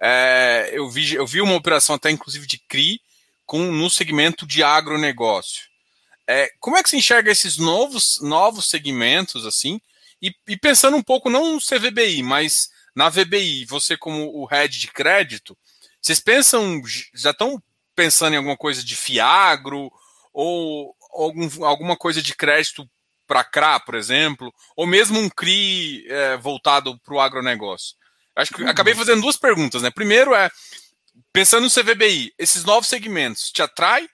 É, 0.00 0.70
eu, 0.72 0.88
vi, 0.88 1.14
eu 1.14 1.26
vi 1.26 1.40
uma 1.40 1.56
operação 1.56 1.96
até 1.96 2.08
inclusive 2.08 2.46
de 2.46 2.58
CRI 2.68 3.00
com, 3.44 3.58
no 3.58 3.90
segmento 3.90 4.46
de 4.46 4.62
agronegócio. 4.62 5.64
É, 6.24 6.48
como 6.60 6.76
é 6.76 6.82
que 6.84 6.90
se 6.90 6.96
enxerga 6.96 7.32
esses 7.32 7.56
novos, 7.56 8.20
novos 8.22 8.70
segmentos 8.70 9.44
assim? 9.44 9.80
E, 10.22 10.32
e 10.46 10.56
pensando 10.56 10.96
um 10.96 11.02
pouco 11.02 11.28
não 11.28 11.54
no 11.54 11.60
CVBI, 11.60 12.22
mas 12.22 12.68
na 12.94 13.08
VBI, 13.08 13.64
você 13.64 13.96
como 13.96 14.30
o 14.40 14.44
head 14.44 14.78
de 14.78 14.86
crédito, 14.86 15.58
vocês 16.00 16.20
pensam, 16.20 16.80
já 17.12 17.32
estão 17.32 17.60
pensando 17.96 18.34
em 18.34 18.36
alguma 18.36 18.56
coisa 18.56 18.84
de 18.84 18.94
Fiagro 18.94 19.90
ou 20.32 20.94
algum, 21.12 21.64
alguma 21.64 21.96
coisa 21.96 22.22
de 22.22 22.36
crédito 22.36 22.88
para 23.34 23.42
CRA, 23.42 23.80
por 23.80 23.96
exemplo, 23.96 24.54
ou 24.76 24.86
mesmo 24.86 25.18
um 25.18 25.28
CRI 25.28 26.06
é, 26.08 26.36
voltado 26.36 26.96
para 27.00 27.14
o 27.14 27.20
agronegócio? 27.20 27.96
Acho 28.36 28.54
que 28.54 28.62
uhum. 28.62 28.68
acabei 28.68 28.94
fazendo 28.94 29.22
duas 29.22 29.36
perguntas, 29.36 29.82
né? 29.82 29.90
Primeiro 29.90 30.32
é, 30.32 30.48
pensando 31.32 31.64
no 31.64 31.70
CVBI, 31.70 32.32
esses 32.38 32.64
novos 32.64 32.88
segmentos 32.88 33.50
te 33.50 33.60
atrai? 33.60 34.06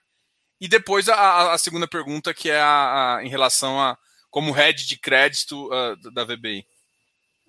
E 0.59 0.66
depois 0.66 1.06
a, 1.11 1.52
a 1.52 1.59
segunda 1.59 1.87
pergunta, 1.87 2.33
que 2.33 2.50
é 2.50 2.59
a, 2.59 3.16
a, 3.16 3.24
em 3.24 3.28
relação 3.28 3.78
a 3.78 3.98
como 4.30 4.52
head 4.52 4.87
de 4.87 4.98
crédito 4.98 5.66
uh, 5.66 6.12
da 6.12 6.24
VBI. 6.24 6.64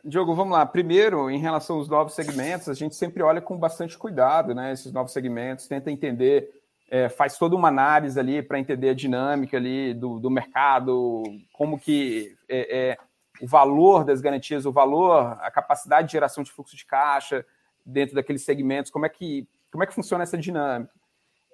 Diogo, 0.03 0.35
vamos 0.35 0.53
lá. 0.53 0.65
Primeiro, 0.65 1.29
em 1.29 1.39
relação 1.39 1.77
aos 1.77 1.87
novos 1.87 2.13
segmentos, 2.13 2.67
a 2.67 2.73
gente 2.73 2.95
sempre 2.95 3.23
olha 3.23 3.39
com 3.39 3.57
bastante 3.57 3.97
cuidado, 3.97 4.53
né? 4.53 4.73
Esses 4.73 4.91
novos 4.91 5.13
segmentos, 5.13 5.67
tenta 5.67 5.91
entender, 5.91 6.49
é, 6.91 7.07
faz 7.07 7.37
toda 7.37 7.55
uma 7.55 7.69
análise 7.69 8.19
ali 8.19 8.43
para 8.43 8.59
entender 8.59 8.89
a 8.89 8.93
dinâmica 8.93 9.55
ali 9.55 9.93
do, 9.93 10.19
do 10.19 10.29
mercado, 10.29 11.23
como 11.53 11.79
que 11.79 12.35
é, 12.49 12.89
é, 12.89 12.97
o 13.41 13.47
valor 13.47 14.03
das 14.03 14.19
garantias, 14.19 14.65
o 14.65 14.73
valor, 14.73 15.37
a 15.39 15.49
capacidade 15.49 16.07
de 16.07 16.11
geração 16.11 16.43
de 16.43 16.51
fluxo 16.51 16.75
de 16.75 16.85
caixa 16.85 17.45
dentro 17.85 18.13
daqueles 18.13 18.43
segmentos, 18.43 18.91
como 18.91 19.05
é 19.05 19.09
que, 19.09 19.47
como 19.71 19.85
é 19.85 19.87
que 19.87 19.93
funciona 19.93 20.23
essa 20.23 20.37
dinâmica. 20.37 20.93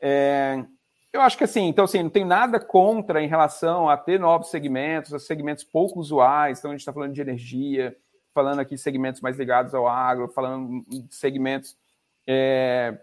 É, 0.01 0.65
eu 1.13 1.21
acho 1.21 1.37
que 1.37 1.43
assim, 1.43 1.67
então 1.67 1.85
assim, 1.85 2.01
não 2.01 2.09
tem 2.09 2.25
nada 2.25 2.59
contra 2.59 3.21
em 3.21 3.27
relação 3.27 3.87
a 3.87 3.95
ter 3.95 4.19
novos 4.19 4.49
segmentos, 4.49 5.23
segmentos 5.23 5.63
pouco 5.63 5.99
usuais, 5.99 6.57
então 6.57 6.71
a 6.71 6.73
gente 6.73 6.81
está 6.81 6.91
falando 6.91 7.13
de 7.13 7.21
energia, 7.21 7.95
falando 8.33 8.59
aqui 8.59 8.75
segmentos 8.75 9.21
mais 9.21 9.37
ligados 9.37 9.75
ao 9.75 9.87
agro, 9.87 10.27
falando 10.29 10.83
de 10.87 11.13
segmentos 11.13 11.77
é, 12.25 12.97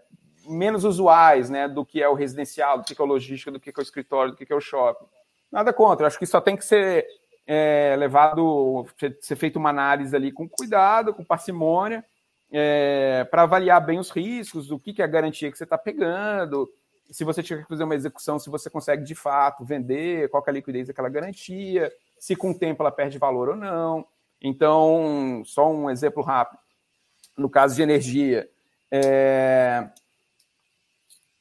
menos 0.47 0.84
usuais, 0.84 1.51
né, 1.51 1.68
do 1.68 1.84
que 1.84 2.03
é 2.03 2.09
o 2.09 2.14
residencial, 2.14 2.78
do 2.78 2.84
que 2.84 3.01
é 3.01 3.05
o 3.05 3.07
logística, 3.07 3.51
do 3.51 3.61
que 3.61 3.70
é 3.70 3.72
o 3.76 3.82
escritório, 3.82 4.32
do 4.32 4.36
que 4.36 4.53
é 4.53 4.57
o 4.57 4.61
shopping. 4.61 5.07
Nada 5.51 5.72
contra, 5.72 6.07
acho 6.07 6.18
que 6.18 6.26
só 6.26 6.40
tem 6.40 6.57
que 6.57 6.64
ser 6.64 7.07
é, 7.47 7.95
levado, 7.99 8.86
ser 9.20 9.36
feita 9.36 9.59
uma 9.59 9.70
análise 9.70 10.14
ali 10.14 10.32
com 10.32 10.49
cuidado, 10.49 11.14
com 11.14 11.24
parcimônia, 11.24 12.05
é, 12.51 13.26
para 13.30 13.42
avaliar 13.42 13.84
bem 13.84 13.99
os 13.99 14.11
riscos, 14.11 14.70
o 14.70 14.78
que, 14.78 14.92
que 14.92 15.03
é 15.03 15.05
a 15.05 15.09
garantia 15.09 15.51
que 15.51 15.59
você 15.59 15.64
está 15.64 15.78
pegando, 15.78 16.68
se 17.11 17.24
você 17.24 17.42
tiver 17.42 17.62
que 17.62 17.68
fazer 17.68 17.84
uma 17.84 17.95
execução, 17.95 18.38
se 18.38 18.51
você 18.51 18.70
consegue 18.70 19.05
de 19.05 19.14
fato 19.14 19.64
vender, 19.64 20.28
qual 20.28 20.42
é 20.47 20.51
a 20.51 20.53
liquidez 20.53 20.88
daquela 20.88 21.09
garantia, 21.09 21.92
se 22.18 22.34
com 22.34 22.51
o 22.51 22.59
tempo 22.59 22.82
ela 22.82 22.90
perde 22.90 23.18
valor 23.18 23.51
ou 23.51 23.57
não. 23.57 24.07
Então, 24.40 25.42
só 25.45 25.70
um 25.70 25.90
exemplo 25.90 26.22
rápido. 26.22 26.59
No 27.36 27.49
caso 27.49 27.74
de 27.74 27.82
energia, 27.82 28.49
é... 28.90 29.88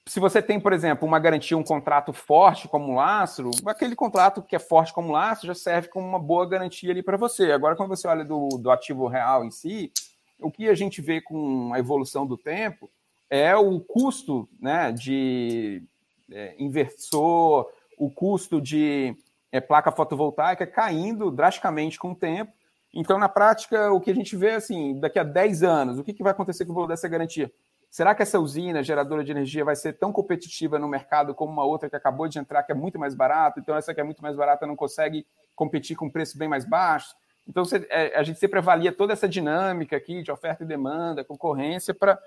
se 0.05 0.19
você 0.19 0.41
tem, 0.41 0.59
por 0.59 0.73
exemplo, 0.73 1.07
uma 1.07 1.19
garantia, 1.19 1.57
um 1.57 1.63
contrato 1.63 2.11
forte 2.11 2.67
como 2.67 2.95
lastro, 2.95 3.51
aquele 3.65 3.95
contrato 3.95 4.41
que 4.41 4.55
é 4.55 4.59
forte 4.59 4.93
como 4.93 5.11
lastro 5.11 5.47
já 5.47 5.55
serve 5.55 5.87
como 5.87 6.05
uma 6.05 6.19
boa 6.19 6.47
garantia 6.47 6.91
ali 6.91 7.01
para 7.01 7.15
você. 7.15 7.51
Agora, 7.51 7.75
quando 7.75 7.89
você 7.89 8.07
olha 8.07 8.25
do, 8.25 8.49
do 8.49 8.69
ativo 8.69 9.07
real 9.07 9.45
em 9.45 9.51
si, 9.51 9.91
o 10.39 10.51
que 10.51 10.67
a 10.67 10.75
gente 10.75 11.01
vê 11.01 11.21
com 11.21 11.73
a 11.73 11.79
evolução 11.79 12.25
do 12.25 12.37
tempo 12.37 12.91
é 13.29 13.55
o 13.55 13.79
custo 13.79 14.47
né, 14.59 14.91
de 14.91 15.81
é, 16.29 16.53
inversor, 16.59 17.69
o 17.97 18.11
custo 18.11 18.59
de 18.59 19.15
é, 19.51 19.61
placa 19.61 19.91
fotovoltaica 19.91 20.67
caindo 20.67 21.31
drasticamente 21.31 21.97
com 21.97 22.11
o 22.11 22.15
tempo. 22.15 22.51
Então, 22.93 23.17
na 23.17 23.29
prática, 23.29 23.91
o 23.91 24.01
que 24.01 24.11
a 24.11 24.15
gente 24.15 24.35
vê 24.35 24.51
assim, 24.51 24.99
daqui 24.99 25.17
a 25.17 25.23
10 25.23 25.63
anos, 25.63 25.97
o 25.97 26.03
que, 26.03 26.13
que 26.13 26.21
vai 26.21 26.31
acontecer 26.31 26.65
com 26.65 26.73
o 26.73 26.75
valor 26.75 26.87
dessa 26.87 27.07
garantia? 27.07 27.51
Será 27.93 28.15
que 28.15 28.23
essa 28.23 28.39
usina 28.39 28.81
geradora 28.81 29.23
de 29.23 29.29
energia 29.29 29.63
vai 29.63 29.75
ser 29.75 29.93
tão 29.93 30.11
competitiva 30.11 30.79
no 30.79 30.87
mercado 30.87 31.35
como 31.35 31.53
uma 31.53 31.63
outra 31.63 31.87
que 31.87 31.95
acabou 31.95 32.27
de 32.27 32.39
entrar, 32.39 32.63
que 32.63 32.71
é 32.71 32.75
muito 32.75 32.97
mais 32.97 33.13
barata? 33.13 33.59
Então, 33.59 33.77
essa 33.77 33.93
que 33.93 34.01
é 34.01 34.03
muito 34.03 34.19
mais 34.23 34.35
barata 34.35 34.65
não 34.65 34.75
consegue 34.75 35.27
competir 35.55 35.95
com 35.95 36.09
preço 36.09 36.35
bem 36.35 36.47
mais 36.47 36.65
baixo? 36.65 37.15
Então, 37.47 37.61
é, 37.91 38.17
a 38.17 38.23
gente 38.23 38.39
sempre 38.39 38.57
avalia 38.57 38.91
toda 38.91 39.13
essa 39.13 39.29
dinâmica 39.29 39.95
aqui 39.95 40.23
de 40.23 40.31
oferta 40.31 40.63
e 40.63 40.65
demanda, 40.65 41.23
concorrência, 41.23 41.93
para 41.93 42.17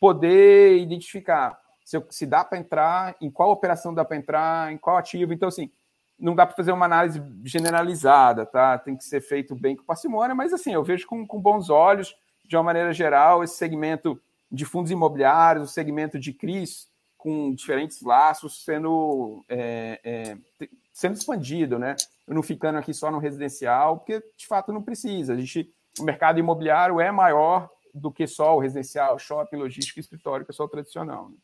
poder 0.00 0.78
identificar 0.78 1.56
se, 1.84 2.04
se 2.10 2.26
dá 2.26 2.42
para 2.44 2.58
entrar, 2.58 3.14
em 3.20 3.30
qual 3.30 3.52
operação 3.52 3.94
dá 3.94 4.04
para 4.04 4.16
entrar, 4.16 4.72
em 4.72 4.76
qual 4.76 4.96
ativo. 4.96 5.32
Então, 5.32 5.48
assim, 5.48 5.70
não 6.18 6.34
dá 6.34 6.44
para 6.44 6.56
fazer 6.56 6.72
uma 6.72 6.86
análise 6.86 7.22
generalizada, 7.44 8.44
tá? 8.44 8.76
Tem 8.76 8.96
que 8.96 9.04
ser 9.04 9.20
feito 9.20 9.54
bem 9.54 9.76
com 9.76 9.84
parcimônia, 9.84 10.34
mas, 10.34 10.52
assim, 10.52 10.74
eu 10.74 10.82
vejo 10.82 11.06
com, 11.06 11.24
com 11.24 11.40
bons 11.40 11.70
olhos, 11.70 12.12
de 12.44 12.56
uma 12.56 12.64
maneira 12.64 12.92
geral, 12.92 13.44
esse 13.44 13.54
segmento 13.54 14.20
de 14.52 14.66
fundos 14.66 14.90
imobiliários, 14.90 15.70
o 15.70 15.72
segmento 15.72 16.18
de 16.18 16.34
CRIs, 16.34 16.86
com 17.16 17.54
diferentes 17.54 18.02
laços 18.02 18.64
sendo, 18.64 19.42
é, 19.48 20.00
é, 20.04 20.66
sendo 20.92 21.16
expandido, 21.16 21.78
né? 21.78 21.96
Não 22.28 22.42
ficando 22.42 22.78
aqui 22.78 22.92
só 22.92 23.10
no 23.10 23.18
residencial, 23.18 23.98
porque 23.98 24.22
de 24.36 24.46
fato 24.46 24.72
não 24.72 24.82
precisa. 24.82 25.32
A 25.32 25.36
gente, 25.36 25.72
o 25.98 26.02
mercado 26.02 26.38
imobiliário 26.38 27.00
é 27.00 27.10
maior 27.10 27.70
do 27.94 28.12
que 28.12 28.26
só 28.26 28.56
o 28.56 28.58
residencial, 28.58 29.18
shopping, 29.18 29.56
logística 29.56 30.00
escritório, 30.00 30.44
que 30.44 30.52
é 30.52 30.54
só 30.54 30.64
o 30.64 30.68
tradicional. 30.68 31.30
Né? 31.30 31.36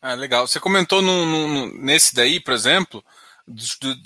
Ah, 0.00 0.14
legal. 0.14 0.46
Você 0.46 0.58
comentou 0.58 1.02
nesse 1.74 2.14
daí, 2.14 2.40
por 2.40 2.54
exemplo, 2.54 3.04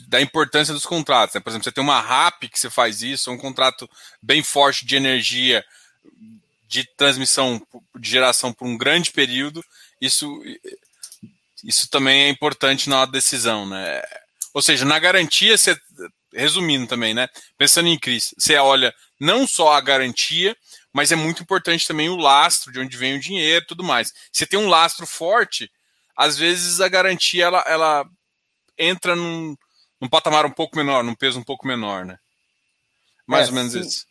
da 0.09 0.21
importância 0.21 0.75
dos 0.75 0.85
contratos. 0.85 1.35
Né? 1.35 1.41
Por 1.41 1.51
exemplo, 1.51 1.65
você 1.65 1.73
tem 1.73 1.83
uma 1.83 2.01
RAP 2.01 2.45
que 2.45 2.59
você 2.59 2.69
faz 2.69 3.03
isso, 3.03 3.31
um 3.31 3.39
contrato 3.39 3.89
bem 4.21 4.43
forte 4.43 4.85
de 4.85 4.97
energia 4.97 5.65
de 6.71 6.85
transmissão 6.97 7.61
de 7.99 8.09
geração 8.09 8.53
por 8.53 8.65
um 8.65 8.79
grande 8.79 9.11
período, 9.11 9.63
isso, 10.01 10.41
isso 11.65 11.91
também 11.91 12.23
é 12.23 12.29
importante 12.29 12.89
na 12.89 13.05
decisão, 13.05 13.69
né? 13.69 14.01
Ou 14.55 14.63
seja, 14.63 14.85
na 14.85 14.97
garantia, 15.01 15.59
você, 15.59 15.77
resumindo 16.33 16.87
também, 16.87 17.13
né? 17.13 17.29
Pensando 17.59 17.89
em 17.89 17.99
Cris, 17.99 18.33
você 18.39 18.55
olha 18.55 18.95
não 19.19 19.49
só 19.49 19.73
a 19.73 19.81
garantia, 19.81 20.57
mas 20.93 21.11
é 21.11 21.17
muito 21.17 21.43
importante 21.43 21.89
também 21.89 22.09
o 22.09 22.15
lastro, 22.15 22.73
de 22.73 22.79
onde 22.79 22.97
vem 22.97 23.17
o 23.17 23.21
dinheiro 23.21 23.67
tudo 23.67 23.83
mais. 23.83 24.15
Você 24.33 24.47
tem 24.47 24.59
um 24.59 24.69
lastro 24.69 25.09
forte, 25.09 25.69
às 26.17 26.39
vezes 26.39 26.81
a 26.81 26.89
garantia 26.89 27.47
ela, 27.47 27.65
ela 27.67 28.09
entra 28.79 29.17
num, 29.17 29.57
num 30.01 30.09
patamar 30.09 30.47
um 30.47 30.53
pouco 30.53 30.77
menor, 30.77 31.03
num 31.03 31.17
peso 31.17 31.41
um 31.41 31.45
pouco 31.45 31.67
menor, 31.67 32.05
né? 32.05 32.17
Mais 33.27 33.49
é, 33.49 33.51
ou 33.51 33.57
menos 33.57 33.73
sim. 33.73 33.81
isso. 33.81 34.10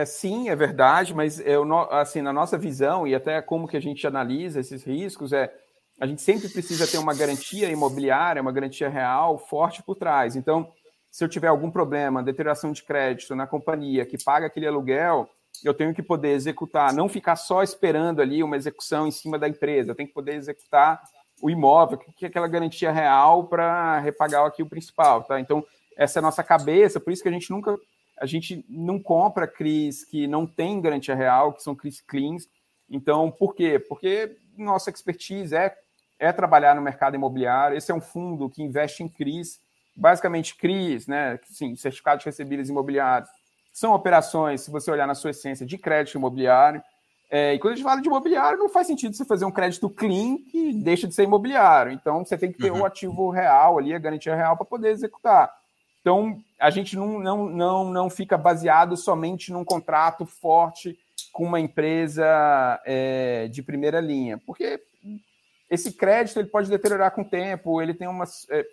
É 0.00 0.06
sim, 0.06 0.48
é 0.48 0.56
verdade, 0.56 1.14
mas 1.14 1.38
eu, 1.40 1.62
assim, 1.90 2.22
na 2.22 2.32
nossa 2.32 2.56
visão 2.56 3.06
e 3.06 3.14
até 3.14 3.42
como 3.42 3.68
que 3.68 3.76
a 3.76 3.80
gente 3.80 4.06
analisa 4.06 4.58
esses 4.58 4.82
riscos 4.82 5.30
é 5.30 5.52
a 6.00 6.06
gente 6.06 6.22
sempre 6.22 6.48
precisa 6.48 6.86
ter 6.86 6.96
uma 6.96 7.12
garantia 7.12 7.68
imobiliária, 7.68 8.40
uma 8.40 8.50
garantia 8.50 8.88
real 8.88 9.36
forte 9.36 9.82
por 9.82 9.94
trás. 9.94 10.34
Então, 10.34 10.72
se 11.10 11.22
eu 11.22 11.28
tiver 11.28 11.48
algum 11.48 11.70
problema, 11.70 12.22
deterioração 12.22 12.72
de 12.72 12.82
crédito 12.82 13.36
na 13.36 13.46
companhia 13.46 14.06
que 14.06 14.16
paga 14.16 14.46
aquele 14.46 14.66
aluguel, 14.66 15.28
eu 15.62 15.74
tenho 15.74 15.92
que 15.92 16.02
poder 16.02 16.30
executar, 16.30 16.94
não 16.94 17.06
ficar 17.06 17.36
só 17.36 17.62
esperando 17.62 18.22
ali 18.22 18.42
uma 18.42 18.56
execução 18.56 19.06
em 19.06 19.10
cima 19.10 19.38
da 19.38 19.46
empresa, 19.46 19.90
eu 19.90 19.94
tenho 19.94 20.08
que 20.08 20.14
poder 20.14 20.36
executar 20.36 20.98
o 21.42 21.50
imóvel, 21.50 21.98
que 21.98 22.24
é 22.24 22.28
aquela 22.28 22.48
garantia 22.48 22.90
real 22.90 23.44
para 23.44 23.98
repagar 23.98 24.46
aqui 24.46 24.62
o 24.62 24.68
principal, 24.68 25.24
tá? 25.24 25.38
Então, 25.38 25.62
essa 25.98 26.18
é 26.18 26.20
a 26.20 26.22
nossa 26.22 26.42
cabeça, 26.42 26.98
por 26.98 27.12
isso 27.12 27.22
que 27.22 27.28
a 27.28 27.32
gente 27.32 27.50
nunca 27.50 27.76
a 28.20 28.26
gente 28.26 28.64
não 28.68 29.00
compra 29.00 29.48
CRIs 29.48 30.04
que 30.04 30.26
não 30.26 30.46
tem 30.46 30.80
garantia 30.80 31.14
real, 31.14 31.54
que 31.54 31.62
são 31.62 31.74
CRIs 31.74 32.02
cleans. 32.02 32.46
Então, 32.88 33.30
por 33.30 33.54
quê? 33.54 33.78
Porque 33.78 34.36
nossa 34.58 34.90
expertise 34.90 35.56
é, 35.56 35.74
é 36.18 36.30
trabalhar 36.30 36.74
no 36.74 36.82
mercado 36.82 37.14
imobiliário. 37.14 37.76
Esse 37.76 37.90
é 37.90 37.94
um 37.94 38.00
fundo 38.00 38.50
que 38.50 38.62
investe 38.62 39.02
em 39.02 39.08
CRIs, 39.08 39.58
basicamente 39.96 40.54
CRIs, 40.54 41.06
né? 41.06 41.40
Sim, 41.44 41.74
certificados 41.76 42.24
recebíveis 42.24 42.68
imobiliários. 42.68 43.30
São 43.72 43.94
operações, 43.94 44.60
se 44.60 44.70
você 44.70 44.90
olhar 44.90 45.06
na 45.06 45.14
sua 45.14 45.30
essência, 45.30 45.64
de 45.64 45.78
crédito 45.78 46.18
imobiliário. 46.18 46.82
É, 47.30 47.54
e 47.54 47.58
quando 47.58 47.72
a 47.72 47.76
gente 47.76 47.84
fala 47.84 48.02
de 48.02 48.08
imobiliário, 48.08 48.58
não 48.58 48.68
faz 48.68 48.86
sentido 48.86 49.14
você 49.14 49.24
fazer 49.24 49.46
um 49.46 49.52
crédito 49.52 49.88
clean 49.88 50.36
que 50.50 50.74
deixa 50.74 51.08
de 51.08 51.14
ser 51.14 51.22
imobiliário. 51.22 51.92
Então, 51.92 52.22
você 52.22 52.36
tem 52.36 52.52
que 52.52 52.58
ter 52.58 52.70
o 52.70 52.74
uhum. 52.74 52.80
um 52.80 52.84
ativo 52.84 53.30
real 53.30 53.78
ali, 53.78 53.94
a 53.94 53.98
garantia 53.98 54.34
real, 54.34 54.56
para 54.56 54.66
poder 54.66 54.90
executar. 54.90 55.50
Então, 56.00 56.38
a 56.60 56.70
gente 56.70 56.94
não, 56.94 57.18
não, 57.18 57.48
não, 57.48 57.90
não 57.90 58.10
fica 58.10 58.36
baseado 58.36 58.96
somente 58.96 59.50
num 59.50 59.64
contrato 59.64 60.26
forte 60.26 60.98
com 61.32 61.44
uma 61.44 61.58
empresa 61.58 62.80
é, 62.84 63.48
de 63.48 63.62
primeira 63.62 64.00
linha, 64.00 64.38
porque 64.38 64.80
esse 65.70 65.92
crédito 65.92 66.38
ele 66.38 66.48
pode 66.48 66.68
deteriorar 66.68 67.12
com 67.12 67.22
o 67.22 67.28
tempo, 67.28 67.80
ele 67.80 67.94
tem, 67.94 68.08
uma, 68.08 68.24
é, 68.50 68.66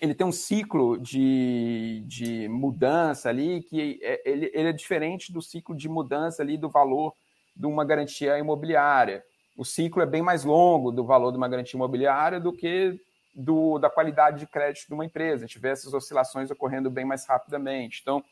ele 0.00 0.14
tem 0.14 0.26
um 0.26 0.32
ciclo 0.32 0.98
de, 0.98 2.02
de 2.06 2.48
mudança 2.48 3.28
ali 3.28 3.62
que 3.62 4.00
é, 4.02 4.22
ele, 4.24 4.50
ele 4.52 4.68
é 4.70 4.72
diferente 4.72 5.32
do 5.32 5.42
ciclo 5.42 5.76
de 5.76 5.88
mudança 5.88 6.42
ali 6.42 6.56
do 6.56 6.70
valor 6.70 7.14
de 7.54 7.66
uma 7.66 7.84
garantia 7.84 8.38
imobiliária. 8.38 9.22
O 9.56 9.64
ciclo 9.64 10.02
é 10.02 10.06
bem 10.06 10.22
mais 10.22 10.42
longo 10.42 10.90
do 10.90 11.04
valor 11.04 11.30
de 11.30 11.36
uma 11.36 11.48
garantia 11.48 11.76
imobiliária 11.76 12.40
do 12.40 12.52
que 12.52 12.98
do, 13.34 13.78
da 13.78 13.88
qualidade 13.88 14.40
de 14.40 14.46
crédito 14.46 14.88
de 14.88 14.94
uma 14.94 15.04
empresa. 15.04 15.44
A 15.44 15.46
gente 15.46 15.58
vê 15.58 15.70
essas 15.70 15.92
oscilações 15.92 16.50
ocorrendo 16.50 16.90
bem 16.90 17.04
mais 17.04 17.26
rapidamente. 17.26 18.00
Então, 18.02 18.22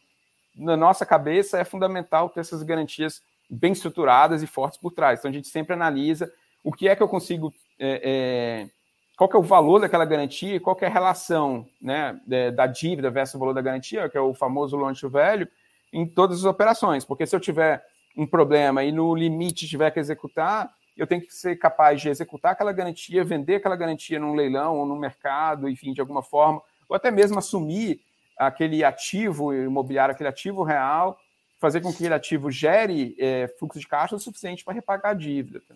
na 0.54 0.76
nossa 0.76 1.06
cabeça, 1.06 1.58
é 1.58 1.64
fundamental 1.64 2.28
ter 2.28 2.40
essas 2.40 2.62
garantias 2.62 3.22
bem 3.48 3.72
estruturadas 3.72 4.42
e 4.42 4.46
fortes 4.46 4.78
por 4.78 4.92
trás. 4.92 5.18
Então, 5.18 5.30
a 5.30 5.34
gente 5.34 5.48
sempre 5.48 5.74
analisa 5.74 6.32
o 6.62 6.72
que 6.72 6.88
é 6.88 6.94
que 6.94 7.02
eu 7.02 7.08
consigo. 7.08 7.52
É, 7.78 8.00
é, 8.04 8.70
qual 9.16 9.28
que 9.28 9.36
é 9.36 9.38
o 9.38 9.42
valor 9.42 9.80
daquela 9.80 10.04
garantia 10.06 10.56
e 10.56 10.60
qual 10.60 10.74
que 10.74 10.84
é 10.84 10.88
a 10.88 10.92
relação 10.92 11.66
né, 11.80 12.18
da 12.54 12.66
dívida 12.66 13.10
versus 13.10 13.34
o 13.34 13.38
valor 13.38 13.52
da 13.52 13.60
garantia, 13.60 14.08
que 14.08 14.16
é 14.16 14.20
o 14.20 14.32
famoso 14.32 14.78
longe 14.78 15.06
velho, 15.08 15.46
em 15.92 16.06
todas 16.06 16.38
as 16.38 16.44
operações. 16.44 17.04
Porque 17.04 17.26
se 17.26 17.36
eu 17.36 17.40
tiver 17.40 17.84
um 18.16 18.26
problema 18.26 18.82
e 18.82 18.90
no 18.90 19.14
limite 19.14 19.68
tiver 19.68 19.90
que 19.90 20.00
executar, 20.00 20.72
eu 21.00 21.06
tenho 21.06 21.22
que 21.22 21.34
ser 21.34 21.56
capaz 21.56 21.98
de 21.98 22.10
executar 22.10 22.52
aquela 22.52 22.72
garantia, 22.72 23.24
vender 23.24 23.54
aquela 23.54 23.74
garantia 23.74 24.20
num 24.20 24.34
leilão 24.34 24.76
ou 24.76 24.84
no 24.84 24.94
mercado, 24.94 25.66
enfim, 25.66 25.94
de 25.94 26.00
alguma 26.00 26.22
forma, 26.22 26.60
ou 26.86 26.94
até 26.94 27.10
mesmo 27.10 27.38
assumir 27.38 28.02
aquele 28.36 28.84
ativo 28.84 29.54
imobiliário, 29.54 30.12
aquele 30.12 30.28
ativo 30.28 30.62
real, 30.62 31.18
fazer 31.58 31.80
com 31.80 31.88
que 31.88 31.96
aquele 31.96 32.12
ativo 32.12 32.50
gere 32.50 33.16
é, 33.18 33.48
fluxo 33.58 33.80
de 33.80 33.88
caixa 33.88 34.14
o 34.14 34.20
suficiente 34.20 34.62
para 34.62 34.74
repagar 34.74 35.12
a 35.12 35.14
dívida. 35.14 35.62
Tá? 35.66 35.74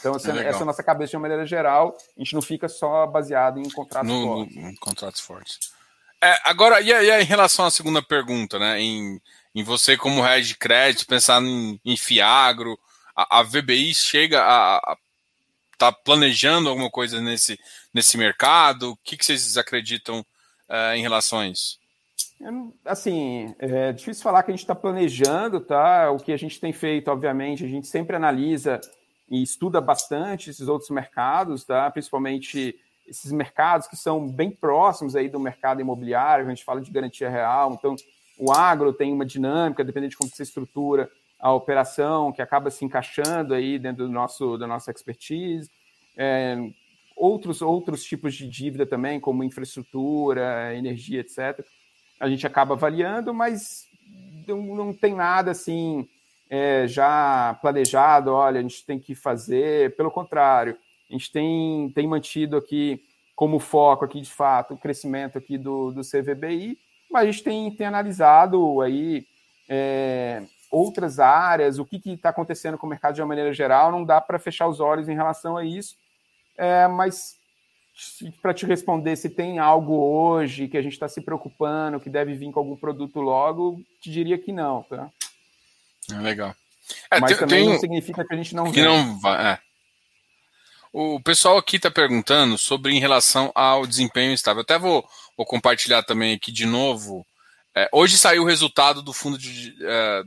Então, 0.00 0.16
essa, 0.16 0.32
é 0.32 0.48
essa 0.48 0.58
é 0.58 0.62
a 0.62 0.66
nossa 0.66 0.82
cabeça 0.82 1.10
de 1.10 1.16
uma 1.16 1.22
maneira 1.22 1.46
geral, 1.46 1.96
a 2.16 2.20
gente 2.20 2.34
não 2.34 2.42
fica 2.42 2.68
só 2.68 3.06
baseado 3.06 3.60
em 3.60 3.70
contratos 3.70 4.10
no, 4.10 4.26
fortes. 4.26 4.56
No, 4.56 4.68
em 4.68 4.74
contratos 4.74 5.20
fortes. 5.20 5.72
É, 6.20 6.40
agora, 6.42 6.80
e, 6.80 6.90
e 6.90 7.22
em 7.22 7.24
relação 7.24 7.64
à 7.66 7.70
segunda 7.70 8.02
pergunta, 8.02 8.58
né? 8.58 8.80
Em, 8.80 9.20
em 9.54 9.62
você, 9.62 9.96
como 9.96 10.22
head 10.22 10.44
de 10.44 10.56
crédito, 10.56 11.06
pensar 11.06 11.40
em, 11.40 11.80
em 11.84 11.96
Fiagro, 11.96 12.76
a, 13.16 13.40
a 13.40 13.42
VBI 13.42 13.94
chega 13.94 14.42
a, 14.42 14.96
tá 15.78 15.92
planejando 15.92 16.68
alguma 16.68 16.90
coisa 16.90 17.20
nesse, 17.20 17.58
nesse 17.92 18.16
mercado? 18.16 18.92
O 18.92 18.96
que, 18.96 19.16
que 19.16 19.24
vocês 19.24 19.56
acreditam 19.56 20.20
uh, 20.68 20.94
em 20.94 21.02
relação 21.02 21.40
a 21.40 21.48
isso? 21.48 21.78
Assim, 22.84 23.54
é 23.58 23.92
difícil 23.92 24.22
falar 24.22 24.42
que 24.42 24.50
a 24.50 24.54
gente 24.54 24.62
está 24.62 24.74
planejando, 24.74 25.60
tá? 25.60 26.10
O 26.10 26.18
que 26.18 26.32
a 26.32 26.36
gente 26.36 26.60
tem 26.60 26.72
feito, 26.72 27.10
obviamente, 27.10 27.64
a 27.64 27.68
gente 27.68 27.86
sempre 27.86 28.16
analisa 28.16 28.80
e 29.30 29.42
estuda 29.42 29.80
bastante 29.80 30.50
esses 30.50 30.68
outros 30.68 30.90
mercados, 30.90 31.64
tá? 31.64 31.90
Principalmente 31.90 32.78
esses 33.06 33.32
mercados 33.32 33.86
que 33.86 33.96
são 33.96 34.28
bem 34.28 34.50
próximos 34.50 35.16
aí 35.16 35.28
do 35.28 35.40
mercado 35.40 35.80
imobiliário, 35.80 36.46
a 36.46 36.48
gente 36.48 36.64
fala 36.64 36.80
de 36.80 36.90
garantia 36.90 37.28
real, 37.28 37.74
então 37.74 37.96
o 38.38 38.52
agro 38.52 38.92
tem 38.92 39.12
uma 39.12 39.24
dinâmica, 39.24 39.84
dependendo 39.84 40.10
de 40.10 40.16
como 40.16 40.30
você 40.30 40.42
estrutura, 40.42 41.10
a 41.38 41.52
operação, 41.52 42.32
que 42.32 42.42
acaba 42.42 42.70
se 42.70 42.84
encaixando 42.84 43.54
aí 43.54 43.78
dentro 43.78 44.06
do 44.06 44.12
nosso, 44.12 44.56
da 44.56 44.66
nossa 44.66 44.90
expertise. 44.90 45.70
É, 46.16 46.56
outros, 47.16 47.62
outros 47.62 48.04
tipos 48.04 48.34
de 48.34 48.48
dívida 48.48 48.86
também, 48.86 49.20
como 49.20 49.44
infraestrutura, 49.44 50.74
energia, 50.74 51.20
etc. 51.20 51.64
A 52.18 52.28
gente 52.28 52.46
acaba 52.46 52.74
avaliando, 52.74 53.34
mas 53.34 53.86
não, 54.46 54.62
não 54.74 54.92
tem 54.92 55.14
nada 55.14 55.50
assim 55.50 56.08
é, 56.48 56.86
já 56.86 57.58
planejado, 57.60 58.32
olha, 58.32 58.58
a 58.58 58.62
gente 58.62 58.84
tem 58.84 58.98
que 58.98 59.14
fazer. 59.14 59.94
Pelo 59.96 60.10
contrário, 60.10 60.76
a 61.08 61.12
gente 61.12 61.30
tem, 61.32 61.90
tem 61.90 62.06
mantido 62.06 62.56
aqui 62.56 63.02
como 63.34 63.58
foco 63.58 64.04
aqui 64.04 64.20
de 64.20 64.30
fato 64.30 64.74
o 64.74 64.78
crescimento 64.78 65.36
aqui 65.36 65.58
do, 65.58 65.90
do 65.90 66.02
CVBI, 66.02 66.78
mas 67.10 67.22
a 67.22 67.30
gente 67.30 67.42
tem, 67.42 67.70
tem 67.70 67.86
analisado 67.86 68.80
aí 68.80 69.26
é, 69.68 70.42
outras 70.74 71.18
áreas, 71.18 71.78
o 71.78 71.84
que 71.84 72.00
está 72.04 72.30
acontecendo 72.30 72.76
com 72.76 72.86
o 72.86 72.90
mercado 72.90 73.14
de 73.14 73.22
uma 73.22 73.28
maneira 73.28 73.52
geral, 73.52 73.92
não 73.92 74.04
dá 74.04 74.20
para 74.20 74.38
fechar 74.38 74.66
os 74.66 74.80
olhos 74.80 75.08
em 75.08 75.14
relação 75.14 75.56
a 75.56 75.64
isso, 75.64 75.96
é, 76.56 76.86
mas 76.86 77.36
para 78.42 78.52
te 78.52 78.66
responder 78.66 79.14
se 79.16 79.30
tem 79.30 79.58
algo 79.58 79.94
hoje 79.94 80.68
que 80.68 80.76
a 80.76 80.82
gente 80.82 80.94
está 80.94 81.08
se 81.08 81.20
preocupando, 81.20 82.00
que 82.00 82.10
deve 82.10 82.34
vir 82.34 82.50
com 82.50 82.58
algum 82.58 82.76
produto 82.76 83.20
logo, 83.20 83.80
te 84.00 84.10
diria 84.10 84.36
que 84.36 84.52
não, 84.52 84.82
tá? 84.82 85.08
É 86.10 86.18
legal. 86.18 86.54
É, 87.10 87.20
Mas 87.20 87.30
tem, 87.30 87.40
também 87.40 87.64
tem, 87.64 87.72
não 87.72 87.78
significa 87.78 88.24
que 88.26 88.34
a 88.34 88.36
gente 88.36 88.54
não 88.54 88.70
que 88.70 88.82
não 88.82 89.18
vai. 89.18 89.52
É. 89.52 89.58
O 90.92 91.20
pessoal 91.20 91.56
aqui 91.56 91.76
está 91.76 91.90
perguntando 91.90 92.58
sobre 92.58 92.92
em 92.92 93.00
relação 93.00 93.50
ao 93.54 93.86
desempenho 93.86 94.32
estável. 94.32 94.62
até 94.62 94.78
vou, 94.78 95.04
vou 95.36 95.46
compartilhar 95.46 96.02
também 96.02 96.34
aqui 96.34 96.52
de 96.52 96.66
novo. 96.66 97.26
É, 97.74 97.88
hoje 97.92 98.16
saiu 98.16 98.42
o 98.42 98.46
resultado 98.46 99.02
do 99.02 99.12
fundo 99.12 99.36
de, 99.36 99.74
é, 99.82 100.22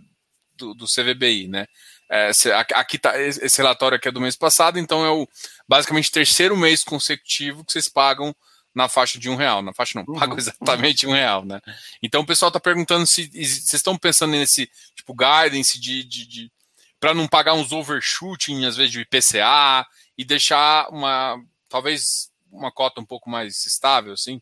do, 0.58 0.74
do, 0.74 0.86
CVBI, 0.86 1.47
né? 1.47 1.68
É, 2.10 2.32
aqui 2.76 2.97
tá, 2.97 3.20
esse 3.20 3.58
relatório 3.58 3.97
aqui 3.97 4.08
é 4.08 4.12
do 4.12 4.22
mês 4.22 4.36
passado, 4.36 4.80
então 4.80 5.05
é 5.05 5.10
o 5.10 5.28
basicamente 5.68 6.12
terceiro 6.12 6.55
mês 6.55 6.84
consecutivo 6.84 7.66
que 7.66 7.74
vocês 7.74 7.89
pagam 7.89 8.36
na 8.74 8.88
faixa 8.88 9.20
de 9.20 9.30
um 9.30 9.36
real. 9.36 9.62
Na 9.62 9.74
faixa 9.74 9.99
não, 9.99 10.14
uhum, 10.14 10.20
pagam 10.20 10.38
exatamente 10.38 11.08
um 11.08 11.12
real, 11.12 11.43
né? 11.43 11.60
Então 12.01 12.22
o 12.22 12.26
pessoal 12.26 12.49
está 12.49 12.60
perguntando 12.60 13.05
se 13.05 13.28
vocês 13.28 13.74
estão 13.74 13.97
pensando 13.97 14.32
nesse 14.32 14.70
tipo 14.95 15.14
guidance 15.14 15.80
de, 15.80 16.03
de, 16.03 16.28
de 16.28 16.51
para 16.99 17.14
não 17.14 17.28
pagar 17.28 17.53
uns 17.53 17.72
overshooting, 17.72 18.66
às 18.66 18.78
vezes, 18.78 18.91
de 18.91 19.01
IPCA 19.01 19.86
e 20.18 20.24
deixar 20.24 20.89
uma 20.89 21.41
talvez 21.70 22.32
uma 22.51 22.72
cota 22.72 23.01
um 23.01 23.05
pouco 23.05 23.30
mais 23.30 23.66
estável, 23.66 24.14
assim? 24.14 24.41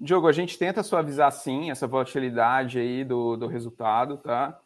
Diogo, 0.00 0.26
a 0.26 0.32
gente 0.32 0.58
tenta 0.58 0.82
suavizar 0.82 1.30
sim 1.30 1.70
essa 1.70 1.86
volatilidade 1.86 2.78
aí 2.78 3.04
do, 3.04 3.36
do 3.36 3.46
resultado, 3.46 4.16
tá? 4.16 4.58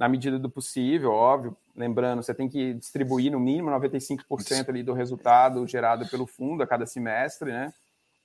Na 0.00 0.08
medida 0.08 0.38
do 0.38 0.48
possível, 0.48 1.12
óbvio. 1.12 1.54
Lembrando, 1.76 2.22
você 2.22 2.32
tem 2.32 2.48
que 2.48 2.72
distribuir 2.72 3.30
no 3.30 3.38
mínimo 3.38 3.68
95% 3.68 4.70
ali 4.70 4.82
do 4.82 4.94
resultado 4.94 5.66
gerado 5.66 6.08
pelo 6.08 6.26
fundo 6.26 6.62
a 6.62 6.66
cada 6.66 6.86
semestre, 6.86 7.52
né? 7.52 7.70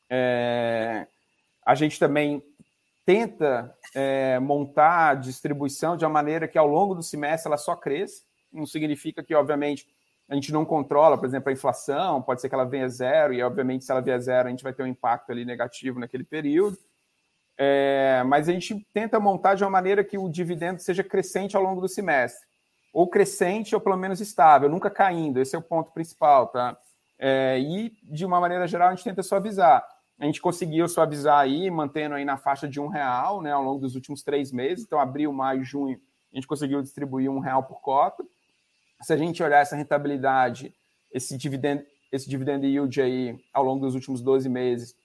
É, 0.09 1.05
a 1.65 1.75
gente 1.75 1.99
também 1.99 2.41
tenta 3.05 3.75
é, 3.93 4.39
montar 4.39 5.09
a 5.09 5.15
distribuição 5.15 5.97
de 5.97 6.05
uma 6.05 6.11
maneira 6.11 6.47
que 6.47 6.57
ao 6.57 6.65
longo 6.65 6.95
do 6.95 7.03
semestre 7.03 7.49
ela 7.49 7.57
só 7.57 7.75
cresça. 7.75 8.23
Não 8.53 8.65
significa 8.65 9.21
que, 9.21 9.35
obviamente, 9.35 9.85
a 10.29 10.33
gente 10.33 10.53
não 10.53 10.63
controla, 10.63 11.17
por 11.17 11.25
exemplo, 11.25 11.49
a 11.49 11.53
inflação, 11.53 12.21
pode 12.21 12.39
ser 12.39 12.47
que 12.47 12.55
ela 12.55 12.63
venha 12.63 12.87
zero, 12.87 13.33
e 13.33 13.43
obviamente, 13.43 13.83
se 13.83 13.91
ela 13.91 13.99
vier 13.99 14.21
zero, 14.21 14.47
a 14.47 14.51
gente 14.51 14.63
vai 14.63 14.71
ter 14.71 14.83
um 14.83 14.87
impacto 14.87 15.29
ali 15.29 15.43
negativo 15.43 15.99
naquele 15.99 16.23
período. 16.23 16.77
É, 17.57 18.23
mas 18.25 18.49
a 18.49 18.51
gente 18.51 18.85
tenta 18.93 19.19
montar 19.19 19.55
de 19.55 19.63
uma 19.63 19.69
maneira 19.69 20.03
que 20.03 20.17
o 20.17 20.29
dividendo 20.29 20.81
seja 20.81 21.03
crescente 21.03 21.55
ao 21.55 21.63
longo 21.63 21.81
do 21.81 21.87
semestre. 21.87 22.45
Ou 22.93 23.07
crescente 23.09 23.75
ou 23.75 23.81
pelo 23.81 23.97
menos 23.97 24.21
estável, 24.21 24.69
nunca 24.69 24.89
caindo. 24.89 25.39
Esse 25.39 25.55
é 25.55 25.59
o 25.59 25.61
ponto 25.61 25.91
principal, 25.91 26.47
tá? 26.47 26.77
É, 27.17 27.59
e, 27.59 27.93
de 28.03 28.25
uma 28.25 28.39
maneira 28.39 28.67
geral, 28.67 28.89
a 28.89 28.95
gente 28.95 29.03
tenta 29.03 29.23
suavizar. 29.23 29.85
A 30.17 30.25
gente 30.25 30.41
conseguiu 30.41 30.87
suavizar 30.87 31.39
aí, 31.39 31.69
mantendo 31.69 32.15
aí 32.15 32.23
na 32.23 32.37
faixa 32.37 32.67
de 32.67 32.79
um 32.79 32.87
real, 32.87 33.41
né, 33.41 33.51
ao 33.51 33.63
longo 33.63 33.79
dos 33.79 33.95
últimos 33.95 34.23
três 34.23 34.51
meses. 34.51 34.85
Então, 34.85 34.99
abril, 34.99 35.31
maio, 35.33 35.63
junho, 35.63 35.99
a 36.31 36.35
gente 36.35 36.47
conseguiu 36.47 36.81
distribuir 36.81 37.29
um 37.29 37.39
real 37.39 37.63
por 37.63 37.81
cota 37.81 38.23
se 39.01 39.13
a 39.13 39.17
gente 39.17 39.41
olhar 39.43 39.59
essa 39.59 39.75
rentabilidade, 39.75 40.73
esse 41.11 41.37
dividendo, 41.37 41.83
esse 42.11 42.29
dividend 42.29 42.65
yield 42.65 43.01
aí 43.01 43.37
ao 43.53 43.63
longo 43.63 43.85
dos 43.85 43.95
últimos 43.95 44.21
12 44.21 44.49
meses, 44.49 44.95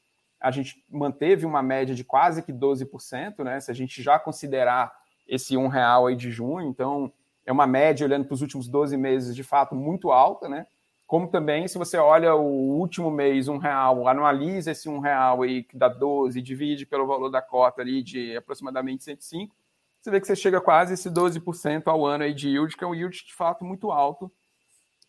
a 0.41 0.51
gente 0.51 0.83
manteve 0.89 1.45
uma 1.45 1.63
média 1.63 1.95
de 1.95 2.03
quase 2.03 2.43
que 2.43 2.53
12%, 2.53 3.45
né? 3.45 3.61
Se 3.61 3.71
a 3.71 3.75
gente 3.75 4.03
já 4.03 4.19
considerar 4.19 4.93
esse 5.29 5.57
um 5.57 5.69
real 5.69 6.07
aí 6.07 6.17
de 6.17 6.31
junho, 6.31 6.69
então 6.69 7.13
é 7.45 7.53
uma 7.53 7.67
média 7.67 8.07
olhando 8.07 8.25
para 8.25 8.35
os 8.35 8.43
últimos 8.43 8.67
12 8.69 8.97
meses 8.97 9.37
de 9.37 9.45
fato 9.45 9.75
muito 9.75 10.11
alta, 10.11 10.49
né? 10.49 10.67
Como 11.07 11.27
também, 11.29 11.67
se 11.67 11.77
você 11.77 11.99
olha 11.99 12.35
o 12.37 12.79
último 12.79 13.11
mês, 13.11 13.49
um 13.49 13.59
real, 13.59 14.07
anualiza 14.07 14.71
esse 14.71 14.89
um 14.89 15.01
real 15.01 15.43
aí 15.43 15.65
que 15.65 15.77
dá 15.77 15.89
12, 15.89 16.41
divide 16.41 16.87
pelo 16.87 17.07
valor 17.07 17.29
da 17.29 17.43
cota 17.43 17.83
ali 17.83 18.03
de 18.03 18.37
aproximadamente 18.37 19.03
105, 19.03 19.55
você 20.01 20.11
vê 20.11 20.21
que 20.21 20.27
você 20.27 20.37
chega 20.37 20.61
quase 20.61 20.95
esse 20.95 21.11
12% 21.11 21.83
ao 21.87 22.07
ano 22.07 22.25
aí 22.25 22.33
de 22.33 22.49
yield, 22.49 22.77
que 22.77 22.85
é 22.85 22.87
um 22.87 22.95
yield 22.95 23.25
de 23.27 23.35
fato 23.35 23.65
muito 23.65 23.91
alto, 23.91 24.31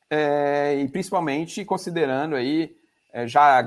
é, 0.09 0.75
e 0.81 0.87
principalmente 0.89 1.63
considerando 1.63 2.35
aí 2.35 2.75
é, 3.13 3.27
já 3.27 3.61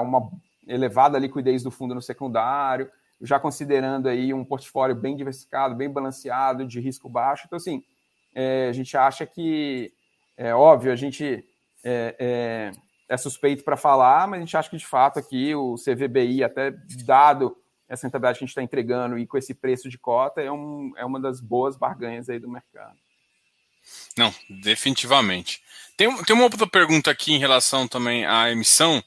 uma 0.00 0.30
elevada 0.68 1.18
liquidez 1.18 1.62
do 1.62 1.70
fundo 1.70 1.94
no 1.94 2.02
secundário, 2.02 2.90
já 3.20 3.40
considerando 3.40 4.08
aí 4.08 4.32
um 4.32 4.44
portfólio 4.44 4.94
bem 4.94 5.16
diversificado, 5.16 5.74
bem 5.74 5.90
balanceado, 5.90 6.66
de 6.66 6.78
risco 6.78 7.08
baixo. 7.08 7.44
Então, 7.46 7.56
assim, 7.56 7.82
é, 8.34 8.68
a 8.68 8.72
gente 8.72 8.96
acha 8.96 9.26
que, 9.26 9.92
é 10.36 10.54
óbvio, 10.54 10.92
a 10.92 10.96
gente 10.96 11.44
é, 11.82 12.14
é, 12.18 12.72
é 13.08 13.16
suspeito 13.16 13.64
para 13.64 13.76
falar, 13.76 14.28
mas 14.28 14.38
a 14.38 14.40
gente 14.44 14.56
acha 14.56 14.70
que, 14.70 14.76
de 14.76 14.86
fato, 14.86 15.18
aqui 15.18 15.54
o 15.54 15.74
CVBI, 15.74 16.44
até 16.44 16.72
dado 17.04 17.56
essa 17.88 18.06
rentabilidade 18.06 18.38
que 18.38 18.44
a 18.44 18.46
gente 18.46 18.50
está 18.50 18.62
entregando 18.62 19.18
e 19.18 19.26
com 19.26 19.38
esse 19.38 19.54
preço 19.54 19.88
de 19.88 19.98
cota 19.98 20.42
é, 20.42 20.52
um, 20.52 20.92
é 20.96 21.04
uma 21.04 21.18
das 21.18 21.40
boas 21.40 21.76
barganhas 21.76 22.28
aí 22.28 22.38
do 22.38 22.48
mercado. 22.48 22.96
Não, 24.16 24.34
definitivamente. 24.62 25.62
Tem, 25.96 26.14
tem 26.24 26.36
uma 26.36 26.44
outra 26.44 26.66
pergunta 26.66 27.10
aqui 27.10 27.32
em 27.32 27.38
relação 27.38 27.88
também 27.88 28.26
à 28.26 28.50
emissão, 28.50 29.02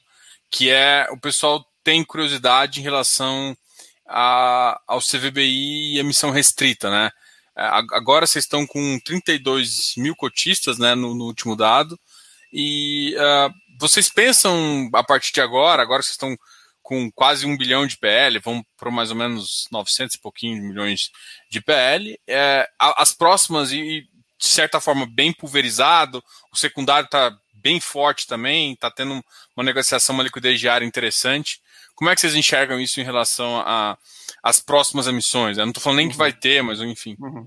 que 0.52 0.70
é 0.70 1.08
o 1.10 1.18
pessoal 1.18 1.66
tem 1.82 2.04
curiosidade 2.04 2.78
em 2.78 2.82
relação 2.82 3.56
a, 4.06 4.80
ao 4.86 5.00
CVBI 5.00 5.94
e 5.94 5.98
emissão 5.98 6.30
restrita, 6.30 6.90
né? 6.90 7.10
É, 7.56 7.64
agora 7.92 8.26
vocês 8.26 8.44
estão 8.44 8.66
com 8.66 8.98
32 9.04 9.94
mil 9.96 10.14
cotistas 10.14 10.78
né, 10.78 10.94
no, 10.94 11.14
no 11.14 11.24
último 11.24 11.56
dado. 11.56 11.98
E 12.52 13.16
uh, 13.16 13.52
vocês 13.80 14.10
pensam, 14.10 14.88
a 14.94 15.02
partir 15.02 15.32
de 15.32 15.40
agora, 15.40 15.82
agora 15.82 16.02
vocês 16.02 16.12
estão 16.14 16.36
com 16.82 17.10
quase 17.12 17.46
um 17.46 17.56
bilhão 17.56 17.86
de 17.86 17.96
PL, 17.96 18.38
vão 18.38 18.64
para 18.76 18.90
mais 18.90 19.10
ou 19.10 19.16
menos 19.16 19.66
900 19.70 20.16
e 20.16 20.20
pouquinho 20.20 20.62
milhões 20.62 21.10
de 21.50 21.60
PL. 21.60 22.18
É, 22.26 22.68
as 22.78 23.14
próximas, 23.14 23.72
e 23.72 24.06
de 24.38 24.48
certa 24.48 24.80
forma 24.80 25.06
bem 25.06 25.32
pulverizado, 25.32 26.22
o 26.52 26.56
secundário 26.56 27.06
está 27.06 27.34
bem 27.62 27.80
forte 27.80 28.26
também, 28.26 28.72
está 28.72 28.90
tendo 28.90 29.22
uma 29.56 29.64
negociação, 29.64 30.14
uma 30.14 30.24
liquidez 30.24 30.58
diária 30.58 30.84
interessante. 30.84 31.60
Como 31.94 32.10
é 32.10 32.14
que 32.14 32.20
vocês 32.20 32.34
enxergam 32.34 32.80
isso 32.80 33.00
em 33.00 33.04
relação 33.04 33.62
às 34.42 34.60
próximas 34.60 35.06
emissões? 35.06 35.58
Eu 35.58 35.64
não 35.64 35.70
estou 35.70 35.82
falando 35.82 35.98
nem 35.98 36.06
uhum. 36.06 36.12
que 36.12 36.18
vai 36.18 36.32
ter, 36.32 36.62
mas 36.62 36.80
enfim. 36.80 37.16
Uhum. 37.20 37.46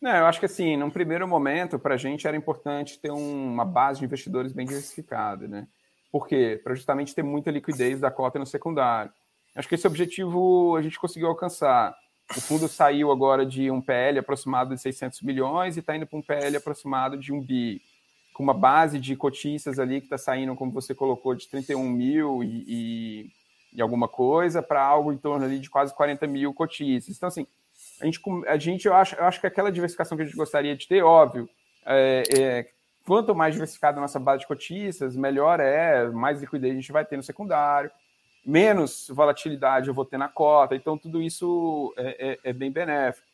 Não, 0.00 0.14
eu 0.14 0.26
acho 0.26 0.38
que 0.38 0.46
assim, 0.46 0.76
num 0.76 0.90
primeiro 0.90 1.26
momento, 1.26 1.78
para 1.78 1.94
a 1.94 1.98
gente 1.98 2.26
era 2.26 2.36
importante 2.36 2.98
ter 2.98 3.10
um, 3.10 3.52
uma 3.52 3.64
base 3.64 3.98
de 3.98 4.06
investidores 4.06 4.52
bem 4.52 4.66
diversificada, 4.66 5.48
né? 5.48 5.66
Por 6.10 6.26
quê? 6.26 6.60
Para 6.62 6.74
justamente 6.74 7.14
ter 7.14 7.22
muita 7.22 7.50
liquidez 7.50 8.00
da 8.00 8.10
cota 8.10 8.38
no 8.38 8.46
secundário. 8.46 9.12
Acho 9.54 9.68
que 9.68 9.74
esse 9.74 9.86
objetivo 9.86 10.76
a 10.76 10.82
gente 10.82 10.98
conseguiu 10.98 11.28
alcançar. 11.28 11.94
O 12.36 12.40
fundo 12.40 12.68
saiu 12.68 13.10
agora 13.10 13.44
de 13.44 13.70
um 13.70 13.80
PL 13.80 14.18
aproximado 14.18 14.74
de 14.74 14.80
600 14.80 15.20
milhões 15.22 15.76
e 15.76 15.80
está 15.80 15.96
indo 15.96 16.06
para 16.06 16.18
um 16.18 16.22
PL 16.22 16.56
aproximado 16.56 17.18
de 17.18 17.32
um 17.32 17.40
bi, 17.40 17.82
com 18.38 18.44
uma 18.44 18.54
base 18.54 19.00
de 19.00 19.16
cotistas 19.16 19.80
ali 19.80 19.98
que 20.00 20.06
está 20.06 20.16
saindo, 20.16 20.54
como 20.54 20.70
você 20.70 20.94
colocou, 20.94 21.34
de 21.34 21.48
31 21.48 21.90
mil 21.90 22.40
e, 22.44 22.64
e, 22.68 23.30
e 23.74 23.82
alguma 23.82 24.06
coisa, 24.06 24.62
para 24.62 24.80
algo 24.80 25.12
em 25.12 25.16
torno 25.16 25.44
ali 25.44 25.58
de 25.58 25.68
quase 25.68 25.92
40 25.92 26.24
mil 26.28 26.54
cotistas. 26.54 27.16
Então, 27.16 27.26
assim, 27.26 27.48
a 28.00 28.04
gente, 28.04 28.20
a 28.46 28.56
gente 28.56 28.86
eu, 28.86 28.94
acho, 28.94 29.16
eu 29.16 29.24
acho 29.24 29.40
que 29.40 29.46
aquela 29.48 29.72
diversificação 29.72 30.16
que 30.16 30.22
a 30.22 30.24
gente 30.24 30.36
gostaria 30.36 30.76
de 30.76 30.86
ter, 30.86 31.02
óbvio, 31.02 31.50
é, 31.84 32.22
é, 32.38 32.70
quanto 33.04 33.34
mais 33.34 33.54
diversificada 33.54 33.98
a 33.98 34.02
nossa 34.02 34.20
base 34.20 34.42
de 34.42 34.46
cotistas, 34.46 35.16
melhor 35.16 35.58
é, 35.58 36.06
mais 36.06 36.40
liquidez 36.40 36.74
a 36.74 36.76
gente 36.76 36.92
vai 36.92 37.04
ter 37.04 37.16
no 37.16 37.24
secundário, 37.24 37.90
menos 38.46 39.08
volatilidade 39.10 39.88
eu 39.88 39.94
vou 39.94 40.04
ter 40.04 40.16
na 40.16 40.28
cota, 40.28 40.76
então 40.76 40.96
tudo 40.96 41.20
isso 41.20 41.92
é, 41.96 42.38
é, 42.44 42.50
é 42.50 42.52
bem 42.52 42.70
benéfico. 42.70 43.26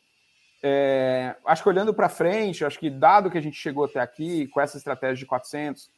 É, 0.67 1.37
acho 1.45 1.63
que 1.63 1.69
olhando 1.69 1.93
para 1.93 2.09
frente, 2.09 2.65
acho 2.65 2.79
que 2.79 2.89
dado 2.89 3.31
que 3.31 3.37
a 3.37 3.41
gente 3.41 3.55
chegou 3.55 3.85
até 3.85 4.01
aqui 4.01 4.47
com 4.47 4.59
essa 4.59 4.79
estratégia 4.79 5.17
de 5.17 5.27
400, 5.27 5.91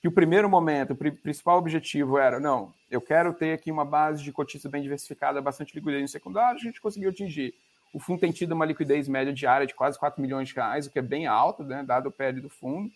que 0.00 0.08
o 0.08 0.12
primeiro 0.12 0.48
momento, 0.48 0.92
o 0.92 0.96
principal 0.96 1.58
objetivo 1.58 2.16
era, 2.16 2.40
não, 2.40 2.72
eu 2.90 3.02
quero 3.02 3.34
ter 3.34 3.52
aqui 3.52 3.70
uma 3.70 3.84
base 3.84 4.24
de 4.24 4.32
cotistas 4.32 4.70
bem 4.70 4.80
diversificada, 4.80 5.42
bastante 5.42 5.74
liquidez 5.74 6.00
no 6.00 6.08
secundário, 6.08 6.58
a 6.58 6.62
gente 6.62 6.80
conseguiu 6.80 7.10
atingir. 7.10 7.52
O 7.92 8.00
fundo 8.00 8.18
tem 8.18 8.32
tido 8.32 8.52
uma 8.52 8.64
liquidez 8.64 9.08
média 9.08 9.30
diária 9.30 9.66
de 9.66 9.74
quase 9.74 9.98
4 9.98 10.22
milhões 10.22 10.48
de 10.48 10.54
reais, 10.54 10.86
o 10.86 10.90
que 10.90 10.98
é 10.98 11.02
bem 11.02 11.26
alto, 11.26 11.62
né, 11.62 11.84
dado 11.86 12.08
o 12.08 12.10
PL 12.10 12.40
do 12.40 12.48
fundo. 12.48 12.90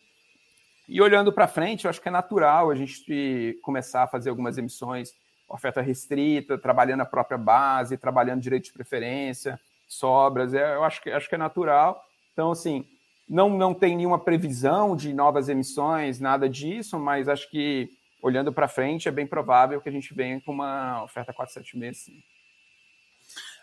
E 0.89 0.99
olhando 0.99 1.31
para 1.31 1.47
frente, 1.47 1.85
eu 1.85 1.91
acho 1.91 2.01
que 2.01 2.09
é 2.09 2.11
natural 2.11 2.70
a 2.70 2.74
gente 2.74 3.59
começar 3.61 4.05
a 4.05 4.07
fazer 4.07 4.31
algumas 4.31 4.57
emissões, 4.57 5.14
oferta 5.47 5.83
restrita, 5.83 6.57
trabalhando 6.57 7.03
a 7.03 7.07
própria 7.07 7.37
base, 7.37 7.99
trabalhando 7.99 8.41
direito 8.41 8.64
de 8.64 8.72
preferência, 8.72 9.61
sobras. 9.89 10.55
É, 10.55 10.74
eu 10.74 10.84
acho 10.84 11.03
que, 11.03 11.11
acho 11.11 11.28
que 11.28 11.34
é 11.34 11.39
natural. 11.39 12.05
Então, 12.32 12.53
assim, 12.53 12.84
Não, 13.28 13.51
não 13.51 13.74
tem 13.74 13.97
nenhuma 13.97 14.18
previsão 14.18 14.97
de 14.97 15.12
novas 15.12 15.49
emissões, 15.49 16.20
nada 16.20 16.49
disso, 16.49 16.99
mas 16.99 17.28
acho 17.28 17.51
que 17.51 17.91
olhando 18.22 18.53
para 18.53 18.68
frente 18.68 19.09
é 19.09 19.12
bem 19.12 19.26
provável 19.26 19.80
que 19.80 19.89
a 19.89 19.93
gente 19.93 20.14
venha 20.14 20.41
com 20.41 20.53
uma 20.53 21.03
oferta 21.05 21.32
476. 21.32 22.05
Sim. 22.05 22.22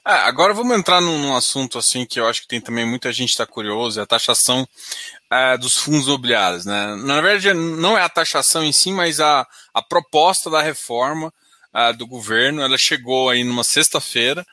É, 0.07 0.11
agora 0.11 0.53
vamos 0.53 0.77
entrar 0.77 1.01
num, 1.01 1.17
num, 1.17 1.35
assunto 1.35 1.79
assim 1.79 2.05
que 2.05 2.19
eu 2.19 2.27
acho 2.27 2.43
que 2.43 2.47
tem 2.47 2.61
também 2.61 2.85
muita 2.85 3.11
gente 3.11 3.31
está 3.31 3.43
curioso, 3.43 3.99
é 3.99 4.03
a 4.03 4.05
taxação 4.05 4.67
é, 5.31 5.57
dos 5.57 5.77
fundos 5.77 6.05
imobiliários. 6.05 6.63
Né? 6.63 6.95
Na 6.97 7.19
verdade, 7.21 7.51
não 7.55 7.97
é 7.97 8.03
a 8.03 8.09
taxação 8.09 8.63
em 8.63 8.71
si, 8.71 8.91
mas 8.91 9.19
a, 9.19 9.47
a 9.73 9.81
proposta 9.81 10.47
da 10.47 10.61
reforma 10.61 11.33
é, 11.73 11.91
do 11.91 12.07
governo. 12.07 12.61
Ela 12.61 12.77
chegou 12.77 13.29
aí 13.29 13.43
numa 13.43 13.63
sexta-feira. 13.63 14.45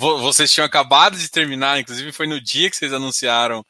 Vocês 0.00 0.50
tinham 0.50 0.64
acabado 0.64 1.18
de 1.18 1.28
terminar, 1.28 1.78
inclusive 1.78 2.10
foi 2.10 2.26
no 2.26 2.40
dia 2.40 2.70
que 2.70 2.76
vocês 2.76 2.90
anunciaram 2.90 3.62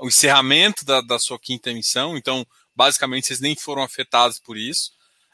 o 0.00 0.08
encerramento 0.08 0.84
da, 0.84 1.00
da 1.00 1.16
sua 1.16 1.38
quinta 1.38 1.70
emissão, 1.70 2.16
então 2.16 2.44
basicamente 2.74 3.28
vocês 3.28 3.38
nem 3.38 3.54
foram 3.54 3.84
afetados 3.84 4.40
por 4.40 4.56
isso. 4.56 4.90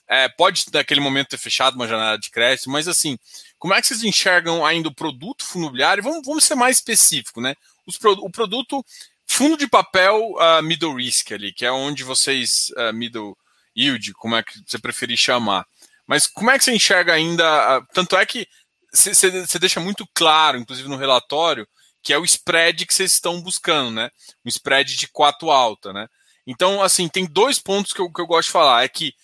É, 0.06 0.28
pode 0.28 0.66
naquele 0.70 1.00
momento 1.00 1.30
ter 1.30 1.38
fechado 1.38 1.74
uma 1.74 1.88
janela 1.88 2.18
de 2.18 2.30
crédito, 2.30 2.68
mas 2.68 2.86
assim, 2.86 3.18
como 3.58 3.72
é 3.72 3.80
que 3.80 3.86
vocês 3.86 4.04
enxergam 4.04 4.62
ainda 4.62 4.90
o 4.90 4.94
produto 4.94 5.42
fundo 5.42 5.62
imobiliário? 5.62 6.02
Vamos, 6.02 6.20
vamos 6.22 6.44
ser 6.44 6.54
mais 6.54 6.76
específico, 6.76 7.40
né? 7.40 7.54
Os, 7.86 7.98
o 8.02 8.28
produto 8.28 8.84
fundo 9.26 9.56
de 9.56 9.66
papel 9.66 10.34
uh, 10.34 10.62
middle 10.62 10.96
risk 10.96 11.32
ali, 11.32 11.50
que 11.50 11.64
é 11.64 11.72
onde 11.72 12.04
vocês, 12.04 12.70
uh, 12.76 12.92
middle 12.92 13.34
yield, 13.74 14.12
como 14.12 14.36
é 14.36 14.42
que 14.42 14.52
você 14.66 14.78
preferir 14.78 15.16
chamar. 15.16 15.66
Mas 16.06 16.26
como 16.26 16.50
é 16.50 16.58
que 16.58 16.64
você 16.64 16.74
enxerga 16.74 17.14
ainda? 17.14 17.78
Uh, 17.78 17.86
tanto 17.94 18.18
é 18.18 18.26
que 18.26 18.46
você 18.92 19.58
deixa 19.58 19.80
muito 19.80 20.06
claro, 20.14 20.58
inclusive 20.58 20.88
no 20.88 20.96
relatório, 20.96 21.66
que 22.02 22.12
é 22.12 22.18
o 22.18 22.24
spread 22.24 22.84
que 22.84 22.94
vocês 22.94 23.12
estão 23.12 23.40
buscando, 23.40 23.90
né? 23.90 24.10
Um 24.44 24.48
spread 24.48 24.96
de 24.96 25.08
4 25.08 25.50
alta, 25.50 25.92
né? 25.92 26.08
Então, 26.46 26.82
assim, 26.82 27.08
tem 27.08 27.24
dois 27.24 27.58
pontos 27.58 27.92
que 27.92 28.00
eu, 28.00 28.12
que 28.12 28.20
eu 28.20 28.26
gosto 28.26 28.48
de 28.48 28.52
falar. 28.52 28.84
É 28.84 28.88
que 28.88 29.14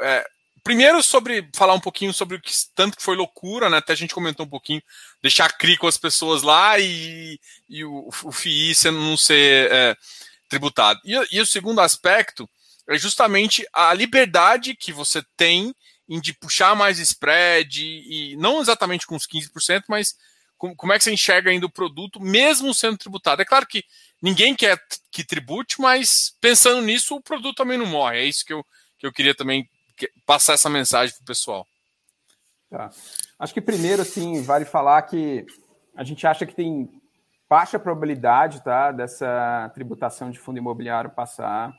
é, 0.00 0.24
primeiro 0.62 1.02
sobre 1.02 1.48
falar 1.54 1.74
um 1.74 1.80
pouquinho 1.80 2.12
sobre 2.12 2.36
o 2.36 2.40
que 2.40 2.52
tanto 2.74 2.96
que 2.96 3.02
foi 3.02 3.16
loucura, 3.16 3.68
né? 3.68 3.78
Até 3.78 3.92
a 3.92 3.96
gente 3.96 4.14
comentou 4.14 4.46
um 4.46 4.50
pouquinho, 4.50 4.82
deixar 5.22 5.52
CRI 5.52 5.76
com 5.76 5.86
as 5.86 5.96
pessoas 5.96 6.42
lá 6.42 6.78
e, 6.78 7.40
e 7.68 7.84
o, 7.84 8.08
o 8.24 8.32
FII 8.32 8.74
não 8.92 9.16
ser 9.16 9.70
é, 9.72 9.96
tributado. 10.48 11.00
E, 11.04 11.14
e, 11.32 11.40
o 11.40 11.46
segundo 11.46 11.80
aspecto 11.80 12.48
é 12.88 12.98
justamente 12.98 13.66
a 13.72 13.92
liberdade 13.94 14.76
que 14.76 14.92
você 14.92 15.22
tem 15.36 15.74
em 16.08 16.20
de 16.20 16.32
puxar 16.32 16.74
mais 16.74 16.98
spread 16.98 17.82
e, 17.82 18.36
não 18.36 18.60
exatamente 18.60 19.06
com 19.06 19.16
os 19.16 19.26
15%, 19.26 19.84
mas 19.88 20.16
com, 20.58 20.74
como 20.76 20.92
é 20.92 20.98
que 20.98 21.04
você 21.04 21.12
enxerga 21.12 21.50
ainda 21.50 21.66
o 21.66 21.70
produto, 21.70 22.20
mesmo 22.20 22.74
sendo 22.74 22.98
tributado. 22.98 23.42
É 23.42 23.44
claro 23.44 23.66
que 23.66 23.84
ninguém 24.20 24.54
quer 24.54 24.80
que 25.10 25.24
tribute, 25.24 25.80
mas 25.80 26.36
pensando 26.40 26.80
nisso, 26.82 27.16
o 27.16 27.22
produto 27.22 27.56
também 27.56 27.78
não 27.78 27.86
morre. 27.86 28.18
É 28.18 28.24
isso 28.24 28.44
que 28.44 28.52
eu, 28.52 28.64
que 28.98 29.06
eu 29.06 29.12
queria 29.12 29.34
também 29.34 29.68
passar 30.26 30.54
essa 30.54 30.70
mensagem 30.70 31.14
para 31.14 31.22
o 31.22 31.26
pessoal? 31.26 31.66
Tá. 32.70 32.90
Acho 33.38 33.52
que 33.52 33.60
primeiro, 33.60 34.02
assim, 34.02 34.42
vale 34.42 34.64
falar 34.64 35.02
que 35.02 35.44
a 35.94 36.04
gente 36.04 36.26
acha 36.26 36.46
que 36.46 36.54
tem 36.54 36.88
baixa 37.48 37.78
probabilidade 37.78 38.64
tá, 38.64 38.90
dessa 38.92 39.70
tributação 39.74 40.30
de 40.30 40.38
fundo 40.38 40.58
imobiliário 40.58 41.10
passar. 41.10 41.70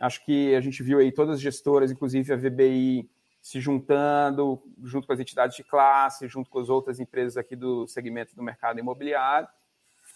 Acho 0.00 0.24
que 0.24 0.54
a 0.56 0.60
gente 0.60 0.82
viu 0.82 0.98
aí 0.98 1.12
todas 1.12 1.36
as 1.36 1.40
gestoras, 1.40 1.92
inclusive 1.92 2.32
a 2.32 2.36
VBI, 2.36 3.08
se 3.40 3.60
juntando 3.60 4.62
junto 4.82 5.06
com 5.06 5.12
as 5.12 5.20
entidades 5.20 5.56
de 5.56 5.64
classe, 5.64 6.28
junto 6.28 6.50
com 6.50 6.58
as 6.58 6.68
outras 6.68 7.00
empresas 7.00 7.36
aqui 7.36 7.56
do 7.56 7.86
segmento 7.86 8.34
do 8.34 8.42
mercado 8.42 8.78
imobiliário, 8.78 9.48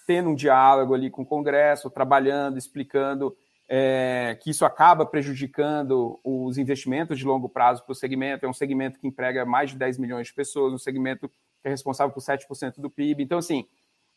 tendo 0.06 0.30
um 0.30 0.34
diálogo 0.34 0.94
ali 0.94 1.10
com 1.10 1.22
o 1.22 1.26
Congresso, 1.26 1.90
trabalhando, 1.90 2.58
explicando 2.58 3.34
é, 3.68 4.38
que 4.42 4.50
isso 4.50 4.64
acaba 4.64 5.06
prejudicando 5.06 6.20
os 6.22 6.58
investimentos 6.58 7.18
de 7.18 7.24
longo 7.24 7.48
prazo 7.48 7.82
para 7.82 7.92
o 7.92 7.94
segmento. 7.94 8.44
É 8.44 8.48
um 8.48 8.52
segmento 8.52 8.98
que 8.98 9.06
emprega 9.06 9.44
mais 9.44 9.70
de 9.70 9.76
10 9.76 9.98
milhões 9.98 10.26
de 10.26 10.34
pessoas, 10.34 10.72
um 10.72 10.78
segmento 10.78 11.28
que 11.28 11.68
é 11.68 11.70
responsável 11.70 12.12
por 12.12 12.22
7% 12.22 12.74
do 12.78 12.90
PIB. 12.90 13.22
Então, 13.22 13.38
assim, 13.38 13.66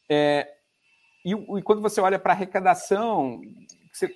é, 0.09 0.53
e, 1.23 1.31
e, 1.31 1.61
quando 1.61 1.81
você 1.81 2.01
olha 2.01 2.19
para 2.19 2.33
a 2.33 2.35
arrecadação, 2.35 3.41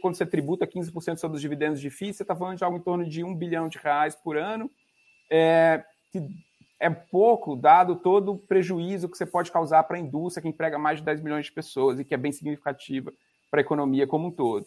quando 0.01 0.15
você 0.15 0.25
tributa 0.25 0.67
15% 0.67 1.17
sobre 1.17 1.35
os 1.35 1.41
dividendos 1.41 1.79
de 1.79 1.89
FII, 1.89 2.13
você 2.13 2.23
está 2.23 2.35
falando 2.35 2.57
de 2.57 2.63
algo 2.63 2.77
em 2.77 2.81
torno 2.81 3.07
de 3.07 3.23
1 3.23 3.35
bilhão 3.35 3.67
de 3.67 3.77
reais 3.77 4.15
por 4.15 4.37
ano, 4.37 4.69
é, 5.31 5.83
que 6.11 6.21
é 6.79 6.89
pouco, 6.89 7.55
dado 7.55 7.95
todo 7.95 8.33
o 8.33 8.37
prejuízo 8.37 9.07
que 9.07 9.17
você 9.17 9.25
pode 9.25 9.51
causar 9.51 9.83
para 9.83 9.97
a 9.97 9.99
indústria 9.99 10.41
que 10.41 10.49
emprega 10.49 10.77
mais 10.77 10.99
de 10.99 11.05
10 11.05 11.21
milhões 11.21 11.45
de 11.45 11.51
pessoas 11.51 11.99
e 11.99 12.03
que 12.03 12.13
é 12.13 12.17
bem 12.17 12.31
significativa 12.31 13.13
para 13.49 13.59
a 13.59 13.61
economia 13.61 14.05
como 14.05 14.27
um 14.27 14.31
todo. 14.31 14.65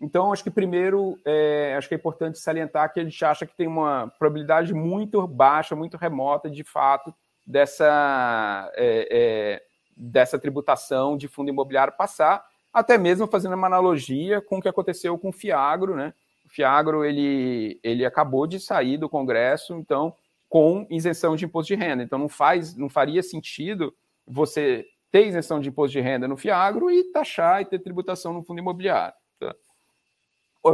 Então, 0.00 0.32
acho 0.32 0.44
que 0.44 0.50
primeiro, 0.50 1.18
é, 1.24 1.74
acho 1.76 1.88
que 1.88 1.94
é 1.94 1.98
importante 1.98 2.38
salientar 2.38 2.92
que 2.92 3.00
a 3.00 3.04
gente 3.04 3.24
acha 3.24 3.44
que 3.44 3.56
tem 3.56 3.66
uma 3.66 4.12
probabilidade 4.18 4.72
muito 4.72 5.26
baixa, 5.26 5.74
muito 5.74 5.96
remota, 5.96 6.48
de 6.48 6.62
fato, 6.62 7.12
dessa, 7.44 8.70
é, 8.76 9.08
é, 9.10 9.62
dessa 9.96 10.38
tributação 10.38 11.16
de 11.16 11.26
fundo 11.26 11.48
imobiliário 11.48 11.92
passar, 11.96 12.44
até 12.72 12.96
mesmo 12.96 13.26
fazendo 13.26 13.56
uma 13.56 13.66
analogia 13.66 14.40
com 14.40 14.58
o 14.58 14.62
que 14.62 14.68
aconteceu 14.68 15.18
com 15.18 15.30
o 15.30 15.32
Fiagro, 15.32 15.96
né? 15.96 16.14
Fiagro, 16.58 17.04
ele, 17.04 17.78
ele 17.84 18.04
acabou 18.04 18.44
de 18.44 18.58
sair 18.58 18.98
do 18.98 19.08
Congresso, 19.08 19.74
então, 19.74 20.12
com 20.48 20.84
isenção 20.90 21.36
de 21.36 21.44
imposto 21.44 21.68
de 21.72 21.80
renda. 21.80 22.02
Então, 22.02 22.18
não, 22.18 22.28
faz, 22.28 22.74
não 22.74 22.88
faria 22.88 23.22
sentido 23.22 23.94
você 24.26 24.84
ter 25.12 25.28
isenção 25.28 25.60
de 25.60 25.68
imposto 25.68 25.92
de 25.92 26.00
renda 26.00 26.26
no 26.26 26.36
Fiagro 26.36 26.90
e 26.90 27.04
taxar 27.12 27.62
e 27.62 27.64
ter 27.64 27.78
tributação 27.78 28.32
no 28.32 28.42
fundo 28.42 28.58
imobiliário. 28.58 29.14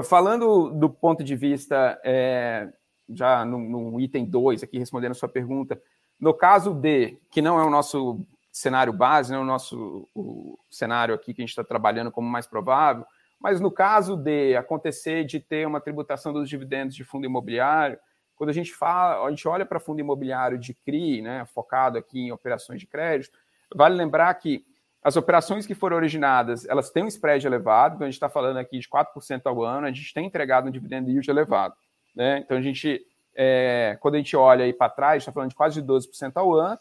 Falando 0.04 0.70
do 0.70 0.88
ponto 0.88 1.22
de 1.22 1.36
vista, 1.36 2.00
é, 2.02 2.72
já 3.10 3.44
no, 3.44 3.58
no 3.58 4.00
item 4.00 4.24
2, 4.24 4.62
aqui 4.62 4.78
respondendo 4.78 5.12
a 5.12 5.14
sua 5.14 5.28
pergunta, 5.28 5.80
no 6.18 6.32
caso 6.32 6.72
de, 6.72 7.18
que 7.30 7.42
não 7.42 7.60
é 7.60 7.64
o 7.64 7.70
nosso 7.70 8.26
cenário 8.50 8.92
base, 8.92 9.32
não 9.32 9.40
é 9.40 9.42
o 9.42 9.46
nosso 9.46 10.08
o 10.14 10.58
cenário 10.70 11.14
aqui 11.14 11.34
que 11.34 11.42
a 11.42 11.44
gente 11.44 11.50
está 11.50 11.62
trabalhando 11.62 12.10
como 12.10 12.26
mais 12.26 12.46
provável, 12.46 13.04
mas 13.44 13.60
no 13.60 13.70
caso 13.70 14.16
de 14.16 14.56
acontecer 14.56 15.22
de 15.22 15.38
ter 15.38 15.66
uma 15.66 15.78
tributação 15.78 16.32
dos 16.32 16.48
dividendos 16.48 16.96
de 16.96 17.04
fundo 17.04 17.26
imobiliário, 17.26 17.98
quando 18.34 18.48
a 18.48 18.54
gente 18.54 18.72
fala, 18.72 19.22
a 19.22 19.28
gente 19.28 19.46
olha 19.46 19.66
para 19.66 19.78
fundo 19.78 20.00
imobiliário 20.00 20.56
de 20.56 20.72
CRI, 20.72 21.20
né, 21.20 21.44
focado 21.54 21.98
aqui 21.98 22.20
em 22.20 22.32
operações 22.32 22.80
de 22.80 22.86
crédito, 22.86 23.38
vale 23.76 23.96
lembrar 23.96 24.32
que 24.36 24.64
as 25.02 25.14
operações 25.18 25.66
que 25.66 25.74
foram 25.74 25.94
originadas, 25.94 26.66
elas 26.66 26.88
têm 26.90 27.04
um 27.04 27.06
spread 27.06 27.46
elevado, 27.46 27.96
então 27.96 28.06
a 28.06 28.10
gente 28.10 28.16
está 28.16 28.30
falando 28.30 28.56
aqui 28.56 28.78
de 28.78 28.88
4% 28.88 29.42
ao 29.44 29.62
ano, 29.62 29.88
a 29.88 29.92
gente 29.92 30.14
tem 30.14 30.24
entregado 30.24 30.66
um 30.66 30.70
dividendo 30.70 31.10
yield 31.10 31.28
elevado. 31.28 31.74
Né? 32.16 32.38
Então 32.38 32.56
a 32.56 32.62
gente, 32.62 33.04
é, 33.36 33.98
quando 34.00 34.14
a 34.14 34.18
gente 34.18 34.34
olha 34.34 34.64
aí 34.64 34.72
para 34.72 34.88
trás, 34.88 35.22
está 35.22 35.30
falando 35.30 35.50
de 35.50 35.54
quase 35.54 35.82
12% 35.82 36.32
ao 36.36 36.54
ano. 36.54 36.78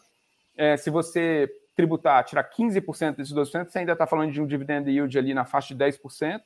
É, 0.56 0.78
se 0.78 0.88
você 0.88 1.46
tributar, 1.76 2.24
tirar 2.24 2.48
15% 2.48 3.16
desses 3.16 3.34
12%, 3.34 3.66
você 3.66 3.80
ainda 3.80 3.92
está 3.92 4.06
falando 4.06 4.32
de 4.32 4.40
um 4.40 4.46
dividendo 4.46 4.88
yield 4.88 5.18
ali 5.18 5.34
na 5.34 5.44
faixa 5.44 5.74
de 5.74 5.84
10%, 5.84 6.40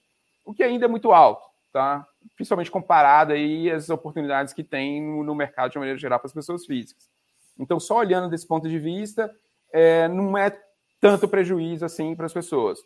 o 0.48 0.54
que 0.54 0.62
ainda 0.62 0.86
é 0.86 0.88
muito 0.88 1.12
alto, 1.12 1.46
tá? 1.70 2.06
principalmente 2.34 2.70
comparado 2.70 3.34
aí 3.34 3.70
às 3.70 3.90
oportunidades 3.90 4.54
que 4.54 4.64
tem 4.64 5.02
no, 5.02 5.34
mercado 5.34 5.72
de 5.72 5.78
maneira 5.78 5.98
geral 5.98 6.18
para 6.18 6.26
as 6.26 6.32
pessoas 6.32 6.64
físicas. 6.64 7.10
Então, 7.58 7.78
só 7.78 7.98
olhando 7.98 8.30
desse 8.30 8.46
ponto 8.46 8.66
de 8.66 8.78
vista, 8.78 9.30
é, 9.70 10.08
não 10.08 10.38
é 10.38 10.58
tanto 11.02 11.28
prejuízo 11.28 11.84
assim 11.84 12.16
para 12.16 12.24
as 12.24 12.32
pessoas. 12.32 12.78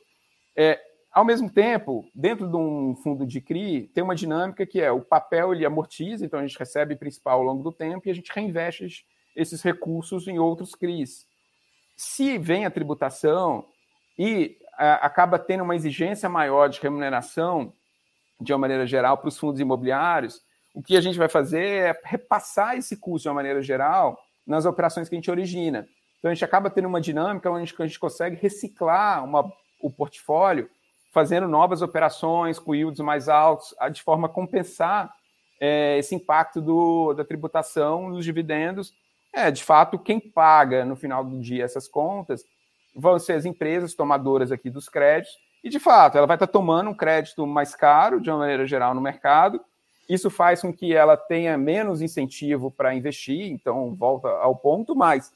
É, 0.57 0.81
ao 1.13 1.25
mesmo 1.25 1.49
tempo, 1.49 2.05
dentro 2.13 2.49
de 2.49 2.57
um 2.57 2.97
fundo 2.97 3.25
de 3.25 3.41
CRI, 3.41 3.89
tem 3.95 4.03
uma 4.03 4.17
dinâmica 4.17 4.67
que 4.67 4.81
é 4.81 4.91
o 4.91 5.01
papel 5.01 5.55
ele 5.55 5.65
amortiza, 5.65 6.27
então 6.27 6.41
a 6.41 6.47
gente 6.47 6.59
recebe 6.59 6.97
principal 6.97 7.39
ao 7.39 7.45
longo 7.45 7.63
do 7.63 7.71
tempo 7.71 8.09
e 8.09 8.11
a 8.11 8.15
gente 8.15 8.33
reinveste 8.35 9.07
esses 9.37 9.63
recursos 9.63 10.27
em 10.27 10.41
outros 10.41 10.75
CRIs. 10.75 11.29
Se 11.97 12.39
vem 12.39 12.67
a 12.67 12.73
tributação 12.73 13.65
e 14.19 14.57
acaba 14.77 15.39
tendo 15.39 15.65
uma 15.65 15.77
exigência 15.77 16.29
maior 16.29 16.69
de 16.69 16.81
remuneração, 16.81 17.73
de 18.41 18.53
uma 18.53 18.59
maneira 18.59 18.87
geral, 18.87 19.19
para 19.19 19.29
os 19.29 19.39
fundos 19.39 19.61
imobiliários, 19.61 20.41
o 20.75 20.83
que 20.83 20.97
a 20.97 21.01
gente 21.01 21.19
vai 21.19 21.29
fazer 21.29 21.65
é 21.65 22.01
repassar 22.05 22.77
esse 22.77 22.97
custo 22.97 23.25
de 23.25 23.29
uma 23.29 23.35
maneira 23.35 23.61
geral 23.63 24.19
nas 24.47 24.65
operações 24.65 25.09
que 25.09 25.15
a 25.15 25.19
gente 25.19 25.31
origina. 25.31 25.87
Então 26.19 26.31
a 26.31 26.35
gente 26.35 26.45
acaba 26.45 26.71
tendo 26.71 26.89
uma 26.89 27.01
dinâmica 27.01 27.51
onde 27.51 27.75
a 27.79 27.87
gente 27.87 27.99
consegue 27.99 28.37
reciclar 28.37 29.25
uma, 29.25 29.53
o 29.81 29.91
portfólio, 29.91 30.71
fazendo 31.13 31.47
novas 31.47 31.83
operações 31.83 32.59
com 32.59 32.75
yields 32.75 33.01
mais 33.01 33.29
altos, 33.29 33.75
de 33.93 34.03
forma 34.03 34.27
a 34.27 34.31
compensar 34.31 35.13
é, 35.61 35.99
esse 35.99 36.15
impacto 36.15 36.61
do, 36.61 37.13
da 37.13 37.25
tributação 37.25 38.11
dos 38.11 38.25
dividendos. 38.25 38.95
É, 39.33 39.51
de 39.51 39.63
fato, 39.63 39.99
quem 39.99 40.19
paga 40.19 40.85
no 40.85 40.97
final 40.97 41.25
do 41.25 41.39
dia 41.39 41.65
essas 41.65 41.87
contas 41.87 42.45
vão 42.95 43.19
ser 43.19 43.35
as 43.35 43.45
empresas 43.45 43.95
tomadoras 43.95 44.53
aqui 44.53 44.71
dos 44.71 44.89
créditos, 44.89 45.37
e 45.63 45.69
de 45.69 45.79
fato, 45.79 46.19
ela 46.19 46.27
vai 46.27 46.37
estar 46.37 46.47
tomando 46.47 46.91
um 46.91 46.95
crédito 46.95 47.47
mais 47.47 47.75
caro, 47.75 48.21
de 48.21 48.29
uma 48.29 48.39
maneira 48.39 48.67
geral, 48.67 48.95
no 48.95 49.01
mercado. 49.01 49.61
Isso 50.09 50.29
faz 50.29 50.61
com 50.61 50.73
que 50.73 50.93
ela 50.93 51.17
tenha 51.17 51.57
menos 51.57 52.03
incentivo 52.03 52.71
para 52.71 52.95
investir, 52.95 53.53
então 53.53 53.95
volta 53.95 54.29
ao 54.29 54.57
ponto, 54.57 54.97
mas 54.97 55.33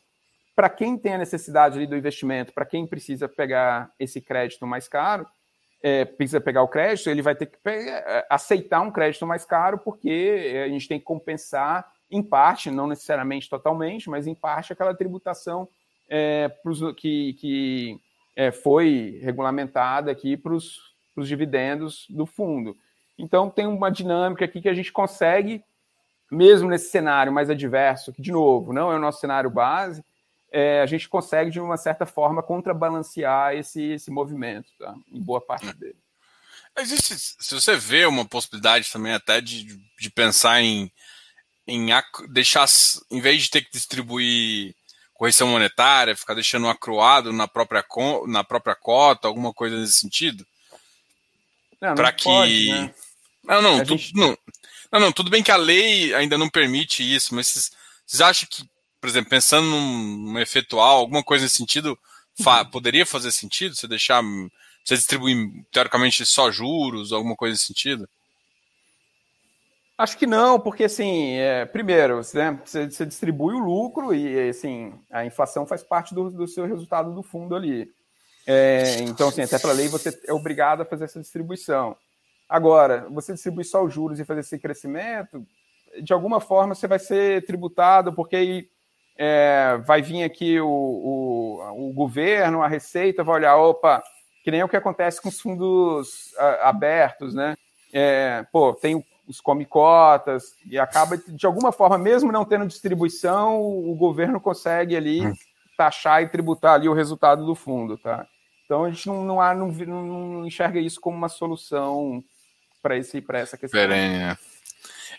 para 0.55 0.69
quem 0.69 0.99
tem 0.99 1.15
a 1.15 1.19
necessidade 1.19 1.77
ali 1.77 1.87
do 1.87 1.97
investimento, 1.97 2.53
para 2.53 2.65
quem 2.65 2.87
precisa 2.87 3.29
pegar 3.29 3.91
esse 4.01 4.21
crédito 4.21 4.67
mais 4.67 4.89
caro, 4.89 5.27
é, 5.83 6.05
precisa 6.05 6.41
pegar 6.41 6.63
o 6.63 6.69
crédito, 6.69 7.09
ele 7.09 7.23
vai 7.23 7.37
ter 7.37 7.47
que 7.47 7.59
pegar, 7.59 8.27
aceitar 8.29 8.81
um 8.81 8.91
crédito 8.91 9.27
mais 9.27 9.45
caro, 9.45 9.79
porque 9.79 10.65
a 10.65 10.69
gente 10.69 10.89
tem 10.89 10.99
que 10.99 11.05
compensar, 11.05 11.87
em 12.11 12.23
parte, 12.23 12.71
não 12.71 12.87
necessariamente 12.87 13.49
totalmente, 13.49 14.11
mas 14.11 14.27
em 14.27 14.35
parte, 14.35 14.73
aquela 14.73 14.95
tributação 14.95 15.69
é, 16.09 16.49
pros, 16.49 16.81
que, 16.97 17.35
que 17.35 18.01
é, 18.35 18.51
foi 18.51 19.19
regulamentada 19.23 20.11
aqui 20.11 20.37
para 20.37 20.53
os 20.53 20.81
dividendos 21.19 22.07
do 22.11 22.27
fundo. 22.27 22.77
Então, 23.19 23.49
tem 23.49 23.67
uma 23.67 23.91
dinâmica 23.91 24.45
aqui 24.45 24.61
que 24.61 24.69
a 24.69 24.75
gente 24.75 24.93
consegue, 24.93 25.65
mesmo 26.31 26.69
nesse 26.69 26.91
cenário 26.91 27.33
mais 27.33 27.49
adverso, 27.49 28.13
que, 28.13 28.21
de 28.21 28.31
novo, 28.31 28.73
não 28.73 28.93
é 28.93 28.97
o 28.97 29.01
nosso 29.01 29.21
cenário 29.21 29.49
base, 29.49 30.05
é, 30.53 30.81
a 30.81 30.87
gente 30.87 31.09
consegue, 31.09 31.51
de 31.51 31.61
uma 31.61 31.77
certa 31.77 32.07
forma, 32.07 32.43
contrabalancear 32.43 33.55
esse, 33.55 33.83
esse 33.93 34.11
movimento, 34.11 34.69
tá? 34.79 34.95
em 35.11 35.23
boa 35.23 35.41
parte 35.41 35.73
dele. 35.75 35.97
Existe, 36.79 37.17
se 37.19 37.55
você 37.55 37.75
vê 37.75 38.05
uma 38.05 38.25
possibilidade 38.27 38.93
também 38.93 39.15
até 39.15 39.41
de, 39.41 39.81
de 39.99 40.11
pensar 40.11 40.61
em, 40.61 40.93
em 41.67 41.89
deixar, 42.29 42.67
em 43.11 43.21
vez 43.21 43.45
de 43.45 43.51
ter 43.51 43.63
que 43.63 43.73
distribuir 43.73 44.75
correção 45.17 45.49
monetária, 45.49 46.17
ficar 46.17 46.35
deixando 46.35 46.69
acruado 46.69 47.33
na 47.33 47.49
própria, 47.49 47.85
na 48.27 48.45
própria 48.45 48.75
cota, 48.75 49.27
alguma 49.27 49.53
coisa 49.53 49.77
nesse 49.79 49.95
sentido? 49.95 50.47
Para 51.79 52.13
que. 52.13 52.25
Pode, 52.25 52.69
né? 52.69 52.95
Não, 53.45 53.63
não, 53.63 53.85
tu, 53.85 53.97
gente... 53.97 54.15
não, 54.15 54.37
não, 54.93 55.01
não, 55.01 55.13
tudo 55.13 55.31
bem 55.31 55.43
que 55.43 55.51
a 55.51 55.57
lei 55.57 56.15
ainda 56.15 56.37
não 56.37 56.49
permite 56.49 57.03
isso, 57.03 57.35
mas 57.35 57.47
vocês, 57.49 57.73
vocês 58.05 58.21
acham 58.21 58.49
que, 58.51 58.69
por 59.01 59.09
exemplo, 59.09 59.31
pensando 59.31 59.67
num, 59.67 60.33
num 60.33 60.39
efetual, 60.39 60.99
alguma 60.99 61.23
coisa 61.23 61.45
nesse 61.45 61.57
sentido, 61.57 61.99
fa 62.43 62.63
uhum. 62.63 62.71
poderia 62.71 63.07
fazer 63.07 63.33
sentido? 63.33 63.75
Você 63.75 63.87
deixar. 63.87 64.23
Você 64.85 64.97
distribuir, 64.97 65.37
teoricamente, 65.73 66.25
só 66.25 66.51
juros, 66.51 67.13
alguma 67.13 67.35
coisa 67.35 67.53
nesse 67.55 67.67
sentido? 67.67 68.09
Acho 69.99 70.19
que 70.19 70.27
não, 70.27 70.61
porque 70.61 70.85
assim, 70.85 71.37
é, 71.37 71.65
primeiro, 71.65 72.21
né, 72.35 72.61
você, 72.63 73.07
distribui 73.07 73.55
o 73.55 73.59
lucro 73.59 74.15
e 74.15 74.51
assim, 74.51 74.93
a 75.11 75.25
inflação 75.25 75.67
faz 75.67 75.83
parte 75.83 76.15
do, 76.15 76.31
do 76.31 76.47
seu 76.47 76.67
resultado 76.67 77.15
do 77.15 77.23
fundo 77.23 77.57
ali. 77.57 77.91
É, 78.47 79.01
então, 79.01 79.29
assim, 79.29 79.43
até 79.43 79.59
para 79.59 79.73
lei 79.73 79.89
você 79.89 80.11
é 80.27 80.33
obrigado 80.33 80.83
a 80.83 80.85
fazer 80.85 81.05
essa 81.05 81.19
distribuição. 81.19 81.97
Agora, 82.47 83.07
você 83.11 83.33
distribui 83.33 83.65
só 83.65 83.83
os 83.83 83.93
juros 83.93 84.21
e 84.21 84.25
fazer 84.25 84.41
esse 84.41 84.59
crescimento, 84.59 85.45
de 86.03 86.13
alguma 86.13 86.41
forma 86.41 86.75
você 86.75 86.87
vai 86.87 86.99
ser 86.99 87.45
tributado, 87.47 88.13
porque 88.13 88.69
é, 89.17 89.81
vai 89.85 90.03
vir 90.03 90.23
aqui 90.23 90.61
o, 90.61 90.69
o, 90.69 91.89
o, 91.89 91.93
governo, 91.93 92.63
a 92.63 92.69
Receita, 92.69 93.25
vai 93.25 93.37
olhar, 93.37 93.57
opa, 93.57 94.03
que 94.45 94.51
nem 94.51 94.63
o 94.63 94.69
que 94.69 94.77
acontece 94.77 95.21
com 95.21 95.31
os 95.31 95.41
fundos 95.41 96.35
a, 96.37 96.69
abertos, 96.69 97.35
né? 97.35 97.57
É, 97.93 98.45
pô, 98.53 98.75
tem 98.75 99.03
os 99.27 99.41
come-cotas, 99.41 100.55
e 100.65 100.79
acaba, 100.79 101.17
de 101.17 101.47
alguma 101.47 101.73
forma, 101.73 101.99
mesmo 101.99 102.31
não 102.31 102.45
tendo 102.45 102.67
distribuição, 102.67 103.61
o, 103.61 103.95
governo 103.95 104.41
consegue 104.41 104.97
ali 104.97 105.27
hum. 105.27 105.35
taxar 105.77 106.23
e 106.23 106.29
tributar 106.29 106.75
ali 106.75 106.89
o 106.89 106.95
resultado 106.95 107.45
do 107.45 107.55
fundo, 107.55 107.99
tá? 107.99 108.27
Então 108.65 108.85
a 108.85 108.91
gente 108.91 109.07
não, 109.07 109.25
não, 109.25 109.41
há, 109.41 109.55
não, 109.55 109.69
não 109.69 110.47
enxerga 110.47 110.79
isso 110.81 111.01
como 111.01 111.17
uma 111.17 111.29
solução 111.29 112.23
para 112.83 113.39
essa 113.39 113.57
questão. 113.57 113.81
É. 113.81 114.37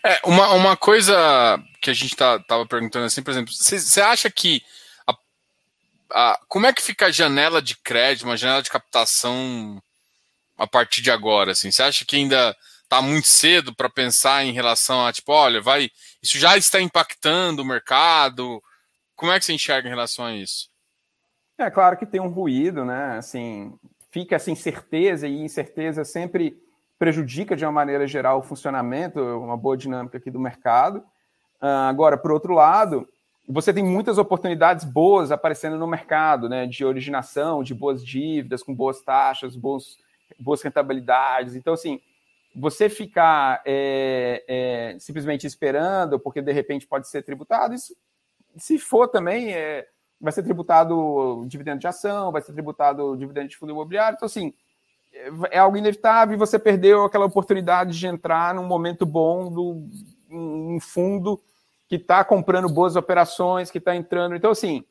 é, 0.02 0.20
uma, 0.24 0.52
uma 0.52 0.76
coisa 0.76 1.62
que 1.80 1.90
a 1.90 1.94
gente 1.94 2.16
tá, 2.16 2.38
tava 2.38 2.66
perguntando 2.66 3.06
assim, 3.06 3.22
por 3.22 3.30
exemplo, 3.30 3.52
você 3.52 4.00
acha 4.00 4.30
que 4.30 4.62
a, 5.06 5.14
a, 6.12 6.40
como 6.48 6.66
é 6.66 6.72
que 6.72 6.82
fica 6.82 7.06
a 7.06 7.10
janela 7.10 7.60
de 7.60 7.76
crédito, 7.76 8.24
uma 8.24 8.36
janela 8.36 8.62
de 8.62 8.70
captação 8.70 9.82
a 10.56 10.66
partir 10.66 11.02
de 11.02 11.10
agora? 11.10 11.52
Assim, 11.52 11.70
você 11.70 11.82
acha 11.82 12.04
que 12.06 12.16
ainda 12.16 12.56
está 12.88 13.02
muito 13.02 13.28
cedo 13.28 13.74
para 13.74 13.90
pensar 13.90 14.44
em 14.44 14.52
relação 14.52 15.06
a 15.06 15.12
tipo, 15.12 15.30
olha, 15.30 15.60
vai, 15.60 15.90
isso 16.22 16.38
já 16.38 16.56
está 16.56 16.80
impactando 16.80 17.60
o 17.60 17.64
mercado? 17.64 18.62
Como 19.14 19.30
é 19.30 19.38
que 19.38 19.44
você 19.44 19.52
enxerga 19.52 19.86
em 19.86 19.90
relação 19.90 20.24
a 20.24 20.34
isso? 20.34 20.70
É 21.58 21.70
claro 21.70 21.98
que 21.98 22.06
tem 22.06 22.20
um 22.20 22.28
ruído, 22.28 22.84
né? 22.84 23.18
Assim, 23.18 23.74
fica 24.10 24.36
essa 24.36 24.50
incerteza 24.50 25.28
e 25.28 25.38
incerteza 25.38 26.02
sempre 26.04 26.56
prejudica 26.98 27.54
de 27.54 27.64
uma 27.64 27.72
maneira 27.72 28.06
geral 28.06 28.38
o 28.38 28.42
funcionamento, 28.42 29.20
uma 29.20 29.56
boa 29.56 29.76
dinâmica 29.76 30.16
aqui 30.16 30.30
do 30.30 30.40
mercado. 30.40 30.98
Uh, 31.60 31.88
agora, 31.88 32.16
por 32.16 32.32
outro 32.32 32.54
lado, 32.54 33.06
você 33.46 33.72
tem 33.72 33.84
muitas 33.84 34.18
oportunidades 34.18 34.84
boas 34.84 35.30
aparecendo 35.30 35.76
no 35.76 35.86
mercado, 35.86 36.48
né, 36.48 36.66
de 36.66 36.84
originação, 36.84 37.62
de 37.62 37.74
boas 37.74 38.04
dívidas, 38.04 38.62
com 38.62 38.74
boas 38.74 39.02
taxas, 39.02 39.54
boas, 39.54 39.98
boas 40.38 40.62
rentabilidades. 40.62 41.54
Então, 41.54 41.74
assim, 41.74 42.00
você 42.54 42.88
ficar 42.88 43.62
é, 43.64 44.44
é, 44.48 44.98
simplesmente 44.98 45.46
esperando, 45.46 46.18
porque 46.18 46.42
de 46.42 46.52
repente 46.52 46.86
pode 46.86 47.08
ser 47.08 47.22
tributado, 47.22 47.74
isso, 47.74 47.96
se 48.56 48.78
for 48.78 49.08
também, 49.08 49.52
é, 49.52 49.86
vai 50.20 50.32
ser 50.32 50.42
tributado 50.42 51.44
dividendo 51.46 51.78
de 51.78 51.86
ação, 51.86 52.32
vai 52.32 52.42
ser 52.42 52.52
tributado 52.52 53.16
dividendo 53.16 53.48
de 53.48 53.56
fundo 53.56 53.72
imobiliário. 53.72 54.16
Então, 54.16 54.26
assim, 54.26 54.52
é 55.50 55.58
algo 55.58 55.76
inevitável 55.76 56.34
e 56.34 56.38
você 56.38 56.58
perdeu 56.58 57.04
aquela 57.04 57.26
oportunidade 57.26 57.98
de 57.98 58.06
entrar 58.06 58.54
num 58.54 58.66
momento 58.66 59.06
bom 59.06 59.50
do 59.50 59.88
um 60.30 60.78
fundo 60.80 61.40
que 61.88 61.96
está 61.96 62.22
comprando 62.22 62.68
boas 62.68 62.96
operações, 62.96 63.70
que 63.70 63.78
está 63.78 63.96
entrando. 63.96 64.34
Então, 64.34 64.50
assim, 64.50 64.84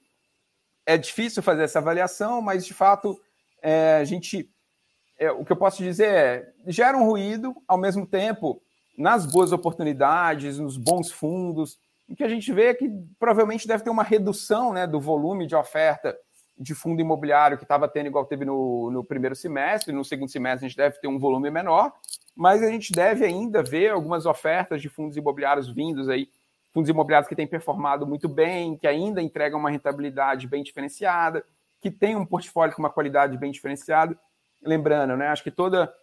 é 0.86 0.98
difícil 0.98 1.44
fazer 1.44 1.64
essa 1.64 1.80
avaliação, 1.80 2.42
mas 2.42 2.66
de 2.66 2.74
fato 2.74 3.20
é, 3.62 3.98
a 4.02 4.04
gente. 4.04 4.50
É, 5.18 5.32
o 5.32 5.44
que 5.44 5.52
eu 5.52 5.58
posso 5.58 5.82
dizer 5.82 6.08
é 6.08 6.54
gera 6.68 6.98
um 6.98 7.06
ruído, 7.06 7.56
ao 7.68 7.78
mesmo 7.78 8.06
tempo, 8.06 8.62
nas 8.98 9.26
boas 9.26 9.52
oportunidades, 9.52 10.60
nos 10.60 10.78
bons 10.78 11.12
fundos, 11.12 11.80
em 12.10 12.16
que 12.16 12.24
a 12.24 12.30
gente 12.30 12.52
vê 12.52 12.74
que 12.74 12.90
provavelmente 13.20 13.68
deve 13.68 13.84
ter 13.84 13.90
uma 13.90 14.04
redução 14.04 14.74
né, 14.74 14.88
do 14.88 15.00
volume 15.00 15.46
de 15.46 15.56
oferta 15.56 16.18
de 16.60 16.74
fundo 16.74 17.00
imobiliário 17.00 17.58
que 17.58 17.64
estava 17.64 17.88
tendo 17.88 18.08
igual 18.08 18.26
teve 18.26 18.44
no, 18.44 18.90
no 18.90 19.04
primeiro 19.04 19.36
semestre, 19.36 19.94
no 19.94 20.04
segundo 20.04 20.30
semestre 20.30 20.66
a 20.66 20.70
gente 20.70 20.78
deve 20.78 21.00
ter 21.00 21.08
um 21.08 21.20
volume 21.20 21.52
menor, 21.52 21.94
mas 22.36 22.64
a 22.64 22.68
gente 22.68 22.92
deve 22.92 23.26
ainda 23.26 23.62
ver 23.62 23.92
algumas 23.92 24.26
ofertas 24.26 24.82
de 24.82 24.90
fundos 24.90 25.18
imobiliários 25.18 25.70
vindos 25.70 26.10
aí, 26.10 26.30
fundos 26.74 26.90
imobiliários 26.90 27.30
que 27.30 27.36
têm 27.36 27.46
performado 27.46 28.08
muito 28.08 28.28
bem, 28.28 28.76
que 28.76 28.88
ainda 28.88 29.22
entregam 29.22 29.60
uma 29.60 29.70
rentabilidade 29.70 30.48
bem 30.48 30.64
diferenciada, 30.64 31.44
que 31.80 31.92
tem 31.92 32.16
um 32.16 32.26
portfólio 32.26 32.76
com 32.76 32.82
uma 32.82 32.90
qualidade 32.90 33.38
bem 33.38 33.52
diferenciada. 33.52 34.18
Lembrando, 34.62 35.16
né, 35.16 35.28
acho 35.28 35.44
que 35.44 35.52
toda 35.52 35.94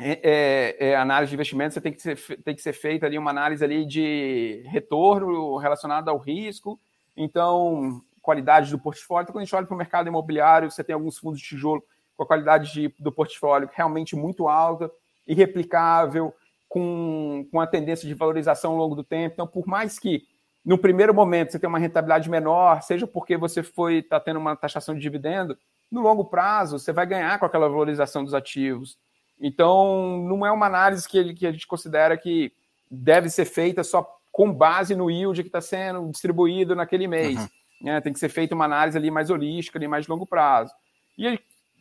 é, 0.00 0.76
é, 0.80 0.88
é 0.90 0.96
análise 0.96 1.30
de 1.30 1.34
investimento 1.34 1.74
você 1.74 1.80
tem 1.80 1.92
que, 1.92 2.00
ser, 2.00 2.16
tem 2.42 2.54
que 2.54 2.62
ser 2.62 2.72
feita 2.72 3.06
ali 3.06 3.18
uma 3.18 3.30
análise 3.30 3.62
ali 3.62 3.84
de 3.84 4.62
retorno 4.66 5.56
relacionado 5.58 6.08
ao 6.08 6.18
risco. 6.18 6.80
Então, 7.16 8.00
qualidade 8.22 8.70
do 8.70 8.78
portfólio. 8.78 9.24
Então, 9.24 9.34
quando 9.34 9.42
a 9.42 9.44
gente 9.44 9.54
olha 9.54 9.66
para 9.66 9.74
o 9.74 9.78
mercado 9.78 10.08
imobiliário, 10.08 10.70
você 10.70 10.84
tem 10.84 10.94
alguns 10.94 11.18
fundos 11.18 11.40
de 11.40 11.46
tijolo 11.46 11.82
com 12.16 12.22
a 12.22 12.26
qualidade 12.26 12.72
de, 12.72 12.94
do 12.98 13.10
portfólio 13.10 13.68
realmente 13.72 14.14
muito 14.14 14.48
alta, 14.48 14.90
irreplicável, 15.26 16.34
com, 16.68 17.46
com 17.50 17.60
a 17.60 17.66
tendência 17.66 18.06
de 18.06 18.14
valorização 18.14 18.72
ao 18.72 18.78
longo 18.78 18.94
do 18.94 19.02
tempo. 19.02 19.34
Então, 19.34 19.46
por 19.46 19.66
mais 19.66 19.98
que 19.98 20.22
no 20.64 20.78
primeiro 20.78 21.14
momento 21.14 21.50
você 21.50 21.58
tenha 21.58 21.68
uma 21.68 21.78
rentabilidade 21.78 22.30
menor, 22.30 22.82
seja 22.82 23.06
porque 23.06 23.36
você 23.36 23.62
foi 23.62 23.96
está 23.96 24.20
tendo 24.20 24.38
uma 24.38 24.54
taxação 24.54 24.94
de 24.94 25.00
dividendo, 25.00 25.58
no 25.90 26.00
longo 26.00 26.24
prazo 26.24 26.78
você 26.78 26.92
vai 26.92 27.06
ganhar 27.06 27.38
com 27.38 27.46
aquela 27.46 27.68
valorização 27.68 28.24
dos 28.24 28.34
ativos. 28.34 28.98
Então, 29.40 30.18
não 30.28 30.44
é 30.44 30.52
uma 30.52 30.66
análise 30.66 31.08
que, 31.08 31.34
que 31.34 31.46
a 31.46 31.52
gente 31.52 31.66
considera 31.66 32.16
que 32.16 32.52
deve 32.90 33.30
ser 33.30 33.46
feita 33.46 33.82
só 33.82 34.06
com 34.30 34.52
base 34.52 34.94
no 34.94 35.10
yield 35.10 35.42
que 35.42 35.48
está 35.48 35.60
sendo 35.60 36.10
distribuído 36.10 36.76
naquele 36.76 37.06
mês. 37.06 37.38
Uhum. 37.38 37.48
Né? 37.82 38.00
Tem 38.00 38.12
que 38.12 38.18
ser 38.18 38.28
feita 38.28 38.54
uma 38.54 38.66
análise 38.66 38.96
ali 38.96 39.10
mais 39.10 39.30
holística, 39.30 39.78
ali 39.78 39.88
mais 39.88 40.04
de 40.04 40.10
longo 40.10 40.26
prazo. 40.26 40.72
E 41.18 41.38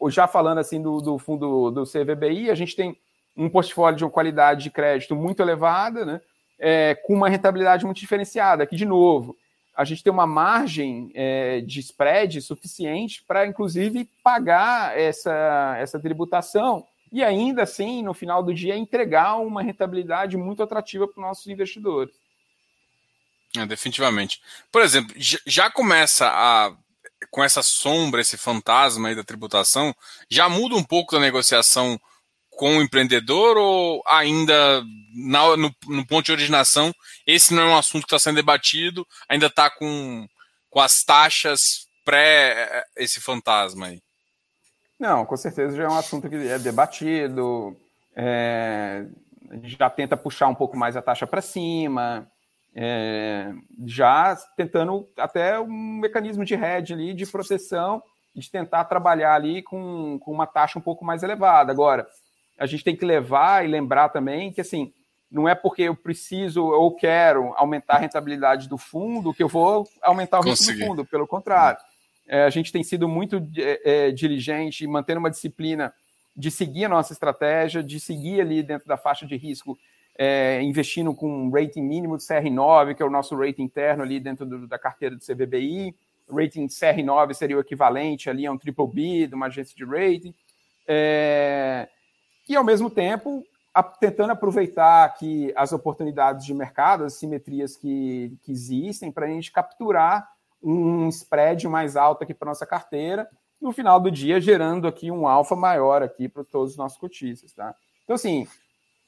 já 0.08 0.28
falando 0.28 0.60
assim 0.60 0.82
do, 0.82 1.02
do 1.02 1.18
fundo 1.18 1.70
do 1.72 1.84
CVBI, 1.84 2.50
a 2.50 2.56
gente 2.56 2.76
tem 2.76 2.98
um 3.36 3.50
portfólio 3.50 3.98
de 3.98 4.04
uma 4.04 4.12
qualidade 4.12 4.64
de 4.64 4.72
crédito 4.72 5.16
muito 5.16 5.42
elevada, 5.42 6.06
né? 6.06 6.22
É, 6.62 6.96
com 6.96 7.14
uma 7.14 7.30
rentabilidade 7.30 7.86
muito 7.86 8.00
diferenciada. 8.00 8.64
Aqui, 8.64 8.76
de 8.76 8.86
novo, 8.86 9.38
a 9.80 9.86
gente 9.86 10.04
tem 10.04 10.12
uma 10.12 10.28
margem 10.28 11.10
é, 11.14 11.62
de 11.62 11.80
spread 11.80 12.42
suficiente 12.42 13.24
para, 13.26 13.48
inclusive, 13.48 14.04
pagar 14.22 15.00
essa, 15.00 15.78
essa 15.80 15.98
tributação 15.98 16.86
e 17.10 17.24
ainda 17.24 17.64
assim, 17.64 18.04
no 18.04 18.14
final 18.14 18.44
do 18.44 18.54
dia, 18.54 18.76
entregar 18.76 19.38
uma 19.38 19.62
rentabilidade 19.62 20.36
muito 20.36 20.62
atrativa 20.62 21.08
para 21.08 21.22
os 21.22 21.26
nossos 21.26 21.48
investidores. 21.48 22.14
É, 23.56 23.66
definitivamente. 23.66 24.42
Por 24.70 24.82
exemplo, 24.82 25.16
já 25.18 25.72
começa 25.72 26.28
a 26.28 26.76
com 27.32 27.42
essa 27.42 27.64
sombra, 27.64 28.20
esse 28.20 28.36
fantasma 28.38 29.08
aí 29.08 29.16
da 29.16 29.24
tributação, 29.24 29.96
já 30.30 30.50
muda 30.50 30.76
um 30.76 30.84
pouco 30.84 31.14
da 31.14 31.22
negociação 31.22 31.98
com 32.60 32.78
o 32.78 32.82
empreendedor 32.82 33.56
ou 33.56 34.04
ainda 34.06 34.84
na, 35.16 35.56
no, 35.56 35.74
no, 35.88 36.06
ponto 36.06 36.26
de 36.26 36.34
originação 36.34 36.94
esse 37.26 37.54
não 37.54 37.64
é 37.64 37.66
um 37.68 37.78
assunto 37.78 38.02
que 38.02 38.14
está 38.14 38.20
sendo 38.20 38.36
debatido, 38.36 39.08
ainda 39.30 39.46
está 39.46 39.70
com, 39.70 40.28
com 40.70 40.82
as 40.82 41.02
taxas 41.06 41.88
pré 42.04 42.84
esse 42.98 43.22
fantasma 43.22 43.88
aí? 43.88 44.02
Não, 45.00 45.26
com 45.26 45.38
certeza 45.38 45.78
já 45.78 45.84
é 45.86 45.88
um 45.88 45.98
assunto 45.98 46.30
que 46.30 46.36
é 46.36 46.60
debatido, 46.60 47.78
é, 48.14 49.06
já 49.64 49.90
tenta 49.90 50.18
puxar 50.18 50.50
um 50.50 50.56
pouco 50.56 50.76
mais 50.76 50.98
a 50.98 51.02
taxa 51.02 51.26
para 51.26 51.42
cima, 51.42 52.30
é, 52.76 53.54
já 53.86 54.36
tentando 54.58 55.08
até 55.18 55.58
um 55.62 56.00
mecanismo 56.02 56.44
de 56.44 56.56
hedge 56.56 56.92
ali, 56.92 57.14
de 57.14 57.26
proteção, 57.26 58.04
de 58.36 58.52
tentar 58.52 58.84
trabalhar 58.84 59.36
ali 59.36 59.64
com, 59.64 60.20
com 60.20 60.34
uma 60.34 60.46
taxa 60.46 60.78
um 60.78 60.82
pouco 60.82 61.06
mais 61.06 61.24
elevada. 61.24 61.72
Agora, 61.72 62.06
a 62.60 62.66
gente 62.66 62.84
tem 62.84 62.96
que 62.96 63.06
levar 63.06 63.66
e 63.66 63.68
lembrar 63.68 64.10
também 64.10 64.52
que, 64.52 64.60
assim, 64.60 64.94
não 65.32 65.48
é 65.48 65.56
porque 65.56 65.84
eu 65.84 65.96
preciso 65.96 66.66
ou 66.66 66.96
quero 66.96 67.54
aumentar 67.56 67.96
a 67.96 68.00
rentabilidade 68.00 68.68
do 68.68 68.78
fundo 68.78 69.34
que 69.34 69.42
eu 69.42 69.48
vou 69.48 69.88
aumentar 70.02 70.40
o 70.40 70.44
risco 70.44 70.74
do 70.74 70.80
fundo, 70.80 71.06
pelo 71.06 71.26
contrário. 71.26 71.80
É, 72.28 72.44
a 72.44 72.50
gente 72.50 72.72
tem 72.72 72.84
sido 72.84 73.08
muito 73.08 73.48
é, 73.58 74.08
é, 74.08 74.12
diligente, 74.12 74.86
mantendo 74.86 75.20
uma 75.20 75.30
disciplina 75.30 75.94
de 76.36 76.52
seguir 76.52 76.86
a 76.86 76.90
nossa 76.90 77.14
estratégia, 77.14 77.82
de 77.82 78.00
seguir 78.00 78.42
ali 78.42 78.62
dentro 78.62 78.88
da 78.88 78.98
faixa 78.98 79.26
de 79.26 79.36
risco, 79.36 79.78
é, 80.18 80.62
investindo 80.62 81.14
com 81.14 81.46
um 81.46 81.52
rating 81.52 81.82
mínimo 81.82 82.18
de 82.18 82.24
CR9, 82.24 82.96
que 82.96 83.02
é 83.02 83.06
o 83.06 83.10
nosso 83.10 83.36
rating 83.36 83.64
interno 83.64 84.04
ali 84.04 84.20
dentro 84.20 84.46
do, 84.46 84.68
da 84.68 84.78
carteira 84.78 85.16
do 85.16 85.24
CVBI. 85.24 85.96
O 86.28 86.36
rating 86.36 86.68
CR9 86.68 87.34
seria 87.34 87.58
o 87.58 87.62
equivalente 87.62 88.30
ali 88.30 88.46
a 88.46 88.52
um 88.52 88.58
triple 88.58 88.88
B 88.88 89.28
de 89.28 89.36
uma 89.36 89.48
agência 89.48 89.76
de 89.76 89.86
rating. 89.86 90.34
É, 90.88 91.88
e, 92.50 92.56
ao 92.56 92.64
mesmo 92.64 92.90
tempo, 92.90 93.46
a, 93.74 93.84
tentando 93.84 94.32
aproveitar 94.32 95.08
que 95.14 95.54
as 95.56 95.72
oportunidades 95.72 96.46
de 96.46 96.54
mercado, 96.54 97.06
as 97.06 97.14
simetrias 97.14 97.78
que, 97.78 98.36
que 98.42 98.52
existem, 98.52 99.12
para 99.12 99.28
a 99.28 99.30
gente 99.30 99.52
capturar 99.52 100.28
um 100.62 101.08
spread 101.10 101.68
mais 101.68 101.96
alto 101.96 102.24
aqui 102.24 102.34
para 102.34 102.50
nossa 102.50 102.66
carteira, 102.66 103.30
no 103.62 103.72
final 103.72 104.00
do 104.00 104.10
dia 104.10 104.42
gerando 104.42 104.88
aqui 104.88 105.12
um 105.12 105.28
alfa 105.28 105.56
maior 105.56 106.02
aqui 106.02 106.28
para 106.28 106.44
todos 106.44 106.72
os 106.72 106.78
nossos 106.78 106.98
cotistas, 106.98 107.54
tá? 107.54 107.76
Então, 108.04 108.16
assim, 108.16 108.48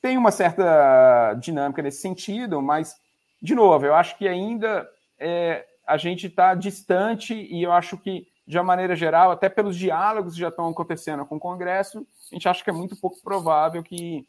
tem 0.01 0.17
uma 0.17 0.31
certa 0.31 1.33
dinâmica 1.35 1.81
nesse 1.81 2.01
sentido, 2.01 2.61
mas, 2.61 2.95
de 3.41 3.55
novo, 3.55 3.85
eu 3.85 3.95
acho 3.95 4.17
que 4.17 4.27
ainda 4.27 4.87
é, 5.17 5.65
a 5.85 5.97
gente 5.97 6.27
está 6.27 6.53
distante 6.53 7.33
e 7.33 7.63
eu 7.63 7.71
acho 7.71 7.97
que, 7.97 8.27
de 8.47 8.57
uma 8.57 8.63
maneira 8.63 8.95
geral, 8.95 9.31
até 9.31 9.47
pelos 9.49 9.77
diálogos 9.77 10.33
que 10.33 10.39
já 10.39 10.49
estão 10.49 10.69
acontecendo 10.69 11.25
com 11.25 11.35
o 11.35 11.39
Congresso, 11.39 12.05
a 12.31 12.35
gente 12.35 12.49
acha 12.49 12.63
que 12.63 12.69
é 12.69 12.73
muito 12.73 12.95
pouco 12.95 13.21
provável 13.21 13.83
que, 13.83 14.25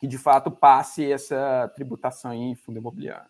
que 0.00 0.06
de 0.06 0.18
fato 0.18 0.50
passe 0.50 1.10
essa 1.10 1.70
tributação 1.74 2.32
em 2.32 2.54
fundo 2.54 2.78
imobiliário. 2.78 3.28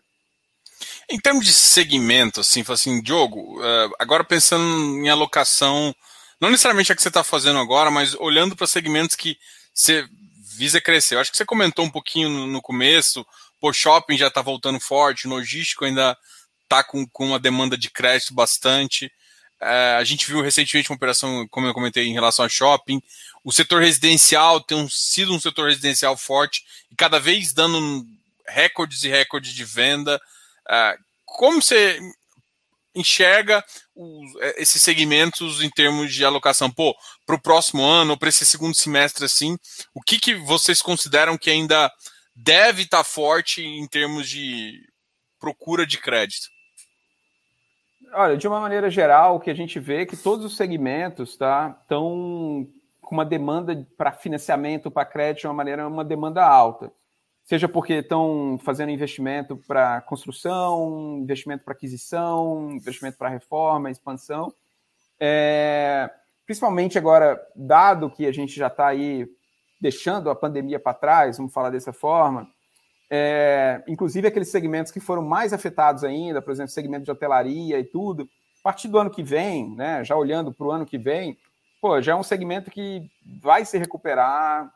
Em 1.09 1.19
termos 1.19 1.45
de 1.45 1.53
segmento, 1.53 2.41
assim, 2.41 2.63
assim, 2.67 3.01
Diogo, 3.01 3.63
eh, 3.63 3.89
agora 3.99 4.23
pensando 4.23 4.63
em 4.63 5.09
alocação, 5.09 5.95
não 6.39 6.49
necessariamente 6.49 6.91
a 6.91 6.95
que 6.95 7.01
você 7.01 7.07
está 7.07 7.23
fazendo 7.23 7.59
agora, 7.59 7.89
mas 7.89 8.13
olhando 8.15 8.55
para 8.55 8.67
segmentos 8.67 9.15
que 9.15 9.37
você 9.73 10.07
visa 10.57 10.81
crescer. 10.81 11.15
Eu 11.15 11.19
acho 11.19 11.31
que 11.31 11.37
você 11.37 11.45
comentou 11.45 11.85
um 11.85 11.89
pouquinho 11.89 12.29
no, 12.47 12.61
começo, 12.61 13.25
o 13.61 13.73
shopping 13.73 14.17
já 14.17 14.27
está 14.27 14.41
voltando 14.41 14.79
forte, 14.79 15.27
logístico 15.27 15.85
ainda 15.85 16.17
está 16.63 16.83
com, 16.83 17.07
com 17.07 17.27
uma 17.27 17.39
demanda 17.39 17.77
de 17.77 17.89
crédito 17.89 18.33
bastante. 18.33 19.11
É, 19.59 19.95
a 19.97 20.03
gente 20.03 20.27
viu 20.27 20.41
recentemente 20.41 20.89
uma 20.89 20.95
operação, 20.95 21.47
como 21.49 21.67
eu 21.67 21.73
comentei, 21.73 22.07
em 22.07 22.13
relação 22.13 22.45
a 22.45 22.49
shopping. 22.49 23.01
O 23.43 23.51
setor 23.51 23.81
residencial 23.81 24.61
tem 24.61 24.77
um, 24.77 24.89
sido 24.89 25.33
um 25.33 25.39
setor 25.39 25.69
residencial 25.69 26.15
forte 26.15 26.63
e 26.91 26.95
cada 26.95 27.19
vez 27.19 27.53
dando 27.53 28.05
recordes 28.47 29.03
e 29.03 29.09
recordes 29.09 29.53
de 29.53 29.65
venda. 29.65 30.21
É, 30.69 30.97
como 31.25 31.61
você 31.61 31.99
enxerga 32.93 33.63
os, 33.95 34.35
é, 34.41 34.61
esses 34.61 34.81
segmentos 34.81 35.61
em 35.61 35.69
termos 35.69 36.13
de 36.13 36.23
alocação? 36.23 36.69
Pô, 36.69 36.95
para 37.25 37.35
o 37.35 37.41
próximo 37.41 37.83
ano, 37.83 38.11
ou 38.11 38.17
para 38.17 38.29
esse 38.29 38.45
segundo 38.45 38.75
semestre, 38.75 39.25
assim, 39.25 39.57
o 39.93 40.01
que, 40.01 40.19
que 40.19 40.35
vocês 40.35 40.81
consideram 40.81 41.37
que 41.37 41.49
ainda 41.49 41.91
deve 42.35 42.83
estar 42.83 42.99
tá 42.99 43.03
forte 43.03 43.61
em 43.63 43.87
termos 43.87 44.29
de 44.29 44.81
procura 45.39 45.85
de 45.85 45.97
crédito? 45.97 46.47
Olha, 48.13 48.37
de 48.37 48.47
uma 48.47 48.59
maneira 48.59 48.89
geral, 48.89 49.35
o 49.35 49.39
que 49.39 49.49
a 49.49 49.53
gente 49.53 49.79
vê 49.79 50.01
é 50.01 50.05
que 50.05 50.15
todos 50.15 50.45
os 50.45 50.55
segmentos 50.55 51.35
tá, 51.35 51.77
estão 51.81 52.67
com 53.01 53.15
uma 53.15 53.25
demanda 53.25 53.87
para 53.97 54.11
financiamento, 54.11 54.91
para 54.91 55.05
crédito, 55.05 55.41
de 55.41 55.47
uma 55.47 55.53
maneira, 55.53 55.87
uma 55.87 56.03
demanda 56.03 56.45
alta. 56.45 56.91
Seja 57.43 57.67
porque 57.69 57.93
estão 57.93 58.59
fazendo 58.61 58.91
investimento 58.91 59.55
para 59.67 60.01
construção, 60.01 61.19
investimento 61.21 61.63
para 61.63 61.73
aquisição, 61.73 62.71
investimento 62.71 63.17
para 63.17 63.29
reforma, 63.29 63.89
expansão. 63.89 64.53
É, 65.19 66.09
principalmente 66.45 66.97
agora, 66.97 67.41
dado 67.55 68.09
que 68.09 68.25
a 68.25 68.31
gente 68.33 68.53
já 68.53 68.67
está 68.67 68.87
aí 68.87 69.25
deixando 69.79 70.29
a 70.29 70.35
pandemia 70.35 70.79
para 70.79 70.93
trás, 70.93 71.37
vamos 71.37 71.53
falar 71.53 71.69
dessa 71.69 71.93
forma, 71.93 72.47
é, 73.09 73.83
inclusive 73.87 74.27
aqueles 74.27 74.49
segmentos 74.49 74.91
que 74.91 74.99
foram 74.99 75.21
mais 75.21 75.53
afetados 75.53 76.03
ainda, 76.03 76.41
por 76.41 76.51
exemplo, 76.51 76.71
segmento 76.71 77.05
de 77.05 77.11
hotelaria 77.11 77.79
e 77.79 77.83
tudo, 77.83 78.29
a 78.59 78.63
partir 78.63 78.87
do 78.87 78.97
ano 78.97 79.09
que 79.09 79.23
vem, 79.23 79.75
né, 79.75 80.03
já 80.03 80.15
olhando 80.15 80.51
para 80.51 80.67
o 80.67 80.71
ano 80.71 80.85
que 80.85 80.97
vem, 80.97 81.37
pô, 81.81 82.01
já 82.01 82.13
é 82.13 82.15
um 82.15 82.23
segmento 82.23 82.69
que 82.69 83.09
vai 83.41 83.63
se 83.63 83.77
recuperar, 83.77 84.71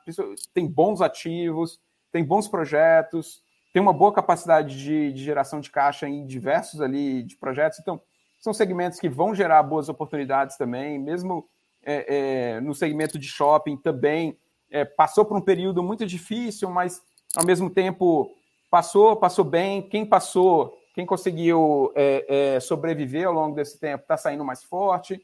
tem 0.54 0.68
bons 0.68 1.02
ativos, 1.02 1.80
tem 2.12 2.24
bons 2.24 2.48
projetos, 2.48 3.44
tem 3.74 3.82
uma 3.82 3.94
boa 3.94 4.14
capacidade 4.14 4.78
de, 4.78 5.12
de 5.12 5.24
geração 5.24 5.60
de 5.60 5.70
caixa 5.70 6.08
em 6.08 6.26
diversos 6.26 6.82
ali 6.82 7.24
de 7.24 7.36
projetos, 7.36 7.80
então 7.80 8.02
são 8.40 8.54
segmentos 8.54 9.00
que 9.00 9.10
vão 9.10 9.36
gerar 9.36 9.62
boas 9.64 9.90
oportunidades 9.90 10.58
também, 10.58 10.98
mesmo 10.98 11.48
é, 11.84 12.56
é, 12.56 12.62
no 12.62 12.74
segmento 12.74 13.20
de 13.20 13.28
shopping 13.28 13.76
também 13.76 14.38
é, 14.70 14.86
passou 14.86 15.26
por 15.26 15.38
um 15.38 15.42
período 15.42 15.84
muito 15.84 16.06
difícil, 16.06 16.70
mas 16.70 17.02
ao 17.36 17.46
mesmo 17.46 17.70
tempo 17.70 18.36
passou, 18.70 19.16
passou 19.16 19.46
bem. 19.46 19.82
Quem 19.82 20.06
passou, 20.06 20.78
quem 20.94 21.06
conseguiu 21.06 21.92
é, 21.96 22.56
é, 22.56 22.60
sobreviver 22.60 23.28
ao 23.28 23.34
longo 23.34 23.56
desse 23.56 23.80
tempo, 23.80 24.04
está 24.04 24.18
saindo 24.18 24.46
mais 24.46 24.64
forte. 24.64 25.22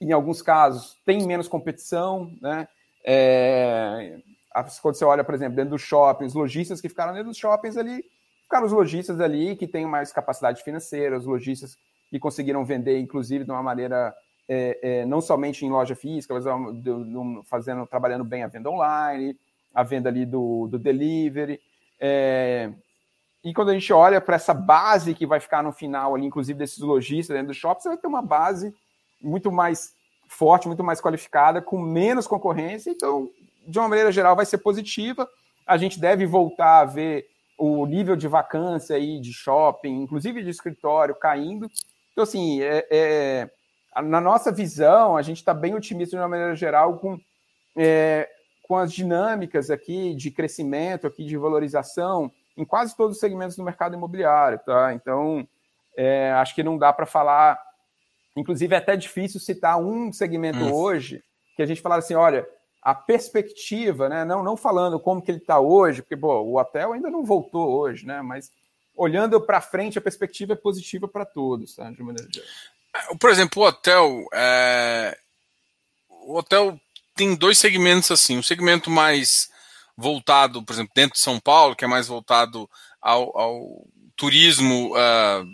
Em 0.00 0.12
alguns 0.12 0.42
casos, 0.42 0.96
tem 1.04 1.26
menos 1.26 1.48
competição, 1.48 2.30
né? 2.40 2.68
É, 3.06 4.18
quando 4.80 4.94
você 4.94 5.04
olha, 5.04 5.24
por 5.24 5.34
exemplo, 5.34 5.56
dentro 5.56 5.72
dos 5.72 5.82
shoppings, 5.82 6.34
lojistas 6.34 6.80
que 6.80 6.88
ficaram 6.88 7.12
dentro 7.12 7.28
dos 7.28 7.38
shoppings 7.38 7.76
ali, 7.76 8.04
ficaram 8.42 8.66
os 8.66 8.72
lojistas 8.72 9.20
ali 9.20 9.56
que 9.56 9.66
têm 9.66 9.86
mais 9.86 10.12
capacidade 10.12 10.62
financeira, 10.62 11.18
os 11.18 11.26
lojistas 11.26 11.76
que 12.10 12.18
conseguiram 12.18 12.64
vender, 12.64 12.98
inclusive, 12.98 13.44
de 13.44 13.50
uma 13.50 13.62
maneira 13.62 14.14
é, 14.48 14.78
é, 14.82 15.06
não 15.06 15.20
somente 15.20 15.64
em 15.64 15.70
loja 15.70 15.96
física, 15.96 16.34
mas 16.34 16.44
fazendo, 17.46 17.86
trabalhando 17.86 18.24
bem 18.24 18.42
a 18.42 18.48
venda 18.48 18.70
online, 18.70 19.36
a 19.74 19.82
venda 19.82 20.08
ali 20.08 20.24
do, 20.24 20.68
do 20.68 20.78
delivery. 20.78 21.60
É, 21.98 22.70
e 23.42 23.52
quando 23.52 23.70
a 23.70 23.74
gente 23.74 23.92
olha 23.92 24.20
para 24.20 24.36
essa 24.36 24.54
base 24.54 25.14
que 25.14 25.26
vai 25.26 25.40
ficar 25.40 25.62
no 25.62 25.72
final 25.72 26.14
ali, 26.14 26.24
inclusive 26.24 26.58
desses 26.58 26.78
lojistas 26.78 27.34
dentro 27.34 27.48
do 27.48 27.54
shopping, 27.54 27.82
você 27.82 27.88
vai 27.88 27.98
ter 27.98 28.06
uma 28.06 28.22
base 28.22 28.74
muito 29.20 29.50
mais 29.50 29.92
forte, 30.28 30.66
muito 30.66 30.84
mais 30.84 31.00
qualificada, 31.00 31.60
com 31.60 31.78
menos 31.78 32.26
concorrência. 32.26 32.90
Então, 32.90 33.28
de 33.66 33.78
uma 33.78 33.88
maneira 33.88 34.12
geral, 34.12 34.36
vai 34.36 34.46
ser 34.46 34.58
positiva. 34.58 35.28
A 35.66 35.76
gente 35.76 36.00
deve 36.00 36.26
voltar 36.26 36.80
a 36.80 36.84
ver 36.84 37.26
o 37.58 37.86
nível 37.86 38.16
de 38.16 38.28
vacância 38.28 38.96
aí 38.96 39.20
de 39.20 39.32
shopping, 39.32 40.02
inclusive 40.02 40.42
de 40.42 40.50
escritório, 40.50 41.14
caindo. 41.14 41.70
Então, 42.12 42.24
assim, 42.24 42.62
é, 42.62 42.86
é 42.90 43.50
na 44.02 44.20
nossa 44.20 44.50
visão, 44.50 45.16
a 45.16 45.22
gente 45.22 45.38
está 45.38 45.54
bem 45.54 45.74
otimista 45.74 46.16
de 46.16 46.22
uma 46.22 46.28
maneira 46.28 46.56
geral 46.56 46.98
com 46.98 47.18
é, 47.76 48.28
com 48.66 48.76
as 48.76 48.92
dinâmicas 48.92 49.70
aqui 49.70 50.14
de 50.14 50.30
crescimento, 50.30 51.06
aqui 51.06 51.24
de 51.24 51.36
valorização 51.36 52.32
em 52.56 52.64
quase 52.64 52.96
todos 52.96 53.16
os 53.16 53.20
segmentos 53.20 53.56
do 53.56 53.64
mercado 53.64 53.94
imobiliário, 53.94 54.58
tá? 54.64 54.94
Então, 54.94 55.46
é, 55.96 56.32
acho 56.32 56.54
que 56.54 56.62
não 56.62 56.78
dá 56.78 56.92
para 56.92 57.06
falar. 57.06 57.60
Inclusive, 58.36 58.74
é 58.74 58.78
até 58.78 58.96
difícil 58.96 59.38
citar 59.38 59.78
um 59.78 60.12
segmento 60.12 60.58
hum. 60.58 60.72
hoje 60.72 61.22
que 61.56 61.62
a 61.62 61.66
gente 61.66 61.80
falar 61.80 61.96
assim, 61.96 62.14
olha, 62.14 62.48
a 62.82 62.94
perspectiva, 62.94 64.08
né? 64.08 64.24
Não, 64.24 64.42
não 64.42 64.56
falando 64.56 64.98
como 64.98 65.20
que 65.20 65.30
ele 65.30 65.38
está 65.38 65.58
hoje, 65.60 66.02
porque 66.02 66.16
pô, 66.16 66.40
o 66.40 66.58
hotel 66.58 66.92
ainda 66.92 67.10
não 67.10 67.24
voltou 67.24 67.78
hoje, 67.78 68.06
né? 68.06 68.22
Mas 68.22 68.50
olhando 68.96 69.40
para 69.40 69.60
frente, 69.60 69.98
a 69.98 70.02
perspectiva 70.02 70.54
é 70.54 70.56
positiva 70.56 71.06
para 71.06 71.24
todos, 71.24 71.74
tá? 71.76 71.90
De 71.90 72.02
maneira 72.02 72.28
geral. 72.32 72.48
Por 73.18 73.30
exemplo, 73.30 73.62
o 73.62 73.66
hotel, 73.66 74.24
é... 74.32 75.18
o 76.08 76.36
hotel 76.36 76.78
tem 77.14 77.34
dois 77.34 77.58
segmentos 77.58 78.10
assim. 78.10 78.38
Um 78.38 78.42
segmento 78.42 78.90
mais 78.90 79.48
voltado, 79.96 80.62
por 80.62 80.72
exemplo, 80.72 80.92
dentro 80.94 81.14
de 81.14 81.20
São 81.20 81.38
Paulo, 81.38 81.76
que 81.76 81.84
é 81.84 81.88
mais 81.88 82.08
voltado 82.08 82.68
ao, 83.00 83.36
ao 83.38 83.86
turismo, 84.16 84.92
uh, 84.96 85.46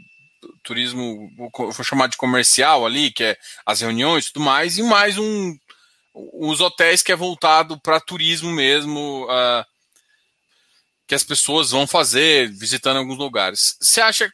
turismo, 0.63 1.31
vou 1.37 1.73
chamar 1.85 2.09
de 2.09 2.17
comercial 2.17 2.87
ali, 2.87 3.11
que 3.11 3.25
é 3.25 3.37
as 3.67 3.81
reuniões 3.81 4.27
e 4.27 4.33
tudo 4.33 4.45
mais, 4.45 4.79
e 4.79 4.83
mais 4.83 5.19
um 5.19 5.57
os 6.13 6.61
hotéis 6.61 7.03
que 7.03 7.13
é 7.13 7.17
voltado 7.17 7.79
para 7.81 8.01
turismo 8.01 8.51
mesmo, 8.51 9.25
uh, 9.27 9.65
que 11.07 11.15
as 11.15 11.23
pessoas 11.23 11.71
vão 11.71 11.87
fazer 11.87 12.51
visitando 12.51 12.97
alguns 12.97 13.19
lugares. 13.19 13.77
Você 13.81 14.01
acha 14.01 14.33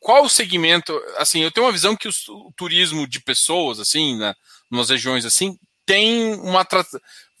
qual 0.00 0.24
o 0.24 0.30
segmento? 0.30 0.98
Assim, 1.16 1.40
eu 1.40 1.50
tenho 1.50 1.66
uma 1.66 1.72
visão 1.72 1.96
que 1.96 2.08
o, 2.08 2.12
o 2.28 2.52
turismo 2.56 3.06
de 3.06 3.20
pessoas, 3.20 3.78
assim, 3.78 4.18
nas 4.70 4.90
regiões 4.90 5.24
assim, 5.24 5.58
tem 5.88 6.34
uma 6.34 6.66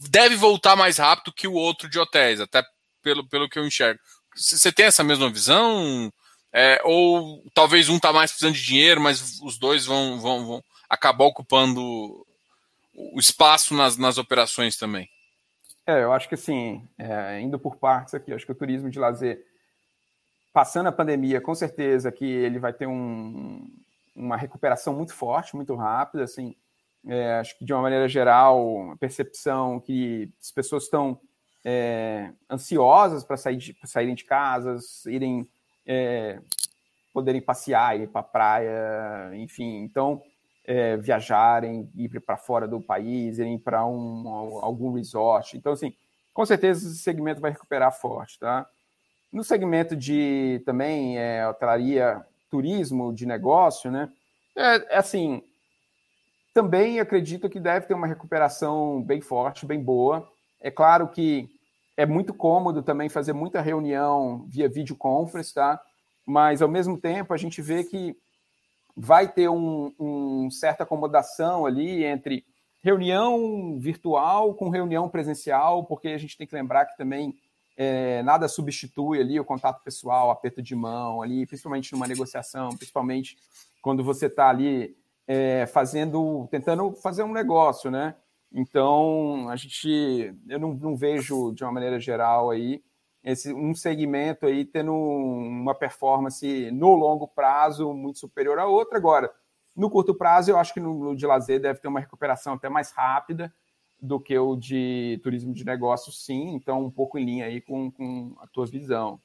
deve 0.00 0.34
voltar 0.34 0.74
mais 0.74 0.96
rápido 0.96 1.34
que 1.34 1.46
o 1.46 1.52
outro 1.52 1.86
de 1.86 1.98
hotéis, 1.98 2.40
até 2.40 2.64
pelo, 3.02 3.28
pelo 3.28 3.46
que 3.46 3.58
eu 3.58 3.66
enxergo. 3.66 4.00
Você 4.34 4.72
tem 4.72 4.86
essa 4.86 5.04
mesma 5.04 5.28
visão? 5.28 6.10
É, 6.50 6.80
ou 6.82 7.44
talvez 7.52 7.90
um 7.90 7.96
está 7.96 8.10
mais 8.10 8.30
precisando 8.30 8.54
de 8.54 8.64
dinheiro, 8.64 9.02
mas 9.02 9.38
os 9.42 9.58
dois 9.58 9.84
vão, 9.84 10.18
vão, 10.18 10.46
vão 10.46 10.64
acabar 10.88 11.26
ocupando 11.26 12.26
o 12.94 13.20
espaço 13.20 13.74
nas, 13.74 13.98
nas 13.98 14.16
operações 14.16 14.78
também? 14.78 15.10
É, 15.86 16.02
eu 16.02 16.12
acho 16.12 16.26
que 16.26 16.34
assim, 16.34 16.88
é, 16.98 17.38
indo 17.40 17.58
por 17.58 17.76
partes 17.76 18.14
aqui, 18.14 18.32
acho 18.32 18.46
que 18.46 18.52
o 18.52 18.54
turismo 18.54 18.88
de 18.88 18.98
lazer, 18.98 19.44
passando 20.54 20.86
a 20.86 20.92
pandemia, 20.92 21.40
com 21.40 21.54
certeza 21.54 22.10
que 22.10 22.24
ele 22.24 22.58
vai 22.58 22.72
ter 22.72 22.86
um, 22.86 23.70
uma 24.16 24.38
recuperação 24.38 24.94
muito 24.94 25.12
forte, 25.12 25.54
muito 25.54 25.74
rápida, 25.74 26.24
assim, 26.24 26.54
é, 27.06 27.34
acho 27.34 27.58
que 27.58 27.64
de 27.64 27.72
uma 27.72 27.82
maneira 27.82 28.08
geral, 28.08 28.92
a 28.92 28.96
percepção 28.96 29.80
que 29.80 30.30
as 30.40 30.50
pessoas 30.50 30.84
estão 30.84 31.20
é, 31.64 32.32
ansiosas 32.50 33.24
para 33.24 33.36
sair 33.36 33.56
de, 33.56 33.76
saírem 33.84 34.14
de 34.14 34.24
casas, 34.24 35.04
irem 35.06 35.48
é, 35.86 36.40
poderem 37.12 37.40
passear, 37.40 37.98
ir 37.98 38.08
para 38.08 38.20
a 38.20 38.24
praia, 38.24 39.30
enfim, 39.34 39.82
então 39.82 40.22
é, 40.64 40.96
viajarem, 40.96 41.90
ir 41.94 42.20
para 42.20 42.36
fora 42.36 42.68
do 42.68 42.80
país, 42.80 43.38
irem 43.38 43.58
para 43.58 43.86
um, 43.86 44.28
algum 44.62 44.92
resort. 44.92 45.56
Então, 45.56 45.72
assim, 45.72 45.94
com 46.34 46.44
certeza 46.44 46.86
esse 46.86 46.98
segmento 46.98 47.40
vai 47.40 47.50
recuperar 47.50 47.90
forte, 47.90 48.38
tá? 48.38 48.66
No 49.32 49.42
segmento 49.42 49.96
de 49.96 50.62
também 50.64 51.18
é, 51.18 51.46
hotelaria, 51.48 52.24
turismo 52.50 53.12
de 53.12 53.26
negócio, 53.26 53.90
né? 53.90 54.10
É, 54.54 54.94
é, 54.94 54.98
assim, 54.98 55.42
também 56.52 57.00
acredito 57.00 57.48
que 57.48 57.60
deve 57.60 57.86
ter 57.86 57.94
uma 57.94 58.06
recuperação 58.06 59.02
bem 59.02 59.20
forte, 59.20 59.66
bem 59.66 59.82
boa. 59.82 60.28
É 60.60 60.70
claro 60.70 61.08
que 61.08 61.48
é 61.96 62.06
muito 62.06 62.34
cômodo 62.34 62.82
também 62.82 63.08
fazer 63.08 63.32
muita 63.32 63.60
reunião 63.60 64.44
via 64.48 64.68
videoconference, 64.68 65.54
tá? 65.54 65.80
Mas 66.24 66.62
ao 66.62 66.68
mesmo 66.68 66.98
tempo 66.98 67.32
a 67.32 67.36
gente 67.36 67.60
vê 67.60 67.84
que 67.84 68.16
vai 68.96 69.28
ter 69.28 69.48
um, 69.48 69.92
um 69.98 70.50
certa 70.50 70.82
acomodação 70.82 71.64
ali 71.64 72.04
entre 72.04 72.44
reunião 72.82 73.78
virtual 73.78 74.54
com 74.54 74.68
reunião 74.68 75.08
presencial, 75.08 75.84
porque 75.84 76.08
a 76.08 76.18
gente 76.18 76.36
tem 76.36 76.46
que 76.46 76.54
lembrar 76.54 76.86
que 76.86 76.96
também 76.96 77.34
é, 77.76 78.22
nada 78.22 78.48
substitui 78.48 79.20
ali 79.20 79.38
o 79.38 79.44
contato 79.44 79.82
pessoal, 79.84 80.30
aperto 80.30 80.60
de 80.60 80.74
mão 80.74 81.22
ali, 81.22 81.46
principalmente 81.46 81.92
numa 81.92 82.08
negociação, 82.08 82.70
principalmente 82.70 83.36
quando 83.80 84.02
você 84.02 84.26
está 84.26 84.48
ali 84.48 84.96
é, 85.28 85.66
fazendo, 85.66 86.48
tentando 86.50 86.92
fazer 86.94 87.22
um 87.22 87.32
negócio, 87.32 87.90
né? 87.90 88.16
Então 88.50 89.48
a 89.50 89.56
gente, 89.56 90.34
eu 90.48 90.58
não, 90.58 90.72
não 90.72 90.96
vejo 90.96 91.52
de 91.52 91.62
uma 91.62 91.72
maneira 91.72 92.00
geral 92.00 92.50
aí 92.50 92.82
esse, 93.22 93.52
um 93.52 93.74
segmento 93.74 94.46
aí 94.46 94.64
tendo 94.64 94.92
uma 94.92 95.74
performance 95.74 96.70
no 96.70 96.94
longo 96.94 97.28
prazo 97.28 97.92
muito 97.92 98.18
superior 98.18 98.58
à 98.58 98.66
outra. 98.66 98.96
Agora, 98.96 99.30
no 99.76 99.90
curto 99.90 100.14
prazo, 100.14 100.50
eu 100.50 100.56
acho 100.56 100.72
que 100.72 100.80
no, 100.80 100.94
no 100.94 101.16
de 101.16 101.26
lazer 101.26 101.60
deve 101.60 101.80
ter 101.80 101.88
uma 101.88 102.00
recuperação 102.00 102.54
até 102.54 102.70
mais 102.70 102.90
rápida 102.90 103.52
do 104.00 104.18
que 104.18 104.38
o 104.38 104.56
de 104.56 105.20
turismo 105.22 105.52
de 105.52 105.64
negócio, 105.64 106.10
sim. 106.12 106.54
Então, 106.54 106.84
um 106.84 106.90
pouco 106.90 107.18
em 107.18 107.24
linha 107.24 107.46
aí 107.46 107.60
com, 107.60 107.90
com 107.90 108.34
a 108.40 108.46
tua 108.46 108.64
visão. 108.64 109.20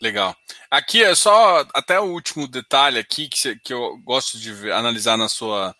Legal. 0.00 0.36
Aqui 0.70 1.02
é 1.02 1.14
só 1.14 1.66
até 1.74 1.98
o 1.98 2.12
último 2.12 2.46
detalhe 2.46 2.98
aqui 2.98 3.28
que, 3.28 3.56
que 3.60 3.72
eu 3.72 3.98
gosto 4.04 4.38
de 4.38 4.70
analisar 4.70 5.16
na 5.16 5.28
sua, 5.28 5.74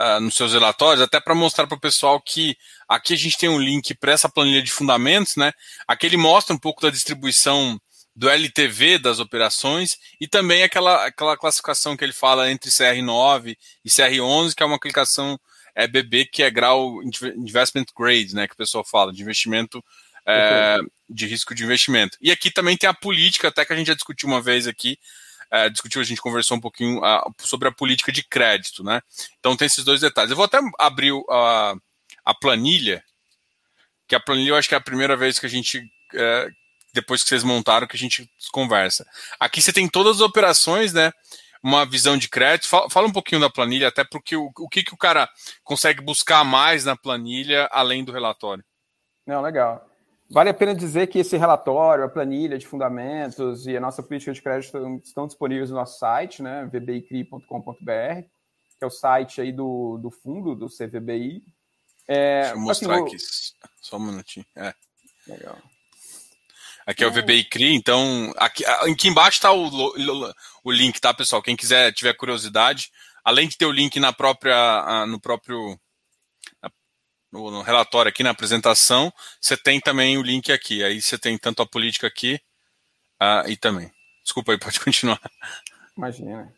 uh, 0.00 0.20
nos 0.20 0.34
seus 0.34 0.52
relatórios, 0.52 1.02
até 1.02 1.20
para 1.20 1.34
mostrar 1.34 1.66
para 1.66 1.76
o 1.76 1.80
pessoal 1.80 2.20
que 2.20 2.56
aqui 2.88 3.14
a 3.14 3.16
gente 3.16 3.38
tem 3.38 3.48
um 3.48 3.60
link 3.60 3.94
para 3.94 4.12
essa 4.12 4.28
planilha 4.28 4.62
de 4.62 4.72
fundamentos, 4.72 5.36
né? 5.36 5.52
Aqui 5.86 6.06
ele 6.06 6.16
mostra 6.16 6.54
um 6.54 6.58
pouco 6.58 6.82
da 6.82 6.90
distribuição 6.90 7.78
do 8.16 8.28
LTV 8.28 8.98
das 8.98 9.18
operações 9.18 9.96
e 10.20 10.28
também 10.28 10.62
aquela, 10.62 11.04
aquela 11.04 11.36
classificação 11.36 11.96
que 11.96 12.04
ele 12.04 12.12
fala 12.12 12.50
entre 12.50 12.70
CR9 12.70 13.56
e 13.84 13.88
CR11, 13.88 14.54
que 14.54 14.62
é 14.62 14.66
uma 14.66 14.78
classificação 14.78 15.38
é, 15.74 15.88
BB, 15.88 16.26
que 16.26 16.42
é 16.42 16.50
grau 16.50 17.02
investment 17.02 17.86
grade, 17.96 18.34
né? 18.34 18.46
Que 18.46 18.54
o 18.54 18.58
pessoal 18.58 18.84
fala, 18.84 19.12
de 19.12 19.22
investimento 19.22 19.82
é, 20.26 20.78
de 21.08 21.26
risco 21.26 21.54
de 21.54 21.64
investimento. 21.64 22.16
E 22.20 22.30
aqui 22.30 22.50
também 22.50 22.76
tem 22.76 22.88
a 22.88 22.94
política, 22.94 23.48
até 23.48 23.64
que 23.64 23.72
a 23.72 23.76
gente 23.76 23.88
já 23.88 23.94
discutiu 23.94 24.28
uma 24.28 24.40
vez 24.40 24.66
aqui, 24.66 24.98
é, 25.50 25.68
discutiu, 25.68 26.00
a 26.00 26.04
gente 26.04 26.20
conversou 26.20 26.56
um 26.56 26.60
pouquinho 26.60 26.98
uh, 26.98 27.34
sobre 27.40 27.68
a 27.68 27.72
política 27.72 28.10
de 28.10 28.22
crédito, 28.22 28.82
né? 28.82 29.00
Então 29.38 29.56
tem 29.56 29.66
esses 29.66 29.84
dois 29.84 30.00
detalhes. 30.00 30.30
Eu 30.30 30.36
vou 30.36 30.46
até 30.46 30.58
abrir 30.78 31.12
uh, 31.12 31.80
a 32.24 32.34
planilha, 32.34 33.04
que 34.08 34.14
a 34.14 34.20
planilha 34.20 34.50
eu 34.50 34.56
acho 34.56 34.68
que 34.68 34.74
é 34.74 34.78
a 34.78 34.82
primeira 34.82 35.16
vez 35.16 35.38
que 35.38 35.46
a 35.46 35.48
gente, 35.48 35.78
uh, 35.78 36.50
depois 36.92 37.22
que 37.22 37.28
vocês 37.28 37.44
montaram, 37.44 37.86
que 37.86 37.96
a 37.96 37.98
gente 37.98 38.28
conversa. 38.52 39.06
Aqui 39.38 39.62
você 39.62 39.72
tem 39.72 39.88
todas 39.88 40.16
as 40.16 40.22
operações, 40.22 40.92
né? 40.92 41.12
Uma 41.62 41.86
visão 41.86 42.18
de 42.18 42.28
crédito. 42.28 42.68
Fala, 42.68 42.90
fala 42.90 43.06
um 43.06 43.12
pouquinho 43.12 43.40
da 43.40 43.48
planilha, 43.48 43.88
até 43.88 44.04
porque 44.04 44.36
o, 44.36 44.50
o 44.58 44.68
que, 44.68 44.82
que 44.82 44.94
o 44.94 44.98
cara 44.98 45.28
consegue 45.62 46.02
buscar 46.02 46.44
mais 46.44 46.84
na 46.84 46.96
planilha 46.96 47.68
além 47.70 48.04
do 48.04 48.12
relatório. 48.12 48.64
Não, 49.26 49.40
legal. 49.40 49.88
Vale 50.30 50.50
a 50.50 50.54
pena 50.54 50.74
dizer 50.74 51.06
que 51.08 51.18
esse 51.18 51.36
relatório, 51.36 52.04
a 52.04 52.08
planilha 52.08 52.58
de 52.58 52.66
fundamentos 52.66 53.66
e 53.66 53.76
a 53.76 53.80
nossa 53.80 54.02
política 54.02 54.32
de 54.32 54.42
crédito 54.42 55.00
estão 55.04 55.26
disponíveis 55.26 55.70
no 55.70 55.76
nosso 55.76 55.98
site, 55.98 56.42
né, 56.42 56.68
vbicri.com.br, 56.72 58.22
que 58.78 58.82
é 58.82 58.86
o 58.86 58.90
site 58.90 59.40
aí 59.40 59.52
do, 59.52 59.98
do 59.98 60.10
fundo, 60.10 60.54
do 60.54 60.66
CVBI. 60.66 61.42
É, 62.08 62.40
Deixa 62.40 62.54
eu 62.54 62.60
mostrar 62.60 62.94
assim, 62.94 63.04
aqui, 63.04 63.16
só 63.80 63.96
um 63.96 64.00
minutinho. 64.00 64.46
É. 64.56 64.74
Legal. 65.26 65.58
Aqui 66.86 67.02
é 67.02 67.06
o 67.06 67.12
VBI 67.12 67.44
CRI, 67.44 67.74
então 67.74 68.32
aqui, 68.36 68.64
aqui 68.66 69.08
embaixo 69.08 69.38
está 69.38 69.52
o, 69.52 69.70
o 70.62 70.70
link, 70.70 71.00
tá, 71.00 71.14
pessoal? 71.14 71.42
Quem 71.42 71.56
quiser, 71.56 71.92
tiver 71.92 72.12
curiosidade, 72.14 72.90
além 73.24 73.48
de 73.48 73.56
ter 73.56 73.64
o 73.64 73.72
link 73.72 73.98
na 73.98 74.12
própria, 74.12 75.06
no 75.06 75.18
próprio 75.18 75.78
no, 77.34 77.50
no, 77.50 77.62
relatório 77.62 78.08
aqui 78.08 78.22
na 78.22 78.30
apresentação, 78.30 79.12
você 79.40 79.56
tem 79.56 79.80
também 79.80 80.16
o 80.16 80.22
link 80.22 80.52
aqui. 80.52 80.84
Aí 80.84 81.02
você 81.02 81.18
tem 81.18 81.36
tanto 81.36 81.62
a 81.62 81.66
política 81.66 82.06
aqui 82.06 82.40
e 83.48 83.56
também. 83.56 83.90
Desculpa 84.22 84.52
aí, 84.52 84.58
pode 84.60 84.78
continuar. 84.78 85.20
Imagina. 85.96 86.52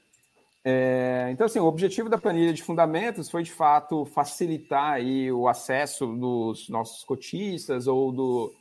É, 0.62 1.28
então, 1.30 1.46
assim, 1.46 1.60
o 1.60 1.64
objetivo 1.64 2.10
da 2.10 2.18
planilha 2.18 2.52
de 2.52 2.62
fundamentos 2.62 3.30
foi, 3.30 3.42
de 3.42 3.52
fato, 3.52 4.04
facilitar 4.04 4.94
aí 4.94 5.32
o 5.32 5.48
acesso 5.48 6.06
dos 6.06 6.68
nossos 6.68 7.04
cotistas 7.04 7.86
ou 7.86 8.12
do, 8.12 8.54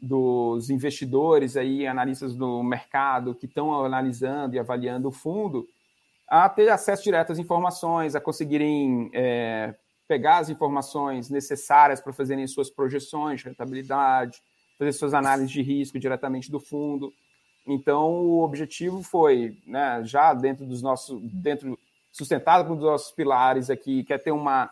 dos 0.00 0.70
investidores 0.70 1.56
aí, 1.56 1.86
analistas 1.86 2.34
do 2.34 2.62
mercado 2.62 3.34
que 3.34 3.46
estão 3.46 3.84
analisando 3.84 4.56
e 4.56 4.58
avaliando 4.58 5.08
o 5.08 5.12
fundo, 5.12 5.68
a 6.26 6.48
ter 6.48 6.68
acesso 6.70 7.04
direto 7.04 7.32
às 7.32 7.38
informações, 7.38 8.14
a 8.14 8.20
conseguirem 8.20 9.10
é, 9.12 9.74
pegar 10.10 10.38
as 10.38 10.48
informações 10.48 11.30
necessárias 11.30 12.00
para 12.00 12.12
fazerem 12.12 12.44
suas 12.48 12.68
projeções 12.68 13.38
de 13.38 13.46
rentabilidade, 13.46 14.42
fazer 14.76 14.90
suas 14.90 15.14
análises 15.14 15.52
de 15.52 15.62
risco 15.62 16.00
diretamente 16.00 16.50
do 16.50 16.58
fundo. 16.58 17.14
Então, 17.64 18.10
o 18.10 18.42
objetivo 18.42 19.04
foi, 19.04 19.56
né, 19.64 20.02
já 20.04 20.34
dentro 20.34 20.66
dos 20.66 20.82
nossos, 20.82 21.22
dentro 21.22 21.78
sustentado 22.10 22.66
com 22.66 22.74
os 22.74 22.82
nossos 22.82 23.12
pilares 23.12 23.70
aqui, 23.70 24.02
quer 24.02 24.18
ter 24.18 24.32
uma 24.32 24.68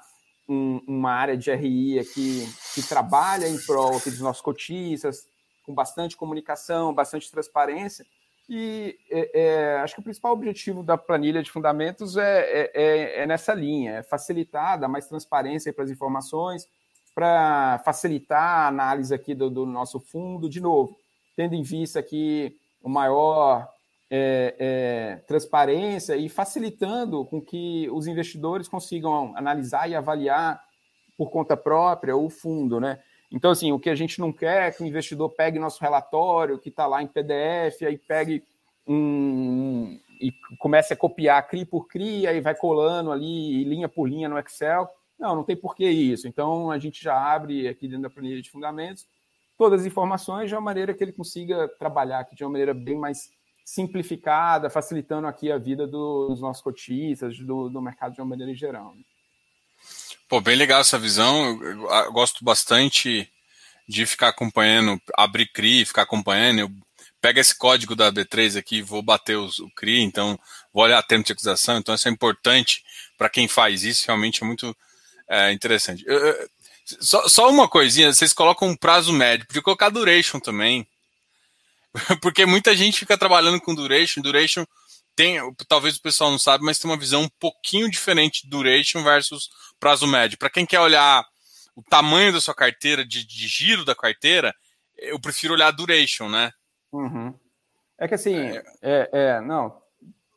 um, 0.49 0.81
uma 0.89 1.13
área 1.13 1.37
de 1.37 1.55
RI 1.55 2.01
aqui 2.01 2.45
que 2.75 2.83
trabalha 2.83 3.47
em 3.47 3.59
prol 3.65 3.97
aqui 3.97 4.11
dos 4.11 4.21
nossos 4.21 4.43
cotistas, 4.43 5.25
com 5.63 5.73
bastante 5.73 6.17
comunicação, 6.17 6.93
bastante 6.93 7.31
transparência, 7.31 8.05
e 8.49 8.99
é, 9.11 9.41
é, 9.43 9.77
acho 9.81 9.95
que 9.95 10.01
o 10.01 10.05
principal 10.05 10.33
objetivo 10.33 10.83
da 10.83 10.97
planilha 10.97 11.43
de 11.43 11.51
fundamentos 11.51 12.17
é, 12.17 12.41
é, 12.41 12.71
é, 12.75 13.23
é 13.23 13.27
nessa 13.27 13.53
linha, 13.53 13.97
é 13.97 14.03
facilitar, 14.03 14.81
dar 14.81 14.89
mais 14.89 15.07
transparência 15.07 15.73
para 15.73 15.85
as 15.85 15.91
informações, 15.91 16.67
para 17.15 17.79
facilitar 17.85 18.43
a 18.43 18.69
análise 18.69 19.13
aqui 19.13 19.35
do, 19.35 19.51
do, 19.51 19.67
nosso 19.67 20.01
fundo, 20.01 20.49
de 20.49 20.61
novo, 20.61 20.97
tendo 21.37 21.55
em 21.55 21.63
vista 21.63 21.99
aqui 21.99 22.57
o 22.83 22.89
maior 22.89 23.69
é, 24.11 24.55
é, 24.59 25.17
transparência 25.27 26.17
e 26.17 26.29
facilitando 26.31 27.27
com 27.27 27.43
que 27.43 27.91
os 27.91 28.07
investidores 28.07 28.67
consigam 28.67 29.37
analisar 29.37 29.91
e 29.91 29.95
avaliar 29.95 30.59
por 31.19 31.31
conta 31.31 31.57
própria 31.57 32.17
o 32.17 32.31
fundo, 32.31 32.81
né? 32.81 32.99
Então, 33.31 33.51
assim, 33.51 33.73
o 33.73 33.79
que 33.79 33.91
a 33.91 33.95
gente 33.95 34.19
não 34.19 34.33
quer 34.33 34.69
é 34.69 34.71
que 34.71 34.83
o 34.83 34.87
investidor 34.87 35.31
pegue 35.31 35.59
nosso 35.59 35.81
relatório, 35.81 36.59
que 36.59 36.71
está 36.71 36.87
lá 36.87 37.03
em 37.03 37.07
PDF, 37.07 37.83
aí 37.87 37.99
pegue 37.99 38.43
um, 38.87 40.01
e 40.21 40.33
comece 40.59 40.93
a 40.95 40.97
copiar 40.97 41.47
CRI 41.47 41.67
por 41.67 41.87
CRI, 41.87 42.27
aí 42.27 42.41
vai 42.41 42.55
colando 42.55 43.13
ali, 43.13 43.65
linha 43.65 43.89
por 43.89 44.09
linha 44.09 44.29
no 44.29 44.39
Excel. 44.39 44.89
Não, 45.19 45.37
não 45.37 45.45
tem 45.45 45.57
por 45.57 45.75
que 45.75 45.89
isso. 45.89 46.27
Então, 46.27 46.71
a 46.71 46.79
gente 46.79 47.03
já 47.03 47.15
abre 47.15 47.69
aqui 47.69 47.87
dentro 47.87 48.03
da 48.03 48.11
planilha 48.11 48.41
de 48.41 48.51
fundamentos 48.51 49.07
todas 49.59 49.81
as 49.81 49.87
informações 49.87 50.49
de 50.49 50.55
uma 50.55 50.61
maneira 50.61 50.95
que 50.95 51.03
ele 51.03 51.13
consiga 51.13 51.69
trabalhar 51.81 52.21
aqui 52.21 52.37
de 52.37 52.45
uma 52.45 52.51
maneira 52.51 52.73
bem 52.73 52.97
mais 52.97 53.31
simplificada, 53.65 54.71
facilitando 54.71 55.27
aqui 55.27 55.51
a 55.51 55.59
vida 55.59 55.87
dos 55.87 56.41
nossos 56.41 56.63
cotistas, 56.63 57.37
do, 57.39 57.69
do 57.69 57.83
mercado 57.83 58.15
de 58.15 58.21
uma 58.21 58.29
maneira 58.29 58.55
geral. 58.55 58.95
Pô, 60.29 60.43
bem 60.43 60.57
legal 60.57 60.83
essa 60.83 60.99
visão. 60.99 61.59
Eu, 61.63 62.13
gosto 62.13 62.45
bastante 62.45 63.31
de 63.89 64.05
ficar 64.05 64.29
acompanhando, 64.29 65.01
abrir 65.17 65.51
CRI, 65.51 65.87
ficar 65.87 66.03
acompanhando. 66.03 66.59
Eu 66.59 66.71
pego 67.19 67.41
esse 67.41 67.57
código 67.57 67.97
da 67.97 68.13
B3 68.13 68.59
aqui, 68.59 68.83
vou 68.83 69.03
bater 69.03 69.39
os, 69.39 69.59
o 69.59 69.71
CRI, 69.71 70.03
então 70.03 70.39
vou 70.73 70.85
olhar 70.85 71.03
termo 71.03 71.25
de 71.25 71.33
acusação. 71.33 71.79
Então, 71.79 71.95
isso 71.95 72.07
é 72.07 72.11
importante 72.11 72.85
para 73.17 73.31
quem 73.31 73.49
faz 73.49 73.85
isso, 73.85 74.05
realmente 74.07 74.43
é 74.43 74.47
muito 74.47 74.77
é, 75.29 75.51
interessante. 75.53 76.05
Eu, 76.07 76.49
só, 77.01 77.27
só, 77.27 77.51
uma 77.51 77.67
coisinha, 77.67 78.13
vocês 78.13 78.35
colocam 78.35 78.69
um 78.69 78.77
prazo 78.77 79.13
médio, 79.15 79.47
podia 79.47 79.63
colocar 79.63 79.89
duration 79.89 80.39
também. 80.39 80.87
Porque 82.21 82.45
muita 82.45 82.77
gente 82.77 82.99
fica 82.99 83.17
trabalhando 83.17 83.61
com 83.61 83.75
duration, 83.75 84.21
duration 84.21 84.67
tem, 85.19 85.37
talvez 85.67 85.97
o 85.97 86.01
pessoal 86.01 86.31
não 86.31 86.39
sabe, 86.39 86.65
mas 86.65 86.79
tem 86.79 86.89
uma 86.89 86.97
visão 86.97 87.23
um 87.23 87.29
pouquinho 87.41 87.91
diferente 87.91 88.45
de 88.45 88.49
duration 88.49 89.03
versus 89.03 89.51
prazo 89.81 90.07
médio. 90.07 90.39
Para 90.39 90.49
quem 90.49 90.65
quer 90.65 90.79
olhar 90.79 91.27
o 91.75 91.83
tamanho 91.83 92.33
da 92.33 92.41
sua 92.41 92.55
carteira, 92.55 93.05
de, 93.05 93.27
de, 93.27 93.49
giro 93.49 93.85
da 93.85 93.97
carteira, 93.97 94.55
eu 94.97 95.21
prefiro 95.21 95.55
olhar 95.55 95.67
a 95.67 95.73
duration, 95.73 96.29
né? 96.29 96.53
Uhum. 96.93 97.35
É 97.99 98.07
que 98.07 98.15
assim, 98.15 98.37
é, 98.37 98.63
é, 98.81 99.09
é, 99.13 99.41
não, 99.41 99.77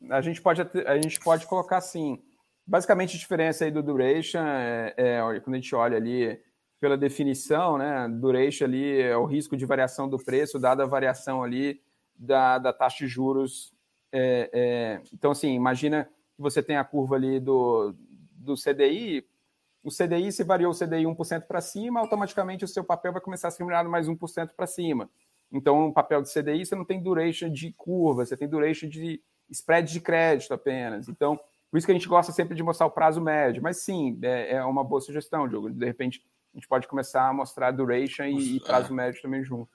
a 0.09 0.19
gente 0.19 0.41
pode 0.41 0.63
a 0.63 0.95
gente 0.95 1.19
pode 1.19 1.45
colocar 1.45 1.77
assim, 1.77 2.19
basicamente 2.65 3.15
a 3.15 3.19
diferença 3.19 3.65
aí 3.65 3.69
do 3.69 3.83
duration 3.83 4.43
é, 4.43 4.95
é 4.97 5.39
quando 5.41 5.57
a 5.57 5.59
gente 5.59 5.75
olha 5.75 5.95
ali 5.95 6.41
pela 6.79 6.97
definição, 6.97 7.77
né, 7.77 8.07
duration 8.09 8.65
ali 8.65 8.99
é 8.99 9.15
o 9.15 9.25
risco 9.25 9.55
de 9.55 9.63
variação 9.63 10.09
do 10.09 10.17
preço 10.17 10.57
dada 10.57 10.81
a 10.81 10.87
variação 10.87 11.43
ali 11.43 11.79
da, 12.15 12.57
da 12.57 12.73
taxa 12.73 13.05
de 13.05 13.07
juros 13.07 13.71
é, 14.11 14.49
é, 14.53 15.01
então, 15.13 15.31
assim, 15.31 15.53
imagina 15.53 16.05
que 16.35 16.41
você 16.41 16.61
tem 16.61 16.77
a 16.77 16.83
curva 16.83 17.15
ali 17.15 17.39
do, 17.39 17.95
do 18.33 18.55
CDI. 18.55 19.25
O 19.83 19.89
CDI, 19.89 20.31
se 20.31 20.43
variou 20.43 20.71
o 20.71 20.75
CDI 20.75 21.03
1% 21.05 21.47
para 21.47 21.61
cima, 21.61 21.99
automaticamente 21.99 22.65
o 22.65 22.67
seu 22.67 22.83
papel 22.83 23.13
vai 23.13 23.21
começar 23.21 23.47
a 23.47 23.51
ser 23.51 23.59
remunerado 23.59 23.89
mais 23.89 24.07
1% 24.07 24.49
para 24.55 24.67
cima. 24.67 25.09
Então, 25.51 25.87
no 25.87 25.93
papel 25.93 26.21
de 26.21 26.31
CDI, 26.31 26.65
você 26.65 26.75
não 26.75 26.85
tem 26.85 27.01
duration 27.01 27.49
de 27.49 27.73
curva, 27.73 28.25
você 28.25 28.37
tem 28.37 28.47
duration 28.47 28.87
de 28.87 29.21
spread 29.49 29.91
de 29.91 29.99
crédito 29.99 30.53
apenas. 30.53 31.09
Então, 31.09 31.39
por 31.69 31.77
isso 31.77 31.85
que 31.85 31.91
a 31.91 31.95
gente 31.95 32.07
gosta 32.07 32.31
sempre 32.31 32.55
de 32.55 32.63
mostrar 32.63 32.85
o 32.85 32.91
prazo 32.91 33.21
médio. 33.21 33.61
Mas 33.61 33.77
sim, 33.77 34.19
é, 34.21 34.55
é 34.55 34.63
uma 34.63 34.83
boa 34.83 35.01
sugestão, 35.01 35.47
Diogo. 35.47 35.69
De 35.69 35.85
repente, 35.85 36.23
a 36.53 36.57
gente 36.57 36.67
pode 36.67 36.87
começar 36.87 37.27
a 37.27 37.33
mostrar 37.33 37.71
duration 37.71 38.25
e, 38.25 38.57
e 38.57 38.59
prazo 38.59 38.91
é. 38.91 38.95
médio 38.95 39.21
também 39.21 39.43
junto. 39.43 39.69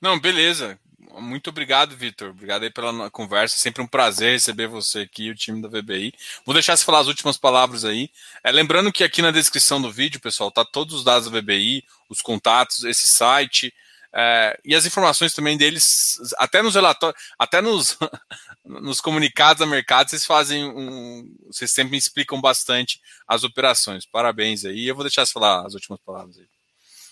Não, 0.00 0.18
beleza. 0.18 0.78
Muito 1.20 1.50
obrigado, 1.50 1.96
Vitor. 1.96 2.30
Obrigado 2.30 2.62
aí 2.62 2.70
pela 2.70 3.10
conversa. 3.10 3.56
Sempre 3.56 3.82
um 3.82 3.86
prazer 3.86 4.32
receber 4.32 4.68
você 4.68 5.00
aqui, 5.00 5.30
o 5.30 5.34
time 5.34 5.60
da 5.60 5.68
VBI. 5.68 6.12
Vou 6.44 6.52
deixar 6.52 6.76
você 6.76 6.84
falar 6.84 7.00
as 7.00 7.08
últimas 7.08 7.36
palavras 7.36 7.84
aí. 7.84 8.10
É, 8.44 8.52
lembrando 8.52 8.92
que 8.92 9.02
aqui 9.02 9.22
na 9.22 9.30
descrição 9.30 9.80
do 9.80 9.90
vídeo, 9.90 10.20
pessoal, 10.20 10.50
tá 10.50 10.64
todos 10.64 10.94
os 10.94 11.04
dados 11.04 11.30
da 11.30 11.40
VBI, 11.40 11.84
os 12.08 12.20
contatos, 12.20 12.84
esse 12.84 13.08
site 13.08 13.72
é, 14.14 14.58
e 14.64 14.74
as 14.74 14.86
informações 14.86 15.34
também 15.34 15.56
deles, 15.56 16.18
até 16.38 16.62
nos 16.62 16.74
relatórios, 16.74 17.20
até 17.38 17.60
nos, 17.60 17.98
nos 18.64 19.00
comunicados 19.00 19.60
da 19.60 19.66
mercado, 19.66 20.08
vocês 20.08 20.24
fazem 20.24 20.64
um. 20.64 21.34
Vocês 21.46 21.70
sempre 21.70 21.96
explicam 21.96 22.40
bastante 22.40 23.00
as 23.26 23.44
operações. 23.44 24.06
Parabéns 24.06 24.64
aí. 24.64 24.86
Eu 24.86 24.94
vou 24.94 25.04
deixar 25.04 25.26
você 25.26 25.32
falar 25.32 25.66
as 25.66 25.74
últimas 25.74 26.00
palavras 26.00 26.38
aí. 26.38 26.57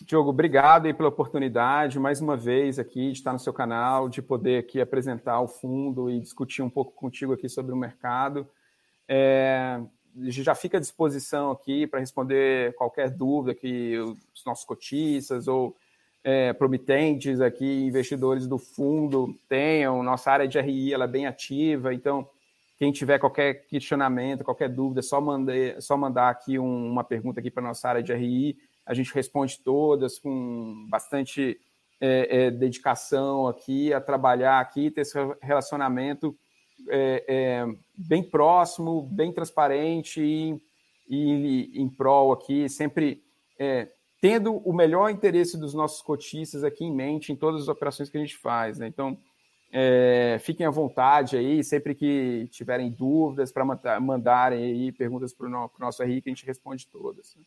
Diogo, 0.05 0.31
obrigado 0.31 0.87
aí 0.87 0.93
pela 0.93 1.09
oportunidade, 1.09 1.99
mais 1.99 2.21
uma 2.21 2.37
vez 2.37 2.79
aqui, 2.79 3.13
de 3.13 3.19
estar 3.19 3.33
no 3.33 3.39
seu 3.39 3.53
canal, 3.53 4.09
de 4.09 4.21
poder 4.21 4.59
aqui 4.59 4.81
apresentar 4.81 5.41
o 5.41 5.49
fundo 5.49 6.11
e 6.11 6.21
discutir 6.21 6.63
um 6.63 6.69
pouco 6.69 6.93
contigo 6.93 7.33
aqui 7.33 7.49
sobre 7.49 7.73
o 7.73 7.77
mercado. 7.77 8.47
É, 9.09 9.81
já 10.19 10.55
fica 10.55 10.77
à 10.77 10.81
disposição 10.81 11.51
aqui 11.51 11.87
para 11.87 12.01
responder 12.01 12.75
qualquer 12.75 13.11
dúvida 13.11 13.55
que 13.55 13.99
os 13.99 14.45
nossos 14.45 14.65
cotistas 14.65 15.49
ou 15.49 15.75
é, 16.23 16.53
promitentes 16.53 17.41
aqui, 17.41 17.85
investidores 17.85 18.47
do 18.47 18.59
fundo 18.59 19.35
tenham. 19.49 20.03
Nossa 20.03 20.31
área 20.31 20.49
de 20.49 20.61
RI 20.61 20.93
ela 20.93 21.05
é 21.05 21.09
bem 21.09 21.27
ativa, 21.27 21.95
então 21.95 22.29
quem 22.79 22.93
tiver 22.93 23.19
qualquer 23.19 23.67
questionamento, 23.67 24.45
qualquer 24.45 24.69
dúvida, 24.69 25.01
é 25.01 25.03
só, 25.03 25.21
mandar, 25.21 25.55
só 25.81 25.97
mandar 25.97 26.29
aqui 26.29 26.59
um, 26.59 26.91
uma 26.91 27.03
pergunta 27.03 27.41
aqui 27.41 27.51
para 27.51 27.63
nossa 27.63 27.89
área 27.89 28.03
de 28.03 28.13
RI 28.13 28.59
a 28.87 28.95
gente 28.95 29.13
responde 29.13 29.59
todas 29.61 30.19
com 30.19 30.87
bastante 30.89 31.59
é, 32.01 32.45
é, 32.45 32.51
dedicação 32.51 33.49
aqui, 33.49 33.93
a 33.93 34.01
trabalhar 34.01 34.61
aqui, 34.61 34.91
ter 34.91 35.01
esse 35.01 35.19
relacionamento 35.43 36.37
é, 36.89 37.25
é 37.27 37.67
bem 37.97 38.23
próximo, 38.23 39.03
bem 39.03 39.33
transparente 39.33 40.21
e, 40.21 40.61
e 41.09 41.83
em 41.83 41.89
prol 41.89 42.33
aqui, 42.33 42.69
sempre 42.69 43.23
é, 43.59 43.89
tendo 44.21 44.57
o 44.57 44.73
melhor 44.73 45.11
interesse 45.11 45.59
dos 45.59 45.75
nossos 45.75 46.03
cotistas 46.03 46.63
aqui 46.63 46.85
em 46.85 46.95
mente 46.95 47.33
em 47.33 47.37
todas 47.37 47.63
as 47.63 47.69
operações 47.69 48.09
que 48.09 48.17
a 48.17 48.21
gente 48.21 48.37
faz. 48.37 48.79
Né? 48.79 48.87
Então, 48.87 49.19
é, 49.73 50.39
fiquem 50.41 50.67
à 50.67 50.71
vontade 50.71 51.37
aí, 51.37 51.63
sempre 51.65 51.95
que 51.95 52.49
tiverem 52.51 52.91
dúvidas, 52.91 53.53
para 53.53 54.01
mandarem 54.01 54.63
aí 54.63 54.93
perguntas 54.93 55.35
para 55.35 55.47
o 55.47 55.71
nosso 55.79 56.03
RI, 56.03 56.23
que 56.23 56.29
a 56.29 56.33
gente 56.33 56.47
responde 56.47 56.87
todas. 56.87 57.35
Né? 57.37 57.43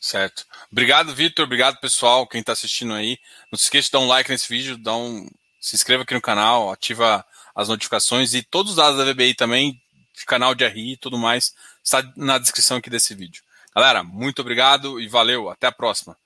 Certo. 0.00 0.44
Obrigado, 0.70 1.14
Vitor. 1.14 1.44
Obrigado, 1.44 1.80
pessoal, 1.80 2.26
quem 2.26 2.40
está 2.40 2.52
assistindo 2.52 2.92
aí. 2.92 3.18
Não 3.50 3.58
se 3.58 3.64
esqueça 3.64 3.86
de 3.86 3.92
dar 3.92 4.00
um 4.00 4.06
like 4.06 4.30
nesse 4.30 4.48
vídeo, 4.48 4.76
dá 4.76 4.94
um... 4.94 5.28
se 5.60 5.74
inscreva 5.74 6.02
aqui 6.02 6.14
no 6.14 6.20
canal, 6.20 6.70
ativa 6.70 7.24
as 7.54 7.68
notificações 7.68 8.34
e 8.34 8.42
todos 8.42 8.72
os 8.72 8.76
dados 8.76 8.98
da 8.98 9.12
VBI 9.12 9.34
também, 9.34 9.80
canal 10.26 10.54
de 10.54 10.66
RI 10.66 10.92
e 10.92 10.96
tudo 10.96 11.18
mais, 11.18 11.54
está 11.82 12.02
na 12.16 12.38
descrição 12.38 12.76
aqui 12.76 12.90
desse 12.90 13.14
vídeo. 13.14 13.42
Galera, 13.74 14.02
muito 14.02 14.40
obrigado 14.40 15.00
e 15.00 15.08
valeu. 15.08 15.48
Até 15.50 15.66
a 15.66 15.72
próxima. 15.72 16.16